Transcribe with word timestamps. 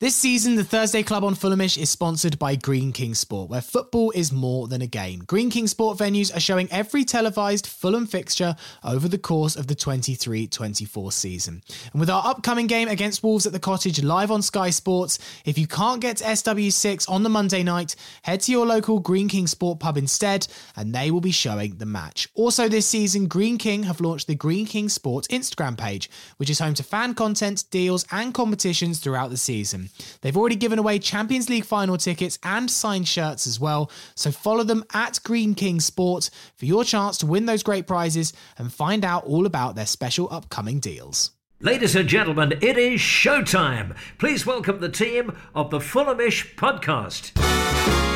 This 0.00 0.16
season, 0.16 0.54
the 0.54 0.64
Thursday 0.64 1.02
Club 1.02 1.24
on 1.24 1.34
Fulhamish 1.34 1.76
is 1.76 1.90
sponsored 1.90 2.38
by 2.38 2.56
Greene 2.56 2.90
King 2.90 3.14
Sport, 3.14 3.50
where 3.50 3.60
football 3.60 4.10
is 4.12 4.32
more 4.32 4.66
than 4.66 4.80
a 4.80 4.86
game. 4.86 5.18
Greene 5.26 5.50
King 5.50 5.66
Sport 5.66 5.98
venues 5.98 6.34
are 6.34 6.40
showing 6.40 6.72
every 6.72 7.04
televised 7.04 7.66
Fulham 7.66 8.06
fixture 8.06 8.56
over 8.82 9.08
the 9.08 9.18
course 9.18 9.56
of 9.56 9.66
the 9.66 9.74
23 9.74 10.46
24 10.46 11.12
season. 11.12 11.62
And 11.92 12.00
with 12.00 12.08
our 12.08 12.26
upcoming 12.26 12.66
game 12.66 12.88
against 12.88 13.22
Wolves 13.22 13.44
at 13.44 13.52
the 13.52 13.58
Cottage 13.58 14.02
live 14.02 14.30
on 14.30 14.40
Sky 14.40 14.70
Sports, 14.70 15.18
if 15.44 15.58
you 15.58 15.66
can't 15.66 16.00
get 16.00 16.16
to 16.16 16.24
SW6 16.24 17.10
on 17.10 17.22
the 17.22 17.28
Monday 17.28 17.62
night, 17.62 17.94
head 18.22 18.40
to 18.40 18.52
your 18.52 18.64
local 18.64 19.00
Greene 19.00 19.28
King 19.28 19.46
Sport 19.46 19.80
pub 19.80 19.98
instead, 19.98 20.46
and 20.76 20.94
they 20.94 21.10
will 21.10 21.20
be 21.20 21.30
showing 21.30 21.76
the 21.76 21.84
match. 21.84 22.26
Also, 22.32 22.70
this 22.70 22.86
season, 22.86 23.26
Greene 23.28 23.58
King 23.58 23.82
have 23.82 24.00
launched 24.00 24.28
the 24.28 24.34
Greene 24.34 24.64
King 24.64 24.88
Sport 24.88 25.26
Instagram 25.28 25.76
page, 25.76 26.08
which 26.38 26.48
is 26.48 26.58
home 26.58 26.72
to 26.72 26.82
fan 26.82 27.12
content, 27.12 27.64
deals, 27.70 28.06
and 28.10 28.32
competitions 28.32 28.98
throughout 28.98 29.28
the 29.28 29.36
season. 29.36 29.89
They've 30.20 30.36
already 30.36 30.56
given 30.56 30.78
away 30.78 30.98
Champions 30.98 31.48
League 31.48 31.64
final 31.64 31.96
tickets 31.96 32.38
and 32.42 32.70
signed 32.70 33.08
shirts 33.08 33.46
as 33.46 33.58
well, 33.60 33.90
so 34.14 34.30
follow 34.30 34.64
them 34.64 34.84
at 34.92 35.20
Greene 35.24 35.54
King 35.54 35.80
Sport 35.80 36.30
for 36.56 36.64
your 36.64 36.84
chance 36.84 37.18
to 37.18 37.26
win 37.26 37.46
those 37.46 37.62
great 37.62 37.86
prizes 37.86 38.32
and 38.58 38.72
find 38.72 39.04
out 39.04 39.24
all 39.24 39.46
about 39.46 39.74
their 39.74 39.86
special 39.86 40.28
upcoming 40.30 40.80
deals. 40.80 41.32
Ladies 41.62 41.94
and 41.94 42.08
gentlemen, 42.08 42.52
it 42.62 42.78
is 42.78 43.00
showtime. 43.00 43.94
Please 44.18 44.46
welcome 44.46 44.80
the 44.80 44.88
team 44.88 45.36
of 45.54 45.68
the 45.68 45.78
Fulhamish 45.78 46.54
podcast. 46.54 48.09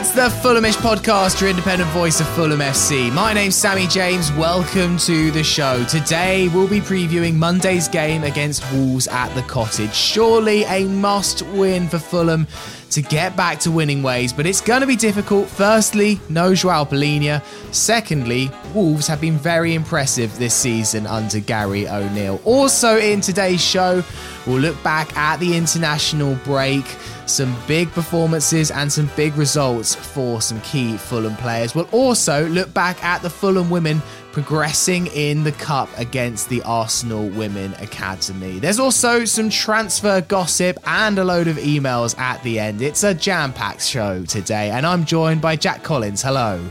It's 0.00 0.12
the 0.12 0.28
Fulhamish 0.28 0.76
podcast, 0.76 1.42
your 1.42 1.50
independent 1.50 1.90
voice 1.90 2.20
of 2.20 2.28
Fulham 2.30 2.60
FC. 2.60 3.12
My 3.12 3.34
name's 3.34 3.54
Sammy 3.54 3.86
James. 3.86 4.32
Welcome 4.32 4.96
to 4.96 5.30
the 5.30 5.44
show. 5.44 5.84
Today 5.84 6.48
we'll 6.48 6.66
be 6.66 6.80
previewing 6.80 7.34
Monday's 7.34 7.86
game 7.86 8.24
against 8.24 8.64
Wolves 8.72 9.06
at 9.08 9.28
the 9.34 9.42
Cottage. 9.42 9.92
Surely 9.92 10.62
a 10.64 10.86
must 10.86 11.42
win 11.48 11.86
for 11.86 11.98
Fulham 11.98 12.46
to 12.92 13.02
get 13.02 13.36
back 13.36 13.60
to 13.60 13.70
winning 13.70 14.02
ways, 14.02 14.32
but 14.32 14.46
it's 14.46 14.62
going 14.62 14.80
to 14.80 14.86
be 14.86 14.96
difficult. 14.96 15.48
Firstly, 15.48 16.18
no 16.30 16.54
Joao 16.54 16.86
Palhinha. 16.86 17.44
Secondly, 17.70 18.50
Wolves 18.72 19.06
have 19.06 19.20
been 19.20 19.36
very 19.36 19.74
impressive 19.74 20.36
this 20.38 20.54
season 20.54 21.06
under 21.06 21.40
Gary 21.40 21.86
O'Neill. 21.86 22.40
Also, 22.46 22.96
in 22.98 23.20
today's 23.20 23.62
show, 23.62 24.02
we'll 24.46 24.60
look 24.60 24.82
back 24.82 25.14
at 25.14 25.40
the 25.40 25.54
international 25.54 26.36
break, 26.36 26.86
some 27.30 27.56
big 27.66 27.90
performances 27.92 28.70
and 28.70 28.92
some 28.92 29.10
big 29.16 29.36
results 29.36 29.94
for 29.94 30.40
some 30.40 30.60
key 30.62 30.96
Fulham 30.96 31.36
players. 31.36 31.74
We'll 31.74 31.88
also 31.92 32.48
look 32.48 32.72
back 32.74 33.02
at 33.04 33.22
the 33.22 33.30
Fulham 33.30 33.70
women 33.70 34.02
progressing 34.32 35.06
in 35.08 35.42
the 35.44 35.52
cup 35.52 35.88
against 35.98 36.48
the 36.48 36.62
Arsenal 36.62 37.28
Women 37.28 37.74
Academy. 37.74 38.58
There's 38.58 38.78
also 38.78 39.24
some 39.24 39.50
transfer 39.50 40.20
gossip 40.20 40.78
and 40.86 41.18
a 41.18 41.24
load 41.24 41.48
of 41.48 41.56
emails 41.56 42.18
at 42.18 42.42
the 42.42 42.58
end. 42.58 42.82
It's 42.82 43.02
a 43.02 43.14
jam 43.14 43.52
packed 43.52 43.82
show 43.82 44.24
today, 44.24 44.70
and 44.70 44.86
I'm 44.86 45.04
joined 45.04 45.40
by 45.40 45.56
Jack 45.56 45.82
Collins. 45.82 46.22
Hello. 46.22 46.64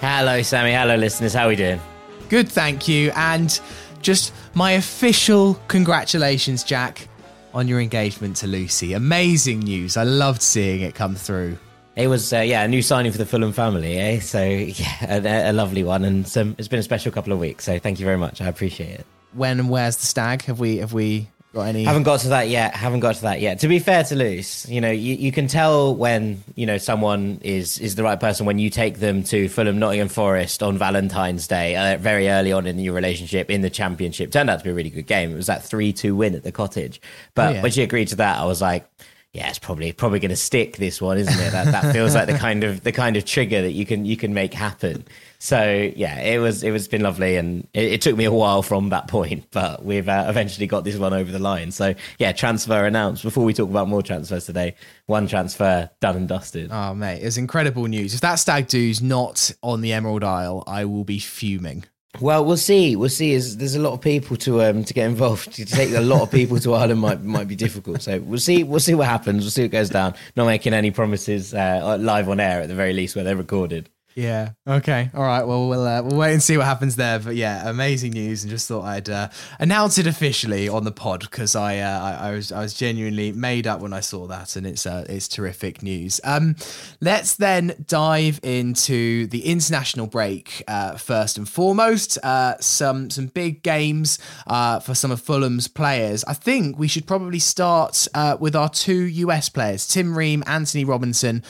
Hello, 0.00 0.42
Sammy. 0.42 0.72
Hello, 0.72 0.96
listeners. 0.96 1.34
How 1.34 1.46
are 1.46 1.48
we 1.48 1.56
doing? 1.56 1.80
Good, 2.28 2.48
thank 2.48 2.88
you. 2.88 3.12
And 3.14 3.60
just 4.00 4.32
my 4.54 4.72
official 4.72 5.54
congratulations, 5.68 6.64
Jack, 6.64 7.08
on 7.54 7.68
your 7.68 7.80
engagement 7.80 8.36
to 8.36 8.46
Lucy. 8.46 8.92
Amazing 8.92 9.60
news. 9.60 9.96
I 9.96 10.04
loved 10.04 10.42
seeing 10.42 10.80
it 10.80 10.94
come 10.94 11.14
through. 11.14 11.58
It 11.94 12.06
was, 12.06 12.32
uh, 12.32 12.38
yeah, 12.38 12.62
a 12.62 12.68
new 12.68 12.80
signing 12.80 13.12
for 13.12 13.18
the 13.18 13.26
Fulham 13.26 13.52
family, 13.52 13.98
eh? 13.98 14.20
So, 14.20 14.42
yeah, 14.44 15.18
a, 15.46 15.50
a 15.50 15.52
lovely 15.52 15.84
one, 15.84 16.04
and 16.04 16.26
some, 16.26 16.54
it's 16.58 16.68
been 16.68 16.80
a 16.80 16.82
special 16.84 17.12
couple 17.12 17.32
of 17.32 17.38
weeks. 17.38 17.64
So, 17.64 17.78
thank 17.78 18.00
you 18.00 18.06
very 18.06 18.16
much. 18.16 18.40
I 18.40 18.46
appreciate 18.48 19.00
it. 19.00 19.06
When 19.34 19.60
and 19.60 19.70
where's 19.70 19.96
the 19.96 20.06
stag? 20.06 20.42
Have 20.44 20.60
we 20.60 20.76
have 20.78 20.92
we 20.92 21.28
got 21.52 21.62
any? 21.62 21.84
Haven't 21.84 22.02
got 22.04 22.20
to 22.20 22.28
that 22.28 22.48
yet. 22.48 22.74
Haven't 22.74 23.00
got 23.00 23.16
to 23.16 23.22
that 23.22 23.40
yet. 23.40 23.60
To 23.60 23.68
be 23.68 23.78
fair 23.78 24.04
to 24.04 24.14
Luce, 24.16 24.68
you 24.68 24.80
know, 24.80 24.90
you, 24.90 25.14
you 25.14 25.32
can 25.32 25.46
tell 25.46 25.94
when 25.94 26.42
you 26.54 26.66
know 26.66 26.78
someone 26.78 27.40
is 27.42 27.78
is 27.78 27.94
the 27.94 28.02
right 28.02 28.18
person 28.18 28.46
when 28.46 28.58
you 28.58 28.70
take 28.70 28.98
them 28.98 29.22
to 29.24 29.48
Fulham 29.48 29.78
Nottingham 29.78 30.08
Forest 30.08 30.62
on 30.62 30.78
Valentine's 30.78 31.46
Day, 31.46 31.76
uh, 31.76 31.98
very 31.98 32.28
early 32.28 32.52
on 32.52 32.66
in 32.66 32.78
your 32.78 32.94
relationship 32.94 33.50
in 33.50 33.60
the 33.62 33.70
Championship. 33.70 34.30
Turned 34.30 34.50
out 34.50 34.58
to 34.58 34.64
be 34.64 34.70
a 34.70 34.74
really 34.74 34.90
good 34.90 35.06
game. 35.06 35.32
It 35.32 35.36
was 35.36 35.46
that 35.46 35.62
three 35.64 35.92
two 35.92 36.16
win 36.16 36.34
at 36.34 36.42
the 36.42 36.52
Cottage. 36.52 37.00
But 37.34 37.48
Oh, 37.50 37.54
yeah. 37.54 37.62
when 37.62 37.70
she 37.72 37.82
agreed 37.82 38.08
to 38.08 38.16
that, 38.16 38.38
I 38.38 38.44
was 38.44 38.60
like 38.60 38.86
yeah, 39.32 39.48
it's 39.48 39.58
probably 39.58 39.92
probably 39.92 40.18
going 40.18 40.28
to 40.30 40.36
stick 40.36 40.76
this 40.76 41.00
one, 41.00 41.16
isn't 41.16 41.32
it? 41.40 41.52
That 41.52 41.72
that 41.72 41.92
feels 41.94 42.14
like 42.14 42.26
the 42.26 42.36
kind 42.36 42.64
of 42.64 42.82
the 42.82 42.92
kind 42.92 43.16
of 43.16 43.24
trigger 43.24 43.62
that 43.62 43.72
you 43.72 43.86
can 43.86 44.04
you 44.04 44.16
can 44.16 44.34
make 44.34 44.52
happen. 44.52 45.06
So 45.42 45.90
yeah, 45.96 46.20
it 46.20 46.38
was 46.38 46.62
it 46.62 46.70
was 46.70 46.86
been 46.86 47.02
lovely, 47.02 47.34
and 47.34 47.66
it, 47.74 47.94
it 47.94 48.00
took 48.00 48.16
me 48.16 48.26
a 48.26 48.32
while 48.32 48.62
from 48.62 48.90
that 48.90 49.08
point, 49.08 49.48
but 49.50 49.84
we've 49.84 50.08
uh, 50.08 50.26
eventually 50.28 50.68
got 50.68 50.84
this 50.84 50.96
one 50.96 51.12
over 51.12 51.32
the 51.32 51.40
line. 51.40 51.72
So 51.72 51.96
yeah, 52.18 52.30
transfer 52.30 52.86
announced. 52.86 53.24
Before 53.24 53.42
we 53.42 53.52
talk 53.52 53.68
about 53.68 53.88
more 53.88 54.02
transfers 54.02 54.46
today, 54.46 54.76
one 55.06 55.26
transfer 55.26 55.90
done 56.00 56.14
and 56.14 56.28
dusted. 56.28 56.70
Oh 56.70 56.94
mate, 56.94 57.22
it's 57.22 57.38
incredible 57.38 57.86
news. 57.86 58.14
If 58.14 58.20
that 58.20 58.36
stag 58.36 58.68
do's 58.68 59.02
not 59.02 59.50
on 59.64 59.80
the 59.80 59.92
Emerald 59.92 60.22
Isle, 60.22 60.62
I 60.68 60.84
will 60.84 61.02
be 61.02 61.18
fuming. 61.18 61.86
Well, 62.20 62.44
we'll 62.44 62.56
see. 62.56 62.94
We'll 62.94 63.08
see. 63.08 63.32
Is 63.32 63.56
there's 63.56 63.74
a 63.74 63.80
lot 63.80 63.94
of 63.94 64.00
people 64.00 64.36
to 64.36 64.62
um 64.62 64.84
to 64.84 64.94
get 64.94 65.06
involved. 65.06 65.54
To 65.54 65.64
take 65.64 65.90
a 65.90 66.00
lot 66.00 66.22
of 66.22 66.30
people 66.30 66.60
to 66.60 66.74
Ireland 66.74 67.00
might 67.00 67.20
might 67.20 67.48
be 67.48 67.56
difficult. 67.56 68.02
So 68.02 68.20
we'll 68.20 68.38
see. 68.38 68.62
We'll 68.62 68.78
see 68.78 68.94
what 68.94 69.08
happens. 69.08 69.42
We'll 69.42 69.50
see 69.50 69.62
what 69.62 69.72
goes 69.72 69.90
down. 69.90 70.14
Not 70.36 70.46
making 70.46 70.72
any 70.72 70.92
promises 70.92 71.52
uh, 71.52 71.96
live 71.98 72.28
on 72.28 72.38
air 72.38 72.60
at 72.60 72.68
the 72.68 72.76
very 72.76 72.92
least 72.92 73.16
where 73.16 73.24
they're 73.24 73.34
recorded. 73.34 73.90
Yeah. 74.14 74.50
Okay. 74.66 75.10
All 75.14 75.22
right. 75.22 75.42
Well, 75.44 75.68
we'll 75.68 75.86
uh, 75.86 76.02
we'll 76.02 76.18
wait 76.18 76.32
and 76.32 76.42
see 76.42 76.56
what 76.56 76.66
happens 76.66 76.96
there. 76.96 77.18
But 77.18 77.34
yeah, 77.34 77.68
amazing 77.68 78.12
news, 78.12 78.42
and 78.42 78.50
just 78.50 78.68
thought 78.68 78.84
I'd 78.84 79.08
uh, 79.08 79.28
announce 79.58 79.98
it 79.98 80.06
officially 80.06 80.68
on 80.68 80.84
the 80.84 80.92
pod 80.92 81.20
because 81.20 81.56
I, 81.56 81.78
uh, 81.78 82.00
I 82.00 82.28
I 82.28 82.32
was 82.32 82.52
I 82.52 82.60
was 82.60 82.74
genuinely 82.74 83.32
made 83.32 83.66
up 83.66 83.80
when 83.80 83.92
I 83.92 84.00
saw 84.00 84.26
that, 84.26 84.56
and 84.56 84.66
it's 84.66 84.84
uh, 84.84 85.06
it's 85.08 85.28
terrific 85.28 85.82
news. 85.82 86.20
Um, 86.24 86.56
let's 87.00 87.36
then 87.36 87.84
dive 87.86 88.38
into 88.42 89.26
the 89.28 89.46
international 89.46 90.06
break 90.06 90.62
uh, 90.68 90.96
first 90.96 91.38
and 91.38 91.48
foremost. 91.48 92.18
Uh, 92.22 92.56
some 92.60 93.08
some 93.08 93.26
big 93.26 93.62
games 93.62 94.18
for 94.46 94.94
some 94.94 95.10
of 95.10 95.22
Fulham's 95.22 95.68
players. 95.68 96.22
I 96.24 96.34
think 96.34 96.78
we 96.78 96.88
should 96.88 97.06
probably 97.06 97.38
start 97.38 98.06
with 98.38 98.54
our 98.54 98.68
two 98.68 99.04
US 99.04 99.48
players, 99.48 99.86
Tim 99.86 100.16
Ream, 100.16 100.42
Anthony 100.46 100.84
Robinson. 100.84 101.42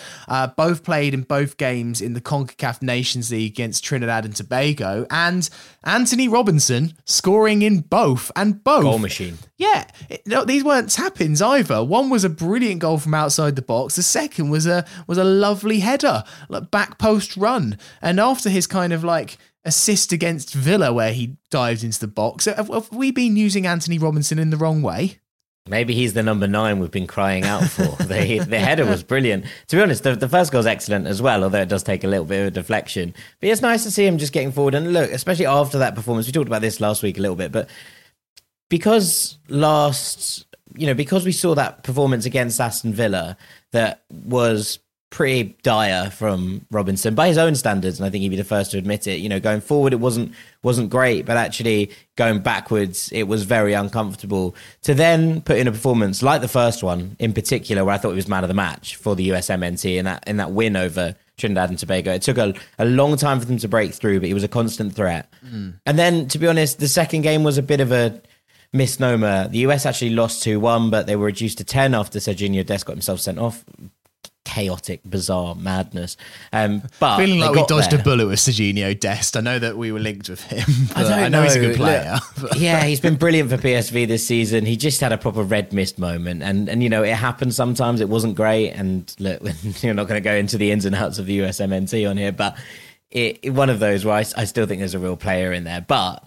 Both 0.56 0.84
played 0.84 1.12
in 1.14 1.22
both 1.22 1.56
games 1.56 2.00
in 2.00 2.12
the 2.12 2.20
CONCACAF 2.20 2.51
Nations 2.82 3.30
League 3.30 3.52
against 3.52 3.84
Trinidad 3.84 4.24
and 4.24 4.34
Tobago, 4.34 5.06
and 5.10 5.48
Anthony 5.84 6.28
Robinson 6.28 6.94
scoring 7.04 7.62
in 7.62 7.80
both 7.80 8.30
and 8.36 8.62
both. 8.62 8.82
Goal 8.82 8.98
machine. 8.98 9.38
Yeah, 9.56 9.86
it- 10.08 10.26
no, 10.26 10.44
these 10.44 10.64
weren't 10.64 10.90
tap-ins 10.90 11.40
either. 11.42 11.82
One 11.84 12.10
was 12.10 12.24
a 12.24 12.28
brilliant 12.28 12.80
goal 12.80 12.98
from 12.98 13.14
outside 13.14 13.56
the 13.56 13.62
box. 13.62 13.96
The 13.96 14.02
second 14.02 14.50
was 14.50 14.66
a 14.66 14.84
was 15.06 15.18
a 15.18 15.24
lovely 15.24 15.80
header, 15.80 16.24
like 16.48 16.70
back 16.70 16.98
post 16.98 17.36
run. 17.36 17.78
And 18.00 18.18
after 18.20 18.50
his 18.50 18.66
kind 18.66 18.92
of 18.92 19.04
like 19.04 19.38
assist 19.64 20.12
against 20.12 20.52
Villa, 20.52 20.92
where 20.92 21.12
he 21.12 21.36
dived 21.50 21.84
into 21.84 22.00
the 22.00 22.08
box, 22.08 22.46
have, 22.46 22.68
have 22.68 22.90
we 22.92 23.12
been 23.12 23.36
using 23.36 23.64
Anthony 23.66 23.96
Robinson 23.98 24.38
in 24.40 24.50
the 24.50 24.56
wrong 24.56 24.82
way? 24.82 25.18
Maybe 25.68 25.94
he's 25.94 26.12
the 26.12 26.24
number 26.24 26.48
nine 26.48 26.80
we've 26.80 26.90
been 26.90 27.06
crying 27.06 27.44
out 27.44 27.62
for. 27.64 27.84
the, 28.04 28.44
the 28.48 28.58
header 28.58 28.84
was 28.84 29.04
brilliant. 29.04 29.44
To 29.68 29.76
be 29.76 29.82
honest, 29.82 30.02
the, 30.02 30.16
the 30.16 30.28
first 30.28 30.50
goal's 30.50 30.66
excellent 30.66 31.06
as 31.06 31.22
well, 31.22 31.44
although 31.44 31.60
it 31.60 31.68
does 31.68 31.84
take 31.84 32.02
a 32.02 32.08
little 32.08 32.24
bit 32.24 32.40
of 32.40 32.46
a 32.48 32.50
deflection. 32.50 33.14
But 33.40 33.48
it's 33.48 33.62
nice 33.62 33.84
to 33.84 33.90
see 33.90 34.04
him 34.04 34.18
just 34.18 34.32
getting 34.32 34.50
forward. 34.50 34.74
And 34.74 34.92
look, 34.92 35.10
especially 35.12 35.46
after 35.46 35.78
that 35.78 35.94
performance, 35.94 36.26
we 36.26 36.32
talked 36.32 36.48
about 36.48 36.62
this 36.62 36.80
last 36.80 37.02
week 37.02 37.16
a 37.16 37.20
little 37.20 37.36
bit, 37.36 37.52
but 37.52 37.68
because 38.68 39.38
last, 39.48 40.46
you 40.74 40.86
know, 40.86 40.94
because 40.94 41.24
we 41.24 41.32
saw 41.32 41.54
that 41.54 41.84
performance 41.84 42.26
against 42.26 42.60
Aston 42.60 42.92
Villa 42.92 43.36
that 43.70 44.02
was 44.10 44.80
pretty 45.12 45.54
dire 45.62 46.10
from 46.10 46.66
Robinson 46.70 47.14
by 47.14 47.28
his 47.28 47.38
own 47.38 47.54
standards, 47.54 48.00
and 48.00 48.06
I 48.06 48.10
think 48.10 48.22
he'd 48.22 48.30
be 48.30 48.36
the 48.36 48.42
first 48.42 48.72
to 48.72 48.78
admit 48.78 49.06
it. 49.06 49.20
You 49.20 49.28
know, 49.28 49.38
going 49.38 49.60
forward, 49.60 49.92
it 49.92 50.00
wasn't 50.00 50.32
wasn't 50.62 50.90
great, 50.90 51.26
but 51.26 51.36
actually 51.36 51.90
going 52.16 52.40
backwards, 52.40 53.10
it 53.12 53.24
was 53.24 53.44
very 53.44 53.74
uncomfortable. 53.74 54.56
To 54.82 54.94
then 54.94 55.42
put 55.42 55.58
in 55.58 55.68
a 55.68 55.70
performance 55.70 56.22
like 56.22 56.40
the 56.40 56.48
first 56.48 56.82
one, 56.82 57.16
in 57.20 57.32
particular, 57.32 57.84
where 57.84 57.94
I 57.94 57.98
thought 57.98 58.10
he 58.10 58.16
was 58.16 58.26
man 58.26 58.42
of 58.42 58.48
the 58.48 58.54
match 58.54 58.96
for 58.96 59.14
the 59.14 59.28
USMNT 59.28 59.98
in 59.98 60.06
that 60.06 60.24
in 60.26 60.38
that 60.38 60.50
win 60.50 60.76
over 60.76 61.14
Trinidad 61.36 61.70
and 61.70 61.78
Tobago. 61.78 62.12
It 62.12 62.22
took 62.22 62.38
a, 62.38 62.54
a 62.78 62.86
long 62.86 63.16
time 63.16 63.38
for 63.38 63.46
them 63.46 63.58
to 63.58 63.68
break 63.68 63.92
through, 63.92 64.20
but 64.20 64.26
he 64.26 64.34
was 64.34 64.44
a 64.44 64.48
constant 64.48 64.94
threat. 64.94 65.32
Mm. 65.46 65.74
And 65.86 65.98
then, 65.98 66.26
to 66.28 66.38
be 66.38 66.48
honest, 66.48 66.80
the 66.80 66.88
second 66.88 67.22
game 67.22 67.44
was 67.44 67.58
a 67.58 67.62
bit 67.62 67.80
of 67.80 67.92
a 67.92 68.20
misnomer. 68.72 69.48
The 69.48 69.58
US 69.58 69.84
actually 69.84 70.10
lost 70.10 70.42
2 70.42 70.58
1, 70.58 70.88
but 70.88 71.06
they 71.06 71.16
were 71.16 71.26
reduced 71.26 71.58
to 71.58 71.64
10 71.64 71.94
after 71.94 72.18
Serginho 72.18 72.64
Dest 72.64 72.86
got 72.86 72.94
himself 72.94 73.20
sent 73.20 73.38
off 73.38 73.62
chaotic, 74.44 75.00
bizarre 75.04 75.54
madness. 75.54 76.16
Um, 76.52 76.82
but 77.00 77.16
feeling 77.18 77.40
like 77.40 77.52
we 77.52 77.64
dodged 77.66 77.90
there. 77.90 78.00
a 78.00 78.02
bullet 78.02 78.26
with 78.26 78.38
Serginho 78.38 78.98
Dest. 78.98 79.36
I 79.36 79.40
know 79.40 79.58
that 79.58 79.76
we 79.76 79.92
were 79.92 80.00
linked 80.00 80.28
with 80.28 80.42
him. 80.42 80.64
I, 80.94 81.04
I, 81.04 81.28
know, 81.28 81.40
know 81.40 81.42
he's 81.44 81.56
a 81.56 81.60
good 81.60 81.76
player. 81.76 82.18
Look, 82.40 82.52
yeah, 82.56 82.84
he's 82.84 83.00
been 83.00 83.16
brilliant 83.16 83.50
for 83.50 83.56
PSV 83.56 84.06
this 84.08 84.26
season. 84.26 84.66
He 84.66 84.76
just 84.76 85.00
had 85.00 85.12
a 85.12 85.18
proper 85.18 85.42
red 85.42 85.72
mist 85.72 85.98
moment, 85.98 86.42
and 86.42 86.68
and 86.68 86.82
you 86.82 86.88
know 86.88 87.02
it 87.02 87.14
happens 87.14 87.56
sometimes. 87.56 88.00
It 88.00 88.08
wasn't 88.08 88.34
great, 88.34 88.70
and 88.70 89.14
look, 89.18 89.42
you're 89.82 89.94
not 89.94 90.08
going 90.08 90.22
to 90.22 90.24
go 90.24 90.34
into 90.34 90.58
the 90.58 90.70
ins 90.70 90.84
and 90.84 90.94
outs 90.94 91.18
of 91.18 91.26
the 91.26 91.40
USMNT 91.40 92.08
on 92.08 92.16
here, 92.16 92.32
but 92.32 92.56
it, 93.10 93.52
one 93.52 93.70
of 93.70 93.78
those 93.78 94.04
where 94.04 94.14
I, 94.14 94.24
I 94.36 94.44
still 94.44 94.66
think 94.66 94.80
there's 94.80 94.94
a 94.94 94.98
real 94.98 95.16
player 95.16 95.52
in 95.52 95.64
there, 95.64 95.82
but 95.82 96.24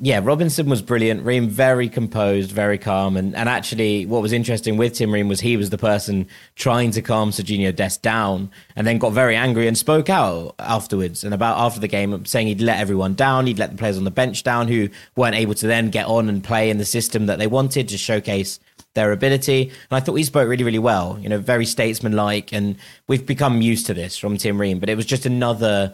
yeah, 0.00 0.20
Robinson 0.22 0.68
was 0.68 0.80
brilliant. 0.80 1.24
Ream 1.24 1.48
very 1.48 1.88
composed, 1.88 2.52
very 2.52 2.78
calm, 2.78 3.16
and, 3.16 3.34
and 3.34 3.48
actually, 3.48 4.06
what 4.06 4.22
was 4.22 4.32
interesting 4.32 4.76
with 4.76 4.94
Tim 4.94 5.12
Ream 5.12 5.26
was 5.26 5.40
he 5.40 5.56
was 5.56 5.70
the 5.70 5.78
person 5.78 6.28
trying 6.54 6.92
to 6.92 7.02
calm 7.02 7.30
Serginho 7.30 7.74
Dest 7.74 8.00
down, 8.00 8.52
and 8.76 8.86
then 8.86 8.98
got 8.98 9.12
very 9.12 9.34
angry 9.34 9.66
and 9.66 9.76
spoke 9.76 10.08
out 10.08 10.54
afterwards 10.60 11.24
and 11.24 11.34
about 11.34 11.58
after 11.58 11.80
the 11.80 11.88
game, 11.88 12.24
saying 12.26 12.46
he'd 12.46 12.60
let 12.60 12.78
everyone 12.78 13.14
down, 13.14 13.46
he'd 13.46 13.58
let 13.58 13.72
the 13.72 13.76
players 13.76 13.98
on 13.98 14.04
the 14.04 14.12
bench 14.12 14.44
down 14.44 14.68
who 14.68 14.88
weren't 15.16 15.34
able 15.34 15.54
to 15.54 15.66
then 15.66 15.90
get 15.90 16.06
on 16.06 16.28
and 16.28 16.44
play 16.44 16.70
in 16.70 16.78
the 16.78 16.84
system 16.84 17.26
that 17.26 17.40
they 17.40 17.48
wanted 17.48 17.88
to 17.88 17.98
showcase 17.98 18.60
their 18.94 19.10
ability. 19.10 19.62
And 19.62 19.96
I 19.96 19.98
thought 19.98 20.14
he 20.14 20.22
spoke 20.22 20.48
really, 20.48 20.64
really 20.64 20.78
well. 20.78 21.18
You 21.20 21.28
know, 21.28 21.38
very 21.38 21.66
statesmanlike, 21.66 22.52
and 22.52 22.76
we've 23.08 23.26
become 23.26 23.62
used 23.62 23.86
to 23.86 23.94
this 23.94 24.16
from 24.16 24.36
Tim 24.36 24.60
Ream, 24.60 24.78
but 24.78 24.90
it 24.90 24.96
was 24.96 25.06
just 25.06 25.26
another 25.26 25.92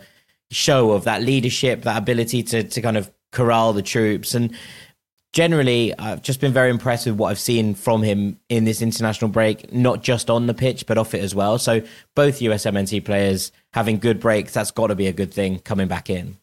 show 0.50 0.92
of 0.92 1.04
that 1.04 1.22
leadership, 1.22 1.82
that 1.84 1.96
ability 1.96 2.42
to 2.42 2.64
to 2.64 2.82
kind 2.82 2.98
of 2.98 3.10
corral 3.34 3.74
the 3.74 3.82
troops. 3.82 4.34
And 4.34 4.56
generally, 5.34 5.92
I've 5.98 6.22
just 6.22 6.40
been 6.40 6.52
very 6.52 6.70
impressed 6.70 7.06
with 7.06 7.16
what 7.16 7.28
I've 7.28 7.38
seen 7.38 7.74
from 7.74 8.02
him 8.02 8.38
in 8.48 8.64
this 8.64 8.80
international 8.80 9.30
break, 9.30 9.72
not 9.72 10.02
just 10.02 10.30
on 10.30 10.46
the 10.46 10.54
pitch, 10.54 10.86
but 10.86 10.96
off 10.96 11.12
it 11.12 11.22
as 11.22 11.34
well. 11.34 11.58
So 11.58 11.82
both 12.14 12.38
USMNT 12.38 13.04
players 13.04 13.52
having 13.72 13.98
good 13.98 14.20
breaks, 14.20 14.54
that's 14.54 14.70
got 14.70 14.86
to 14.86 14.94
be 14.94 15.08
a 15.08 15.12
good 15.12 15.34
thing 15.34 15.58
coming 15.58 15.88
back 15.88 16.08
in. 16.08 16.38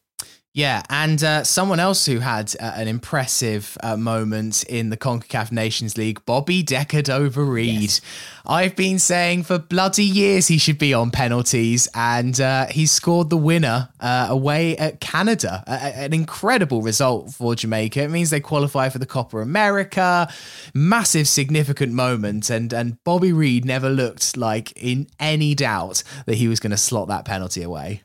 Yeah, 0.54 0.84
and 0.90 1.24
uh, 1.24 1.46
someone 1.46 1.80
else 1.80 2.06
who 2.06 2.20
had 2.20 2.54
uh, 2.60 2.74
an 2.76 2.90
impressive 2.90 3.78
uh, 3.82 3.96
moment 3.96 4.64
in 4.64 4.90
the 4.90 4.98
CONCACAF 4.98 5.50
Nations 5.50 5.98
League, 5.98 6.26
Bobby 6.26 6.62
Decordova-Reid. 6.62 7.82
Yes. 7.84 8.02
I've 8.46 8.76
been 8.76 9.00
saying 9.00 9.44
for 9.44 9.60
bloody 9.60 10.04
years 10.04 10.50
he 10.50 10.58
should 10.58 10.78
be 10.78 10.94
on 10.94 11.10
penalties, 11.10 11.88
and 11.96 12.42
uh, 12.42 12.66
he 12.68 12.86
scored 12.86 13.30
the 13.30 13.38
winner 13.38 13.88
uh, 14.02 14.28
away 14.30 14.76
at 14.76 15.00
Canada. 15.00 15.64
an 15.68 16.14
incredible 16.14 16.82
result 16.82 17.32
for 17.32 17.56
Jamaica. 17.56 18.02
It 18.02 18.10
means 18.10 18.30
they 18.30 18.42
qualify 18.42 18.90
for 18.90 19.00
the 19.00 19.06
Copa 19.06 19.38
America. 19.38 20.28
Massive, 20.74 21.30
significant 21.30 21.94
moment, 21.94 22.50
and 22.50 22.74
and 22.74 23.02
Bobby 23.06 23.32
Reid 23.32 23.64
never 23.64 23.90
looked 23.90 24.36
like 24.36 24.74
in 24.76 25.08
any 25.18 25.56
doubt 25.56 26.04
that 26.26 26.36
he 26.36 26.50
was 26.50 26.60
going 26.60 26.72
to 26.72 26.78
slot 26.78 27.08
that 27.08 27.24
penalty 27.24 27.64
away. 27.64 28.04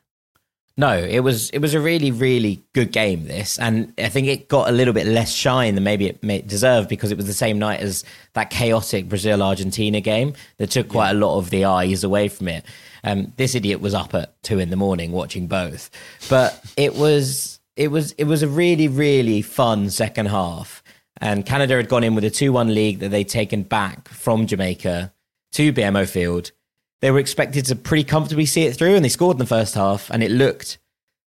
No, 0.79 0.95
it 0.95 1.21
was 1.21 1.49
it 1.49 1.59
was 1.59 1.73
a 1.73 1.79
really 1.79 2.11
really 2.11 2.63
good 2.73 2.91
game 2.91 3.25
this, 3.25 3.57
and 3.57 3.91
I 3.97 4.09
think 4.09 4.27
it 4.27 4.47
got 4.47 4.69
a 4.69 4.71
little 4.71 4.93
bit 4.93 5.07
less 5.07 5.33
shine 5.33 5.73
than 5.73 5.83
maybe 5.83 6.05
it 6.05 6.21
may 6.21 6.41
deserve 6.41 6.87
because 6.87 7.11
it 7.11 7.17
was 7.17 7.25
the 7.25 7.33
same 7.33 7.57
night 7.57 7.79
as 7.79 8.03
that 8.33 8.51
chaotic 8.51 9.09
Brazil 9.09 9.41
Argentina 9.41 10.01
game 10.01 10.33
that 10.57 10.69
took 10.69 10.87
quite 10.87 11.09
a 11.09 11.15
lot 11.15 11.39
of 11.39 11.49
the 11.49 11.65
eyes 11.65 12.03
away 12.03 12.27
from 12.27 12.47
it. 12.47 12.63
Um, 13.03 13.33
this 13.37 13.55
idiot 13.55 13.81
was 13.81 13.95
up 13.95 14.13
at 14.13 14.41
two 14.43 14.59
in 14.59 14.69
the 14.69 14.75
morning 14.75 15.11
watching 15.11 15.47
both, 15.47 15.89
but 16.29 16.63
it 16.77 16.93
was 16.93 17.59
it 17.75 17.89
was 17.89 18.11
it 18.11 18.25
was 18.25 18.43
a 18.43 18.47
really 18.47 18.87
really 18.87 19.41
fun 19.41 19.89
second 19.89 20.27
half, 20.27 20.83
and 21.19 21.43
Canada 21.43 21.77
had 21.77 21.89
gone 21.89 22.03
in 22.03 22.13
with 22.13 22.23
a 22.23 22.29
two 22.29 22.51
one 22.51 22.75
league 22.75 22.99
that 22.99 23.09
they'd 23.09 23.29
taken 23.29 23.63
back 23.63 24.07
from 24.09 24.45
Jamaica 24.45 25.11
to 25.53 25.73
BMO 25.73 26.07
Field 26.07 26.51
they 27.01 27.11
were 27.11 27.19
expected 27.19 27.65
to 27.65 27.75
pretty 27.75 28.03
comfortably 28.03 28.45
see 28.45 28.63
it 28.63 28.75
through, 28.75 28.95
and 28.95 29.05
they 29.05 29.09
scored 29.09 29.35
in 29.35 29.39
the 29.39 29.45
first 29.45 29.75
half, 29.75 30.09
and 30.09 30.23
it 30.23 30.31
looked 30.31 30.77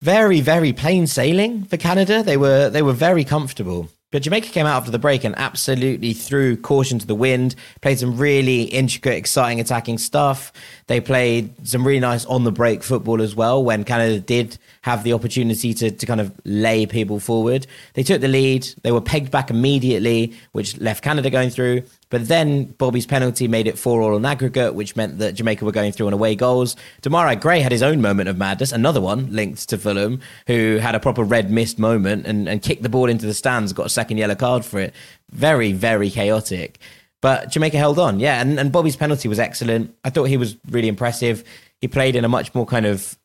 very, 0.02 0.40
very 0.40 0.72
plain 0.72 1.06
sailing 1.06 1.64
for 1.64 1.76
Canada. 1.76 2.22
They 2.22 2.36
were 2.36 2.70
they 2.70 2.82
were 2.82 2.92
very 2.92 3.24
comfortable. 3.24 3.90
But 4.12 4.22
Jamaica 4.22 4.48
came 4.48 4.66
out 4.66 4.76
after 4.76 4.90
the 4.90 4.98
break 4.98 5.22
and 5.22 5.38
absolutely 5.38 6.14
threw 6.14 6.56
caution 6.56 6.98
to 6.98 7.06
the 7.06 7.14
wind, 7.14 7.54
played 7.80 8.00
some 8.00 8.16
really 8.16 8.62
intricate, 8.62 9.14
exciting 9.14 9.60
attacking 9.60 9.98
stuff. 9.98 10.52
They 10.88 11.00
played 11.00 11.68
some 11.68 11.86
really 11.86 12.00
nice 12.00 12.24
on 12.24 12.42
the 12.42 12.50
break 12.50 12.82
football 12.82 13.22
as 13.22 13.36
well 13.36 13.62
when 13.62 13.84
Canada 13.84 14.18
did 14.18 14.58
have 14.82 15.04
the 15.04 15.12
opportunity 15.12 15.72
to, 15.74 15.92
to 15.92 16.06
kind 16.06 16.20
of 16.20 16.32
lay 16.44 16.86
people 16.86 17.20
forward. 17.20 17.68
They 17.94 18.02
took 18.02 18.20
the 18.20 18.26
lead, 18.26 18.66
they 18.82 18.90
were 18.90 19.00
pegged 19.00 19.30
back 19.30 19.48
immediately, 19.48 20.34
which 20.50 20.76
left 20.78 21.04
Canada 21.04 21.30
going 21.30 21.50
through. 21.50 21.84
But 22.10 22.26
then 22.26 22.64
Bobby's 22.64 23.06
penalty 23.06 23.48
made 23.48 23.68
it 23.68 23.78
4 23.78 24.02
all 24.02 24.16
on 24.16 24.26
aggregate, 24.26 24.74
which 24.74 24.96
meant 24.96 25.18
that 25.18 25.34
Jamaica 25.34 25.64
were 25.64 25.72
going 25.72 25.92
through 25.92 26.08
on 26.08 26.12
away 26.12 26.34
goals. 26.34 26.76
Demarai 27.02 27.40
Gray 27.40 27.60
had 27.60 27.72
his 27.72 27.82
own 27.82 28.02
moment 28.02 28.28
of 28.28 28.36
madness, 28.36 28.72
another 28.72 29.00
one 29.00 29.32
linked 29.32 29.68
to 29.68 29.78
Fulham, 29.78 30.20
who 30.48 30.78
had 30.78 30.94
a 30.94 31.00
proper 31.00 31.22
red 31.22 31.50
mist 31.50 31.78
moment 31.78 32.26
and, 32.26 32.48
and 32.48 32.62
kicked 32.62 32.82
the 32.82 32.88
ball 32.88 33.08
into 33.08 33.26
the 33.26 33.34
stands, 33.34 33.72
got 33.72 33.86
a 33.86 33.90
second 33.90 34.18
yellow 34.18 34.34
card 34.34 34.64
for 34.64 34.80
it. 34.80 34.92
Very, 35.30 35.72
very 35.72 36.10
chaotic. 36.10 36.78
But 37.20 37.50
Jamaica 37.50 37.78
held 37.78 37.98
on, 37.98 38.18
yeah. 38.18 38.40
And, 38.40 38.58
and 38.58 38.72
Bobby's 38.72 38.96
penalty 38.96 39.28
was 39.28 39.38
excellent. 39.38 39.94
I 40.04 40.10
thought 40.10 40.24
he 40.24 40.36
was 40.36 40.56
really 40.68 40.88
impressive. 40.88 41.44
He 41.80 41.86
played 41.86 42.16
in 42.16 42.24
a 42.24 42.28
much 42.28 42.54
more 42.54 42.66
kind 42.66 42.86
of 42.86 43.16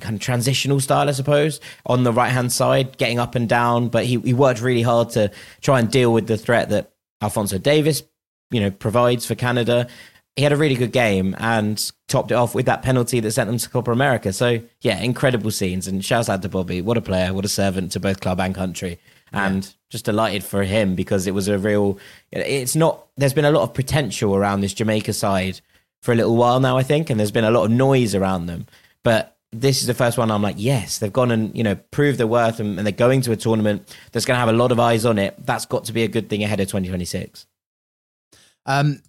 kind 0.00 0.16
of 0.16 0.20
transitional 0.20 0.80
style, 0.80 1.08
I 1.08 1.12
suppose, 1.12 1.60
on 1.86 2.02
the 2.02 2.12
right 2.12 2.30
hand 2.30 2.52
side, 2.52 2.98
getting 2.98 3.18
up 3.18 3.34
and 3.34 3.48
down. 3.48 3.88
But 3.88 4.04
he, 4.04 4.18
he 4.20 4.34
worked 4.34 4.60
really 4.60 4.82
hard 4.82 5.10
to 5.10 5.30
try 5.60 5.80
and 5.80 5.90
deal 5.90 6.12
with 6.12 6.26
the 6.26 6.36
threat 6.36 6.68
that 6.70 6.92
Alphonso 7.20 7.58
Davies, 7.58 8.02
you 8.50 8.60
know, 8.60 8.70
provides 8.70 9.26
for 9.26 9.34
Canada. 9.34 9.88
He 10.36 10.42
had 10.42 10.52
a 10.52 10.56
really 10.56 10.74
good 10.74 10.92
game 10.92 11.34
and 11.38 11.90
topped 12.08 12.30
it 12.30 12.34
off 12.34 12.54
with 12.54 12.66
that 12.66 12.82
penalty 12.82 13.20
that 13.20 13.30
sent 13.30 13.48
them 13.48 13.58
to 13.58 13.70
Copa 13.70 13.90
America. 13.90 14.32
So 14.32 14.60
yeah, 14.82 14.98
incredible 15.00 15.50
scenes 15.50 15.88
and 15.88 16.04
shouts 16.04 16.28
out 16.28 16.42
to 16.42 16.48
Bobby. 16.48 16.82
What 16.82 16.98
a 16.98 17.02
player, 17.02 17.32
what 17.32 17.44
a 17.44 17.48
servant 17.48 17.92
to 17.92 18.00
both 18.00 18.20
club 18.20 18.40
and 18.40 18.54
country. 18.54 18.98
And 19.32 19.64
yeah. 19.64 19.70
just 19.90 20.04
delighted 20.04 20.44
for 20.44 20.62
him 20.62 20.94
because 20.94 21.26
it 21.26 21.34
was 21.34 21.48
a 21.48 21.58
real 21.58 21.98
it's 22.30 22.76
not 22.76 23.06
there's 23.16 23.34
been 23.34 23.44
a 23.44 23.50
lot 23.50 23.62
of 23.62 23.74
potential 23.74 24.36
around 24.36 24.60
this 24.60 24.72
Jamaica 24.72 25.12
side 25.12 25.60
for 26.02 26.12
a 26.12 26.14
little 26.14 26.36
while 26.36 26.60
now, 26.60 26.78
I 26.78 26.82
think, 26.82 27.10
and 27.10 27.18
there's 27.18 27.32
been 27.32 27.44
a 27.44 27.50
lot 27.50 27.64
of 27.64 27.70
noise 27.70 28.14
around 28.14 28.46
them. 28.46 28.66
But 29.02 29.35
this 29.52 29.80
is 29.80 29.86
the 29.86 29.94
first 29.94 30.18
one 30.18 30.30
I'm 30.30 30.42
like, 30.42 30.56
yes, 30.58 30.98
they've 30.98 31.12
gone 31.12 31.30
and, 31.30 31.56
you 31.56 31.62
know, 31.62 31.76
proved 31.90 32.18
their 32.18 32.26
worth 32.26 32.60
and, 32.60 32.78
and 32.78 32.86
they're 32.86 32.92
going 32.92 33.20
to 33.22 33.32
a 33.32 33.36
tournament 33.36 33.96
that's 34.12 34.26
going 34.26 34.36
to 34.36 34.40
have 34.40 34.48
a 34.48 34.52
lot 34.52 34.72
of 34.72 34.80
eyes 34.80 35.04
on 35.04 35.18
it. 35.18 35.34
That's 35.44 35.66
got 35.66 35.84
to 35.84 35.92
be 35.92 36.02
a 36.02 36.08
good 36.08 36.28
thing 36.28 36.42
ahead 36.42 36.60
of 36.60 36.66
2026. 36.68 37.46
Um, 38.66 39.02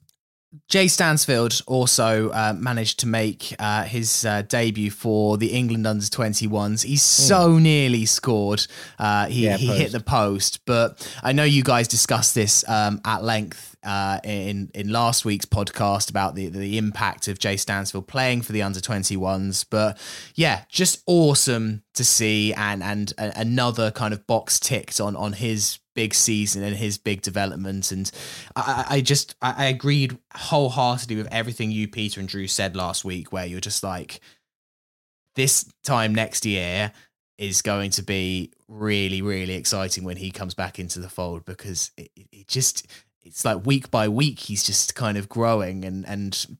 Jay 0.69 0.87
Stansfield 0.87 1.61
also 1.67 2.29
uh, 2.29 2.53
managed 2.57 2.99
to 2.99 3.07
make 3.07 3.53
uh, 3.59 3.83
his 3.83 4.25
uh, 4.25 4.43
debut 4.43 4.89
for 4.89 5.37
the 5.37 5.47
England 5.47 5.85
under 5.85 6.03
21s. 6.03 6.83
He's 6.83 7.03
hmm. 7.03 7.27
so 7.27 7.49
mm. 7.49 7.61
nearly 7.61 8.05
scored. 8.05 8.65
Uh, 8.97 9.27
he 9.27 9.45
yeah, 9.45 9.57
he 9.57 9.67
hit 9.67 9.91
the 9.91 9.99
post, 9.99 10.65
but 10.65 11.05
I 11.21 11.33
know 11.33 11.43
you 11.43 11.63
guys 11.63 11.87
discussed 11.87 12.33
this 12.33 12.67
um, 12.69 13.01
at 13.03 13.23
length 13.23 13.75
uh, 13.87 14.19
in 14.25 14.69
in 14.73 14.89
last 14.89 15.23
week's 15.23 15.45
podcast 15.45 16.09
about 16.09 16.35
the 16.35 16.49
the 16.49 16.77
impact 16.77 17.29
of 17.29 17.39
Jay 17.39 17.55
Stansfield 17.55 18.05
playing 18.05 18.41
for 18.41 18.51
the 18.51 18.61
under 18.61 18.81
21s. 18.81 19.65
But 19.67 19.97
yeah, 20.35 20.65
just 20.67 21.01
awesome 21.05 21.83
to 21.93 22.03
see, 22.03 22.53
and 22.53 22.83
and 22.83 23.13
another 23.17 23.89
kind 23.91 24.13
of 24.13 24.27
box 24.27 24.59
ticked 24.59 24.99
on 24.99 25.15
on 25.15 25.31
his 25.33 25.79
big 25.95 26.13
season 26.13 26.63
and 26.63 26.75
his 26.75 26.97
big 26.97 27.21
development. 27.21 27.93
And 27.93 28.11
I, 28.57 28.85
I 28.89 29.01
just 29.01 29.35
I 29.41 29.67
agreed 29.67 30.17
wholeheartedly 30.35 31.15
with 31.15 31.29
everything 31.31 31.71
you, 31.71 31.87
Peter, 31.87 32.19
and 32.19 32.27
Drew 32.27 32.47
said 32.47 32.75
last 32.75 33.05
week, 33.05 33.31
where 33.31 33.45
you're 33.45 33.61
just 33.61 33.83
like, 33.83 34.19
this 35.35 35.63
time 35.85 36.13
next 36.13 36.45
year 36.45 36.91
is 37.37 37.61
going 37.61 37.91
to 37.91 38.03
be 38.03 38.51
really, 38.67 39.21
really 39.21 39.53
exciting 39.53 40.03
when 40.03 40.17
he 40.17 40.31
comes 40.31 40.55
back 40.55 40.77
into 40.77 40.99
the 40.99 41.07
fold 41.07 41.45
because 41.45 41.91
it, 41.95 42.09
it 42.15 42.47
just 42.47 42.87
it's 43.27 43.45
like 43.45 43.65
week 43.65 43.91
by 43.91 44.07
week 44.07 44.39
he's 44.39 44.63
just 44.63 44.95
kind 44.95 45.17
of 45.17 45.29
growing 45.29 45.85
and 45.85 46.07
and 46.07 46.57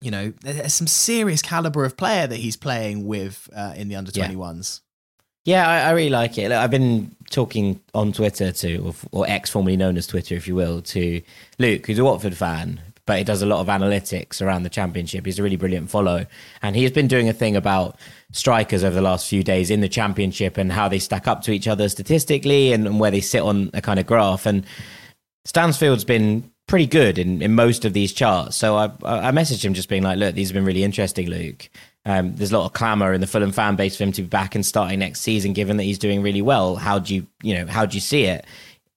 you 0.00 0.10
know 0.10 0.32
there's 0.42 0.74
some 0.74 0.86
serious 0.86 1.42
caliber 1.42 1.84
of 1.84 1.96
player 1.96 2.26
that 2.26 2.36
he's 2.36 2.56
playing 2.56 3.06
with 3.06 3.48
uh, 3.54 3.72
in 3.76 3.88
the 3.88 3.96
under 3.96 4.10
21s. 4.12 4.80
Yeah, 5.44 5.68
I, 5.68 5.88
I, 5.88 5.90
really 5.90 6.10
like 6.10 6.38
it. 6.38 6.50
Look, 6.50 6.58
I've 6.58 6.70
been 6.70 7.16
talking 7.30 7.80
on 7.94 8.12
Twitter 8.12 8.52
to, 8.52 8.76
or, 8.78 8.94
or 9.10 9.28
X, 9.28 9.50
formerly 9.50 9.76
known 9.76 9.96
as 9.96 10.06
Twitter, 10.06 10.36
if 10.36 10.46
you 10.46 10.54
will, 10.54 10.82
to 10.82 11.20
Luke, 11.58 11.84
who's 11.84 11.98
a 11.98 12.04
Watford 12.04 12.36
fan, 12.36 12.80
but 13.06 13.18
he 13.18 13.24
does 13.24 13.42
a 13.42 13.46
lot 13.46 13.60
of 13.60 13.66
analytics 13.66 14.40
around 14.40 14.62
the 14.62 14.70
championship. 14.70 15.26
He's 15.26 15.40
a 15.40 15.42
really 15.42 15.56
brilliant 15.56 15.90
follow. 15.90 16.26
And 16.62 16.76
he 16.76 16.84
has 16.84 16.92
been 16.92 17.08
doing 17.08 17.28
a 17.28 17.32
thing 17.32 17.56
about 17.56 17.98
strikers 18.30 18.84
over 18.84 18.94
the 18.94 19.02
last 19.02 19.28
few 19.28 19.42
days 19.42 19.68
in 19.68 19.80
the 19.80 19.88
championship 19.88 20.56
and 20.56 20.70
how 20.70 20.88
they 20.88 21.00
stack 21.00 21.26
up 21.26 21.42
to 21.42 21.50
each 21.50 21.66
other 21.66 21.88
statistically 21.88 22.72
and, 22.72 22.86
and 22.86 23.00
where 23.00 23.10
they 23.10 23.20
sit 23.20 23.42
on 23.42 23.70
a 23.74 23.80
kind 23.80 23.98
of 23.98 24.06
graph. 24.06 24.46
And 24.46 24.64
Stansfield's 25.44 26.04
been 26.04 26.50
pretty 26.66 26.86
good 26.86 27.18
in, 27.18 27.42
in 27.42 27.54
most 27.54 27.84
of 27.84 27.92
these 27.92 28.12
charts. 28.12 28.56
So 28.56 28.76
I, 28.76 28.84
I 29.04 29.30
messaged 29.32 29.64
him 29.64 29.74
just 29.74 29.88
being 29.88 30.02
like, 30.02 30.18
look, 30.18 30.34
these 30.34 30.48
have 30.48 30.54
been 30.54 30.64
really 30.64 30.84
interesting, 30.84 31.28
Luke. 31.28 31.68
Um, 32.04 32.34
there's 32.34 32.52
a 32.52 32.58
lot 32.58 32.66
of 32.66 32.72
clamour 32.72 33.12
in 33.12 33.20
the 33.20 33.26
Fulham 33.26 33.52
fan 33.52 33.76
base 33.76 33.96
for 33.96 34.04
him 34.04 34.12
to 34.12 34.22
be 34.22 34.28
back 34.28 34.54
and 34.54 34.64
starting 34.64 34.98
next 34.98 35.20
season, 35.20 35.52
given 35.52 35.76
that 35.76 35.84
he's 35.84 35.98
doing 35.98 36.22
really 36.22 36.42
well. 36.42 36.76
How 36.76 36.98
do 36.98 37.14
you, 37.14 37.26
you 37.42 37.54
know, 37.54 37.66
how 37.66 37.86
do 37.86 37.94
you 37.94 38.00
see 38.00 38.24
it? 38.24 38.44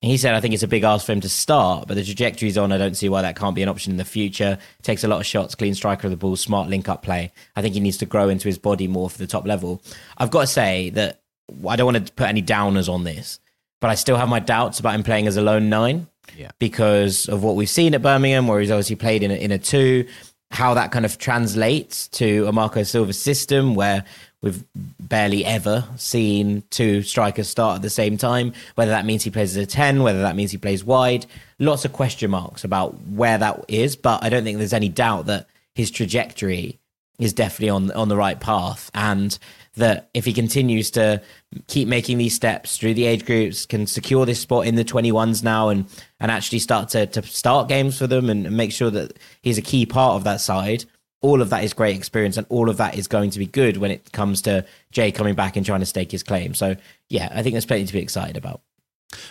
he 0.02 0.18
said, 0.18 0.36
I 0.36 0.40
think 0.40 0.54
it's 0.54 0.64
a 0.64 0.68
big 0.68 0.84
ask 0.84 1.06
for 1.06 1.14
him 1.14 1.22
to 1.22 1.30
start, 1.30 1.88
but 1.88 1.96
the 1.96 2.04
trajectory's 2.04 2.58
on. 2.58 2.72
I 2.72 2.78
don't 2.78 2.96
see 2.96 3.10
why 3.10 3.24
that 3.24 3.36
can't 3.36 3.56
be 3.56 3.64
an 3.64 3.70
option 3.70 3.92
in 3.92 3.98
the 3.98 4.06
future. 4.06 4.58
Takes 4.84 5.04
a 5.04 5.08
lot 5.08 5.20
of 5.20 5.26
shots, 5.26 5.56
clean 5.56 5.74
striker 5.74 6.08
of 6.08 6.12
the 6.12 6.18
ball, 6.18 6.36
smart 6.36 6.70
link 6.70 6.88
up 6.88 7.02
play. 7.02 7.32
I 7.56 7.62
think 7.62 7.74
he 7.74 7.80
needs 7.80 7.98
to 7.98 8.06
grow 8.06 8.30
into 8.30 8.48
his 8.48 8.60
body 8.60 8.88
more 8.88 9.10
for 9.10 9.18
the 9.18 9.28
top 9.28 9.48
level. 9.48 9.82
I've 10.18 10.30
got 10.30 10.42
to 10.42 10.48
say 10.48 10.92
that 10.92 11.22
I 11.68 11.76
don't 11.76 11.92
want 11.92 12.06
to 12.06 12.14
put 12.14 12.28
any 12.28 12.44
downers 12.44 12.88
on 12.88 13.04
this, 13.04 13.40
but 13.82 13.90
I 13.90 13.96
still 13.96 14.18
have 14.18 14.30
my 14.30 14.40
doubts 14.40 14.80
about 14.80 14.94
him 14.94 15.04
playing 15.04 15.28
as 15.28 15.38
a 15.38 15.42
lone 15.42 15.70
nine 15.70 16.08
yeah. 16.38 16.52
because 16.60 17.28
of 17.28 17.44
what 17.44 17.56
we've 17.56 17.70
seen 17.70 17.94
at 17.94 18.02
Birmingham, 18.02 18.48
where 18.48 18.60
he's 18.60 18.72
obviously 18.72 18.96
played 18.96 19.24
in 19.24 19.32
a, 19.32 19.36
in 19.36 19.52
a 19.52 19.58
two, 19.58 20.08
how 20.52 20.74
that 20.74 20.92
kind 20.92 21.06
of 21.06 21.18
translates 21.18 22.08
to 22.10 22.48
a 22.48 22.52
Marco 22.52 22.84
Silva 22.84 23.14
system 23.14 23.76
where 23.76 24.06
We've 24.46 24.64
barely 25.00 25.44
ever 25.44 25.84
seen 25.96 26.62
two 26.70 27.02
strikers 27.02 27.50
start 27.50 27.78
at 27.78 27.82
the 27.82 27.90
same 27.90 28.16
time. 28.16 28.54
Whether 28.76 28.92
that 28.92 29.04
means 29.04 29.24
he 29.24 29.32
plays 29.32 29.58
as 29.58 29.64
a 29.64 29.66
10, 29.66 30.04
whether 30.04 30.22
that 30.22 30.36
means 30.36 30.52
he 30.52 30.60
plays 30.60 30.84
wide. 30.84 31.26
Lots 31.58 31.84
of 31.84 31.94
question 31.94 32.30
marks 32.30 32.64
about 32.64 32.94
where 33.08 33.40
that 33.40 33.66
is, 33.68 33.96
but 33.96 34.24
I 34.24 34.30
don't 34.30 34.44
think 34.44 34.60
there's 34.60 34.72
any 34.72 34.88
doubt 34.88 35.26
that 35.26 35.48
his 35.74 35.90
trajectory 35.90 36.78
is 37.18 37.34
definitely 37.34 37.72
on 37.72 37.90
on 37.94 38.08
the 38.08 38.16
right 38.16 38.40
path 38.40 38.92
and 38.94 39.36
that 39.76 40.10
if 40.14 40.26
he 40.26 40.34
continues 40.34 40.92
to 40.92 41.22
keep 41.68 41.88
making 41.88 42.18
these 42.18 42.34
steps 42.34 42.78
through 42.78 42.94
the 42.94 43.06
age 43.06 43.26
groups 43.26 43.66
can 43.66 43.88
secure 43.88 44.26
this 44.26 44.40
spot 44.40 44.66
in 44.66 44.76
the 44.76 44.86
21s 44.86 45.44
now 45.44 45.70
and 45.70 45.86
and 46.20 46.32
actually 46.32 46.60
start 46.60 46.90
to, 46.90 47.06
to 47.08 47.22
start 47.24 47.68
games 47.68 47.98
for 47.98 48.08
them 48.08 48.30
and, 48.30 48.46
and 48.46 48.56
make 48.56 48.72
sure 48.72 48.90
that 48.90 49.18
he's 49.42 49.58
a 49.58 49.62
key 49.62 49.86
part 49.86 50.16
of 50.16 50.24
that 50.24 50.42
side 50.42 50.86
all 51.26 51.42
of 51.42 51.50
that 51.50 51.64
is 51.64 51.74
great 51.74 51.96
experience 51.96 52.38
and 52.38 52.46
all 52.50 52.70
of 52.70 52.78
that 52.78 52.96
is 52.96 53.08
going 53.08 53.32
to 53.32 53.40
be 53.40 53.48
good 53.48 53.78
when 53.78 53.90
it 53.90 54.12
comes 54.12 54.44
to 54.44 54.64
Jay 54.92 55.12
coming 55.12 55.34
back 55.34 55.56
and 55.56 55.66
trying 55.66 55.80
to 55.80 55.86
stake 55.86 56.12
his 56.12 56.22
claim. 56.22 56.54
So 56.54 56.76
yeah, 57.10 57.30
I 57.32 57.42
think 57.42 57.54
there's 57.54 57.66
plenty 57.66 57.86
to 57.86 57.94
be 57.94 58.00
excited 58.00 58.38
about. 58.38 58.62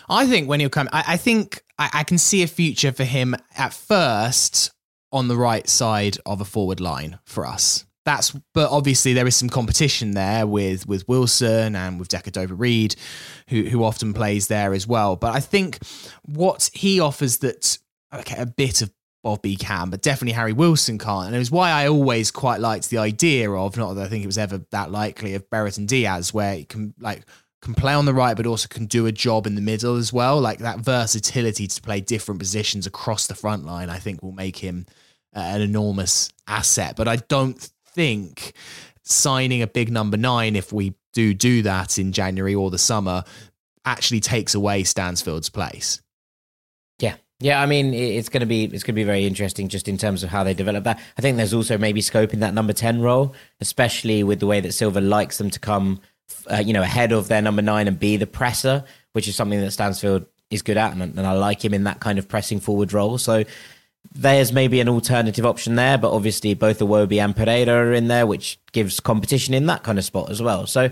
I 0.08 0.26
think 0.26 0.48
when 0.48 0.58
he'll 0.58 0.70
come, 0.70 0.88
I, 0.92 1.04
I 1.08 1.16
think 1.16 1.62
I, 1.78 1.90
I, 1.92 2.04
can 2.04 2.18
see 2.18 2.42
a 2.42 2.46
future 2.46 2.90
for 2.90 3.04
him 3.04 3.36
at 3.56 3.72
first 3.72 4.72
on 5.12 5.28
the 5.28 5.36
right 5.36 5.68
side 5.68 6.16
of 6.26 6.40
a 6.40 6.44
forward 6.44 6.80
line 6.80 7.18
for 7.24 7.46
us. 7.46 7.84
That's, 8.04 8.32
but 8.52 8.70
obviously 8.70 9.14
there 9.14 9.26
is 9.26 9.34
some 9.34 9.48
competition 9.48 10.12
there 10.12 10.46
with 10.46 10.86
with 10.86 11.08
Wilson 11.08 11.74
and 11.74 11.98
with 11.98 12.08
Decordova-Reid, 12.08 12.96
who 13.48 13.62
who 13.64 13.82
often 13.82 14.12
plays 14.12 14.48
there 14.48 14.74
as 14.74 14.86
well. 14.86 15.16
But 15.16 15.34
I 15.34 15.40
think 15.40 15.78
what 16.22 16.70
he 16.74 17.00
offers 17.00 17.38
that 17.38 17.78
okay, 18.12 18.36
a 18.38 18.46
bit 18.46 18.82
of 18.82 18.92
Bobby 19.22 19.56
can, 19.56 19.88
but 19.88 20.02
definitely 20.02 20.34
Harry 20.34 20.52
Wilson 20.52 20.98
can't. 20.98 21.26
And 21.26 21.34
it 21.34 21.38
was 21.38 21.50
why 21.50 21.70
I 21.70 21.88
always 21.88 22.30
quite 22.30 22.60
liked 22.60 22.90
the 22.90 22.98
idea 22.98 23.50
of, 23.50 23.76
not 23.76 23.94
that 23.94 24.04
I 24.04 24.08
think 24.08 24.22
it 24.22 24.26
was 24.26 24.38
ever 24.38 24.60
that 24.70 24.90
likely, 24.90 25.34
of 25.34 25.48
Brereton 25.48 25.86
Diaz, 25.86 26.34
where 26.34 26.56
he 26.56 26.64
can 26.64 26.94
like 27.00 27.22
can 27.62 27.74
play 27.74 27.94
on 27.94 28.04
the 28.04 28.12
right, 28.12 28.36
but 28.36 28.46
also 28.46 28.68
can 28.68 28.84
do 28.84 29.06
a 29.06 29.12
job 29.12 29.46
in 29.46 29.54
the 29.54 29.62
middle 29.62 29.96
as 29.96 30.12
well. 30.12 30.38
Like 30.38 30.58
that 30.58 30.80
versatility 30.80 31.66
to 31.66 31.80
play 31.80 32.02
different 32.02 32.38
positions 32.38 32.86
across 32.86 33.26
the 33.26 33.34
front 33.34 33.64
line, 33.64 33.88
I 33.88 33.98
think 33.98 34.22
will 34.22 34.32
make 34.32 34.58
him 34.58 34.84
uh, 35.34 35.40
an 35.40 35.62
enormous 35.62 36.30
asset. 36.46 36.94
But 36.94 37.08
I 37.08 37.16
don't 37.16 37.70
think 37.94 38.52
signing 39.02 39.62
a 39.62 39.66
big 39.66 39.90
number 39.90 40.16
nine, 40.16 40.56
if 40.56 40.72
we 40.72 40.94
do 41.12 41.32
do 41.34 41.62
that 41.62 41.98
in 41.98 42.12
January 42.12 42.54
or 42.54 42.70
the 42.70 42.78
summer, 42.78 43.24
actually 43.84 44.20
takes 44.20 44.54
away 44.54 44.82
Stansfield's 44.82 45.50
place. 45.50 46.00
Yeah, 46.98 47.16
yeah, 47.40 47.60
I 47.60 47.66
mean, 47.66 47.92
it's 47.92 48.28
going 48.28 48.40
to 48.40 48.46
be 48.46 48.64
it's 48.64 48.82
going 48.82 48.94
to 48.94 49.00
be 49.00 49.04
very 49.04 49.26
interesting 49.26 49.68
just 49.68 49.88
in 49.88 49.98
terms 49.98 50.22
of 50.22 50.30
how 50.30 50.44
they 50.44 50.54
develop 50.54 50.84
that. 50.84 51.00
I 51.18 51.22
think 51.22 51.36
there's 51.36 51.54
also 51.54 51.76
maybe 51.78 52.00
scope 52.00 52.32
in 52.32 52.40
that 52.40 52.54
number 52.54 52.72
ten 52.72 53.00
role, 53.00 53.34
especially 53.60 54.22
with 54.22 54.40
the 54.40 54.46
way 54.46 54.60
that 54.60 54.72
Silva 54.72 55.00
likes 55.00 55.38
them 55.38 55.50
to 55.50 55.60
come, 55.60 56.00
uh, 56.50 56.62
you 56.64 56.72
know, 56.72 56.82
ahead 56.82 57.12
of 57.12 57.28
their 57.28 57.42
number 57.42 57.62
nine 57.62 57.88
and 57.88 57.98
be 57.98 58.16
the 58.16 58.26
presser, 58.26 58.84
which 59.12 59.28
is 59.28 59.36
something 59.36 59.60
that 59.60 59.70
Stansfield 59.72 60.26
is 60.50 60.62
good 60.62 60.76
at, 60.76 60.92
and, 60.92 61.02
and 61.02 61.26
I 61.26 61.32
like 61.32 61.64
him 61.64 61.74
in 61.74 61.84
that 61.84 62.00
kind 62.00 62.18
of 62.18 62.28
pressing 62.28 62.60
forward 62.60 62.92
role. 62.92 63.18
So 63.18 63.44
there's 64.12 64.52
maybe 64.52 64.80
an 64.80 64.88
alternative 64.88 65.44
option 65.44 65.74
there, 65.74 65.98
but 65.98 66.12
obviously 66.12 66.54
both 66.54 66.78
Iwobi 66.78 67.22
and 67.22 67.34
Pereira 67.34 67.72
are 67.72 67.92
in 67.92 68.08
there, 68.08 68.26
which 68.26 68.58
gives 68.72 69.00
competition 69.00 69.54
in 69.54 69.66
that 69.66 69.82
kind 69.82 69.98
of 69.98 70.04
spot 70.04 70.30
as 70.30 70.40
well. 70.40 70.66
So 70.66 70.90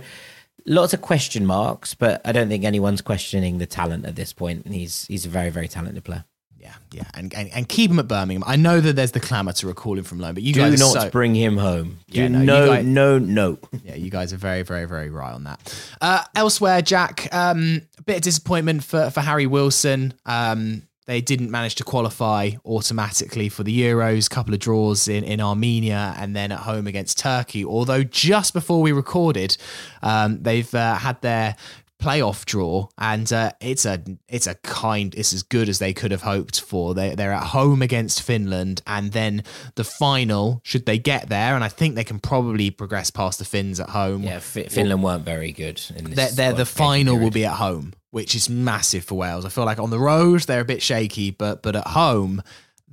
lots 0.67 0.93
of 0.95 1.01
question 1.01 1.47
marks, 1.47 1.95
but 1.95 2.21
I 2.25 2.33
don't 2.33 2.49
think 2.49 2.65
anyone's 2.65 3.01
questioning 3.01 3.59
the 3.59 3.67
talent 3.67 4.07
at 4.07 4.17
this 4.17 4.33
point. 4.33 4.65
And 4.65 4.75
he's 4.75 5.07
he's 5.07 5.27
a 5.27 5.29
very 5.29 5.51
very 5.51 5.69
talented 5.69 6.05
player. 6.05 6.25
Yeah, 6.59 6.75
yeah, 6.93 7.09
and, 7.15 7.35
and, 7.35 7.51
and 7.53 7.69
keep 7.69 7.91
him 7.91 7.99
at 7.99 8.07
Birmingham. 8.07 8.45
I 8.47 8.55
know 8.55 8.81
that 8.81 8.95
there's 8.95 9.11
the 9.11 9.19
clamour 9.19 9.53
to 9.55 9.67
recall 9.67 9.99
him 9.99 10.05
from 10.05 10.21
loan, 10.21 10.35
but 10.35 10.45
you 10.45 10.53
do 10.53 10.61
guys 10.61 10.79
not 10.79 10.93
so, 10.93 11.11
bring 11.11 11.35
him 11.35 11.57
home. 11.57 11.99
Yeah, 12.07 12.29
no, 12.29 12.39
no, 12.45 12.67
guys, 12.69 12.85
no, 12.85 13.19
no. 13.19 13.59
Yeah, 13.83 13.97
you 13.97 14.11
guys 14.11 14.33
are 14.33 14.37
very, 14.37 14.63
very, 14.63 14.85
very 14.85 15.11
right 15.11 15.33
on 15.33 15.43
that. 15.43 15.93
Uh, 16.01 16.23
elsewhere, 16.37 16.81
Jack, 16.81 17.29
um, 17.35 17.83
a 17.99 18.03
bit 18.03 18.17
of 18.19 18.23
disappointment 18.23 18.85
for 18.85 19.11
for 19.11 19.23
Harry 19.23 19.49
Wilson. 19.49 20.15
Um, 20.25 20.83
they 21.07 21.21
didn't 21.21 21.51
manage 21.51 21.75
to 21.77 21.85
qualify 21.85 22.51
automatically 22.65 23.49
for 23.49 23.65
the 23.65 23.81
Euros. 23.81 24.31
Couple 24.31 24.55
of 24.55 24.61
draws 24.61 25.09
in, 25.09 25.25
in 25.25 25.41
Armenia 25.41 26.15
and 26.17 26.37
then 26.37 26.53
at 26.53 26.61
home 26.61 26.87
against 26.87 27.19
Turkey. 27.19 27.65
Although 27.65 28.05
just 28.05 28.55
before 28.55 28.81
we 28.81 28.93
recorded, 28.93 29.57
um, 30.03 30.43
they've 30.43 30.73
uh, 30.75 30.95
had 30.95 31.21
their 31.23 31.57
playoff 32.03 32.45
draw, 32.45 32.89
and 32.99 33.33
uh, 33.33 33.53
it's 33.61 33.87
a 33.87 34.03
it's 34.29 34.47
a 34.47 34.57
kind 34.57 35.15
it's 35.15 35.33
as 35.33 35.43
good 35.43 35.69
as 35.69 35.79
they 35.79 35.93
could 35.93 36.11
have 36.11 36.23
hoped 36.23 36.61
for. 36.61 36.95
They 36.95 37.15
they're 37.15 37.33
at 37.33 37.45
home 37.45 37.81
against 37.81 38.23
Finland, 38.23 38.83
and 38.87 39.13
then 39.13 39.45
the 39.77 39.85
final 39.85 40.61
should 40.65 40.85
they 40.85 40.99
get 40.99 41.29
there, 41.29 41.55
and 41.55 41.63
I 41.63 41.69
think 41.69 41.95
they 41.95 42.05
can 42.05 42.19
probably 42.19 42.71
progress 42.71 43.11
past 43.11 43.39
the 43.39 43.45
Finns 43.45 43.79
at 43.81 43.91
home. 43.91 44.23
Yeah, 44.25 44.37
F- 44.37 44.71
Finland 44.71 45.03
weren't 45.03 45.25
very 45.25 45.53
good. 45.53 45.81
In 45.97 46.05
this 46.11 46.17
they're, 46.17 46.31
they're 46.31 46.53
the 46.53 46.67
final 46.67 47.19
will 47.19 47.31
be 47.31 47.45
at 47.45 47.55
home, 47.55 47.93
which 48.11 48.35
is 48.35 48.51
massive 48.51 49.05
for 49.05 49.15
Wales. 49.15 49.45
I 49.45 49.49
feel 49.49 49.65
like 49.65 49.79
on 49.79 49.91
the 49.91 50.01
road 50.01 50.43
they're 50.43 50.61
a 50.61 50.65
bit 50.65 50.83
shaky, 50.83 51.31
but 51.31 51.63
but 51.63 51.77
at 51.77 51.87
home 51.89 52.43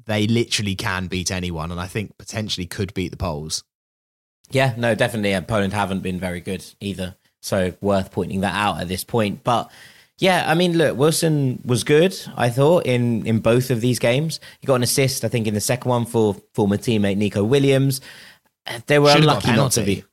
they 0.05 0.27
literally 0.27 0.75
can 0.75 1.07
beat 1.07 1.31
anyone, 1.31 1.71
and 1.71 1.79
I 1.79 1.87
think 1.87 2.17
potentially 2.17 2.67
could 2.67 2.93
beat 2.93 3.09
the 3.09 3.17
Poles. 3.17 3.63
Yeah, 4.51 4.73
no, 4.77 4.95
definitely. 4.95 5.39
Poland 5.45 5.73
haven't 5.73 6.01
been 6.01 6.19
very 6.19 6.41
good 6.41 6.65
either. 6.79 7.15
So 7.41 7.74
worth 7.81 8.12
pointing 8.12 8.41
that 8.41 8.53
out 8.53 8.81
at 8.81 8.88
this 8.88 9.03
point. 9.03 9.43
But 9.43 9.72
yeah, 10.17 10.43
I 10.48 10.55
mean, 10.55 10.77
look, 10.77 10.98
Wilson 10.98 11.62
was 11.63 11.84
good. 11.84 12.15
I 12.36 12.50
thought 12.50 12.86
in 12.86 13.25
in 13.25 13.39
both 13.39 13.72
of 13.72 13.81
these 13.81 14.00
games, 14.00 14.39
he 14.60 14.67
got 14.67 14.75
an 14.75 14.84
assist. 14.84 15.24
I 15.24 15.29
think 15.29 15.48
in 15.48 15.53
the 15.53 15.62
second 15.62 15.89
one 15.89 16.05
for 16.05 16.36
former 16.53 16.77
teammate 16.77 17.17
Neco 17.17 17.43
Williams. 17.43 18.01
They 18.88 19.00
were 19.00 19.10
Should've 19.10 19.24
unlucky 19.24 19.51
not 19.53 19.72
to 19.74 19.84
be. 19.84 20.03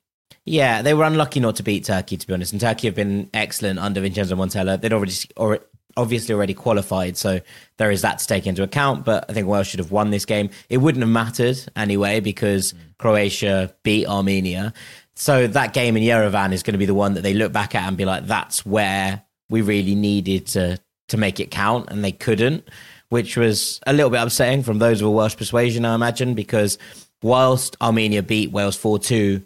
Yeah, 0.45 0.81
they 0.83 0.95
were 0.95 1.05
unlucky 1.05 1.41
not 1.41 1.57
to 1.57 1.65
beat 1.65 1.85
Turkey, 1.85 2.17
to 2.17 2.27
be 2.27 2.33
honest. 2.33 2.53
And 2.53 2.61
Turkey 2.61 2.87
have 2.87 2.95
been 2.95 3.29
excellent 3.35 3.81
under 3.81 4.01
Vincenzo 4.01 4.37
Montella. 4.37 4.81
They'd 4.81 4.93
already, 4.93 5.13
or 5.37 5.59
obviously 5.97 6.35
already 6.35 6.55
qualified, 6.55 7.17
so 7.17 7.41
there 7.79 7.91
is 7.91 8.03
that 8.03 8.21
to 8.21 8.27
take 8.27 8.47
into 8.47 8.63
account. 8.63 9.05
But 9.05 9.27
I 9.29 9.33
think 9.33 9.49
Wales 9.49 9.67
should 9.67 9.81
have 9.81 9.91
won 9.91 10.11
this 10.11 10.25
game. 10.25 10.51
It 10.71 10.79
wouldn't 10.79 11.03
have 11.03 11.11
mattered 11.11 11.59
anyway 11.75 12.21
because 12.21 12.73
mm. 12.73 12.79
Croatia 12.99 13.75
beat 13.83 14.07
Armenia. 14.07 14.73
So 15.17 15.47
that 15.47 15.73
game 15.73 15.97
in 15.97 16.03
Yerevan 16.03 16.53
is 16.53 16.63
going 16.63 16.75
to 16.75 16.79
be 16.79 16.87
the 16.87 16.95
one 16.95 17.15
that 17.15 17.23
they 17.23 17.33
look 17.33 17.53
back 17.53 17.75
at 17.75 17.89
and 17.89 17.97
be 17.97 18.05
like, 18.05 18.27
that's 18.27 18.67
where 18.67 19.23
we 19.49 19.63
really 19.63 19.95
needed 19.95 20.47
to 20.49 20.79
to 21.09 21.17
make 21.17 21.39
it 21.39 21.53
count, 21.53 21.89
and 21.89 22.05
they 22.05 22.11
couldn't, 22.11 22.69
which 23.11 23.37
was 23.37 23.81
a 23.87 23.93
little 23.93 24.11
bit 24.11 24.21
upsetting 24.21 24.65
from 24.65 24.81
those 24.81 25.01
of 25.01 25.07
a 25.07 25.11
Welsh 25.11 25.37
persuasion, 25.37 25.85
I 25.85 25.95
imagine, 25.95 26.35
because 26.35 26.79
whilst 27.23 27.77
Armenia 27.81 28.25
beat 28.25 28.51
Wales 28.51 28.77
four 28.77 28.99
two 28.99 29.43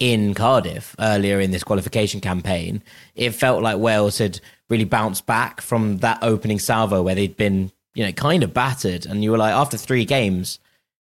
in 0.00 0.34
Cardiff 0.34 0.96
earlier 0.98 1.40
in 1.40 1.52
this 1.52 1.62
qualification 1.62 2.20
campaign, 2.20 2.82
it 3.14 3.30
felt 3.30 3.62
like 3.62 3.78
Wales 3.78 4.18
had 4.18 4.40
really 4.68 4.84
bounced 4.84 5.26
back 5.26 5.60
from 5.60 5.98
that 5.98 6.18
opening 6.22 6.58
salvo 6.58 7.02
where 7.02 7.14
they'd 7.14 7.36
been, 7.36 7.70
you 7.94 8.04
know, 8.04 8.12
kind 8.12 8.42
of 8.42 8.52
battered, 8.52 9.06
and 9.06 9.22
you 9.22 9.30
were 9.30 9.38
like, 9.38 9.54
after 9.54 9.76
three 9.76 10.04
games 10.04 10.58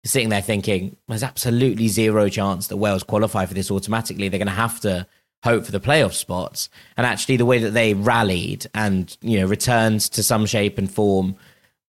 sitting 0.06 0.30
there 0.30 0.42
thinking 0.42 0.96
there's 1.08 1.24
absolutely 1.24 1.88
zero 1.88 2.30
chance 2.30 2.68
that 2.68 2.78
Wales 2.78 3.04
qualify 3.04 3.46
for 3.46 3.54
this 3.54 3.72
automatically. 3.72 4.30
They're 4.30 4.38
going 4.38 4.48
to 4.48 4.54
have 4.54 4.80
to 4.82 5.08
hope 5.44 5.66
for 5.66 5.72
the 5.72 5.80
playoff 5.80 6.14
spots. 6.14 6.70
And 6.98 7.06
actually, 7.06 7.38
the 7.38 7.46
way 7.46 7.60
that 7.60 7.72
they 7.72 7.94
rallied 7.94 8.68
and 8.74 9.16
you 9.22 9.40
know 9.40 9.48
returned 9.48 10.02
to 10.02 10.24
some 10.24 10.46
shape 10.46 10.78
and 10.78 10.90
form 10.90 11.36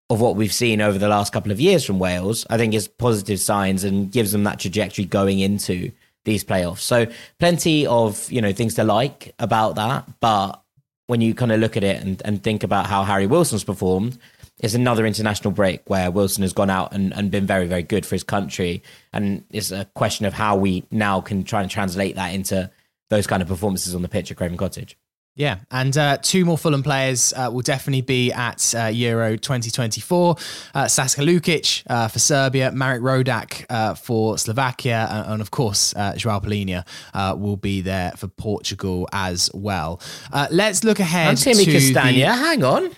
of 0.08 0.20
what 0.20 0.36
we've 0.36 0.52
seen 0.52 0.80
over 0.80 0.98
the 0.98 1.08
last 1.08 1.32
couple 1.32 1.50
of 1.50 1.60
years 1.60 1.84
from 1.84 1.98
Wales, 1.98 2.46
I 2.48 2.56
think 2.58 2.74
is 2.74 2.86
positive 2.86 3.40
signs 3.40 3.82
and 3.82 4.10
gives 4.10 4.32
them 4.32 4.44
that 4.44 4.60
trajectory 4.60 5.04
going 5.04 5.40
into 5.40 5.90
these 6.24 6.44
playoffs. 6.44 6.80
So 6.80 7.06
plenty 7.38 7.86
of 7.86 8.30
you 8.30 8.40
know 8.40 8.52
things 8.52 8.74
to 8.74 8.84
like 8.84 9.34
about 9.38 9.74
that, 9.76 10.06
but 10.20 10.62
when 11.06 11.20
you 11.20 11.34
kind 11.34 11.52
of 11.52 11.60
look 11.60 11.76
at 11.76 11.84
it 11.84 12.02
and, 12.02 12.20
and 12.24 12.42
think 12.42 12.64
about 12.64 12.86
how 12.86 13.04
Harry 13.04 13.26
Wilson's 13.26 13.62
performed, 13.62 14.18
it's 14.58 14.74
another 14.74 15.04
international 15.04 15.52
break 15.52 15.82
where 15.88 16.10
Wilson 16.10 16.42
has 16.42 16.52
gone 16.52 16.70
out 16.70 16.92
and, 16.92 17.12
and 17.14 17.30
been 17.30 17.46
very, 17.46 17.66
very 17.66 17.82
good 17.82 18.06
for 18.06 18.14
his 18.14 18.22
country. 18.24 18.82
And 19.12 19.44
it's 19.50 19.70
a 19.70 19.84
question 19.94 20.24
of 20.26 20.32
how 20.32 20.56
we 20.56 20.84
now 20.90 21.20
can 21.20 21.44
try 21.44 21.60
and 21.62 21.70
translate 21.70 22.16
that 22.16 22.34
into 22.34 22.70
those 23.10 23.26
kind 23.26 23.42
of 23.42 23.48
performances 23.48 23.94
on 23.94 24.02
the 24.02 24.08
pitch 24.08 24.30
at 24.30 24.36
Craven 24.36 24.56
Cottage. 24.56 24.96
Yeah, 25.38 25.58
and 25.70 25.94
uh, 25.98 26.16
two 26.22 26.46
more 26.46 26.56
Fulham 26.56 26.82
players 26.82 27.34
uh, 27.36 27.50
will 27.52 27.60
definitely 27.60 28.00
be 28.00 28.32
at 28.32 28.74
uh, 28.74 28.86
Euro 28.86 29.36
2024. 29.36 30.36
Uh, 30.74 30.88
Sasa 30.88 31.20
Lukic 31.20 31.82
uh, 31.90 32.08
for 32.08 32.18
Serbia, 32.18 32.72
Marek 32.72 33.02
Rodak 33.02 33.66
uh, 33.68 33.92
for 33.94 34.38
Slovakia, 34.38 35.06
and, 35.10 35.32
and 35.34 35.42
of 35.42 35.50
course, 35.50 35.94
uh, 35.94 36.14
Joao 36.16 36.40
Palhinha 36.40 36.86
uh, 37.12 37.36
will 37.36 37.58
be 37.58 37.82
there 37.82 38.12
for 38.12 38.28
Portugal 38.28 39.06
as 39.12 39.50
well. 39.52 40.00
Uh, 40.32 40.46
let's 40.50 40.82
look 40.84 41.00
ahead 41.00 41.28
And 41.28 41.36
Timmy 41.38 41.66
to 41.66 41.70
Castagne, 41.70 42.14
the- 42.14 42.34
hang 42.34 42.64
on. 42.64 42.96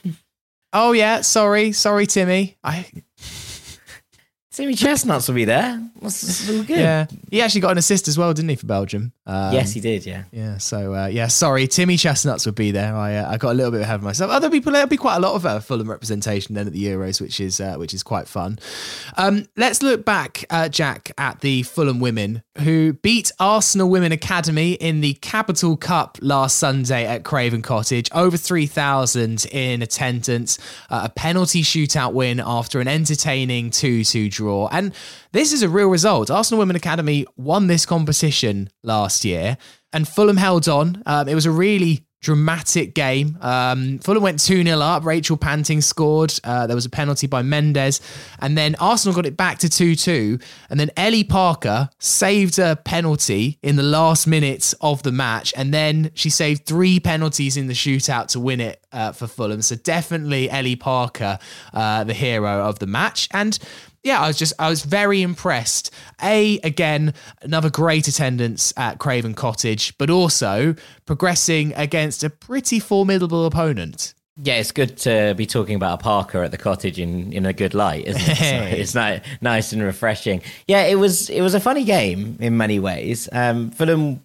Oh 0.72 0.92
yeah, 0.92 1.22
sorry, 1.22 1.72
sorry, 1.72 2.06
Timmy. 2.06 2.58
I 2.62 2.86
Timmy 4.58 4.74
Chestnuts 4.74 5.28
will 5.28 5.36
be 5.36 5.44
there. 5.44 5.80
That's, 6.02 6.50
all 6.50 6.64
good. 6.64 6.80
yeah, 6.80 7.06
he 7.30 7.40
actually 7.40 7.60
got 7.60 7.70
an 7.70 7.78
assist 7.78 8.08
as 8.08 8.18
well, 8.18 8.34
didn't 8.34 8.48
he, 8.48 8.56
for 8.56 8.66
Belgium? 8.66 9.12
Um, 9.24 9.54
yes, 9.54 9.72
he 9.72 9.80
did, 9.80 10.04
yeah. 10.04 10.24
Yeah, 10.32 10.58
so 10.58 10.96
uh, 10.96 11.06
yeah, 11.06 11.28
sorry, 11.28 11.68
Timmy 11.68 11.96
Chestnuts 11.96 12.44
would 12.44 12.56
be 12.56 12.72
there. 12.72 12.92
I 12.92 13.14
uh, 13.18 13.30
I 13.30 13.36
got 13.36 13.52
a 13.52 13.54
little 13.54 13.70
bit 13.70 13.82
ahead 13.82 13.94
of 13.94 14.02
myself. 14.02 14.32
Other 14.32 14.50
people, 14.50 14.72
there'll 14.72 14.88
be 14.88 14.96
quite 14.96 15.14
a 15.14 15.20
lot 15.20 15.34
of 15.34 15.46
uh, 15.46 15.60
Fulham 15.60 15.88
representation 15.88 16.56
then 16.56 16.66
at 16.66 16.72
the 16.72 16.84
Euros, 16.84 17.20
which 17.20 17.38
is 17.38 17.60
uh, 17.60 17.76
which 17.76 17.94
is 17.94 18.02
quite 18.02 18.26
fun. 18.26 18.58
Um, 19.16 19.46
let's 19.56 19.80
look 19.80 20.04
back, 20.04 20.44
uh, 20.50 20.68
Jack, 20.68 21.12
at 21.18 21.40
the 21.40 21.62
Fulham 21.62 22.00
women 22.00 22.42
who 22.58 22.94
beat 22.94 23.30
Arsenal 23.38 23.88
Women 23.88 24.10
Academy 24.10 24.72
in 24.72 25.02
the 25.02 25.14
Capital 25.14 25.76
Cup 25.76 26.18
last 26.20 26.58
Sunday 26.58 27.06
at 27.06 27.22
Craven 27.22 27.62
Cottage. 27.62 28.10
Over 28.12 28.36
three 28.36 28.66
thousand 28.66 29.46
in 29.52 29.82
attendance, 29.82 30.58
uh, 30.90 31.02
a 31.04 31.08
penalty 31.08 31.62
shootout 31.62 32.12
win 32.12 32.40
after 32.44 32.80
an 32.80 32.88
entertaining 32.88 33.70
two-two 33.70 34.28
draw, 34.28 34.47
and 34.72 34.94
this 35.32 35.52
is 35.52 35.62
a 35.62 35.68
real 35.68 35.88
result. 35.88 36.30
Arsenal 36.30 36.58
Women 36.58 36.76
Academy 36.76 37.26
won 37.36 37.66
this 37.66 37.84
competition 37.86 38.70
last 38.82 39.24
year, 39.24 39.58
and 39.92 40.06
Fulham 40.06 40.36
held 40.36 40.68
on. 40.68 41.02
Um, 41.06 41.28
it 41.28 41.34
was 41.34 41.46
a 41.46 41.50
really 41.50 42.08
dramatic 42.20 42.94
game. 42.94 43.38
Um, 43.40 43.98
Fulham 43.98 44.22
went 44.22 44.40
2 44.40 44.64
0 44.64 44.78
up. 44.80 45.04
Rachel 45.04 45.36
Panting 45.36 45.80
scored. 45.80 46.34
Uh, 46.42 46.66
there 46.66 46.74
was 46.74 46.86
a 46.86 46.90
penalty 46.90 47.26
by 47.26 47.42
Mendes. 47.42 48.00
And 48.40 48.58
then 48.58 48.74
Arsenal 48.80 49.14
got 49.14 49.26
it 49.26 49.36
back 49.36 49.58
to 49.58 49.68
2 49.68 49.94
2. 49.94 50.38
And 50.70 50.80
then 50.80 50.90
Ellie 50.96 51.24
Parker 51.24 51.90
saved 51.98 52.58
a 52.58 52.76
penalty 52.76 53.58
in 53.62 53.76
the 53.76 53.82
last 53.82 54.26
minutes 54.26 54.72
of 54.80 55.02
the 55.02 55.12
match. 55.12 55.54
And 55.56 55.72
then 55.72 56.10
she 56.14 56.30
saved 56.30 56.66
three 56.66 57.00
penalties 57.00 57.56
in 57.56 57.66
the 57.66 57.74
shootout 57.74 58.28
to 58.28 58.40
win 58.40 58.60
it 58.60 58.84
uh, 58.92 59.12
for 59.12 59.26
Fulham. 59.26 59.62
So 59.62 59.76
definitely 59.76 60.50
Ellie 60.50 60.76
Parker, 60.76 61.38
uh, 61.72 62.04
the 62.04 62.14
hero 62.14 62.64
of 62.64 62.78
the 62.78 62.86
match. 62.86 63.28
And 63.32 63.58
yeah, 64.02 64.20
I 64.20 64.28
was 64.28 64.38
just 64.38 64.52
I 64.58 64.70
was 64.70 64.84
very 64.84 65.22
impressed. 65.22 65.92
A 66.22 66.58
again, 66.60 67.14
another 67.42 67.70
great 67.70 68.08
attendance 68.08 68.72
at 68.76 68.98
Craven 68.98 69.34
Cottage, 69.34 69.96
but 69.98 70.10
also 70.10 70.74
progressing 71.06 71.74
against 71.74 72.22
a 72.24 72.30
pretty 72.30 72.78
formidable 72.80 73.44
opponent. 73.44 74.14
Yeah, 74.40 74.54
it's 74.54 74.70
good 74.70 74.96
to 74.98 75.34
be 75.36 75.46
talking 75.46 75.74
about 75.74 75.98
a 75.98 76.02
Parker 76.02 76.44
at 76.44 76.52
the 76.52 76.58
cottage 76.58 77.00
in, 77.00 77.32
in 77.32 77.44
a 77.44 77.52
good 77.52 77.74
light, 77.74 78.06
isn't 78.06 78.22
it? 78.22 78.38
So 78.38 78.76
it's 78.76 78.94
ni- 78.94 79.20
nice 79.40 79.72
and 79.72 79.82
refreshing. 79.82 80.42
Yeah, 80.68 80.84
it 80.84 80.94
was 80.94 81.28
it 81.28 81.40
was 81.40 81.54
a 81.54 81.60
funny 81.60 81.82
game 81.84 82.36
in 82.38 82.56
many 82.56 82.78
ways. 82.78 83.28
Um, 83.32 83.72
Fulham 83.72 84.20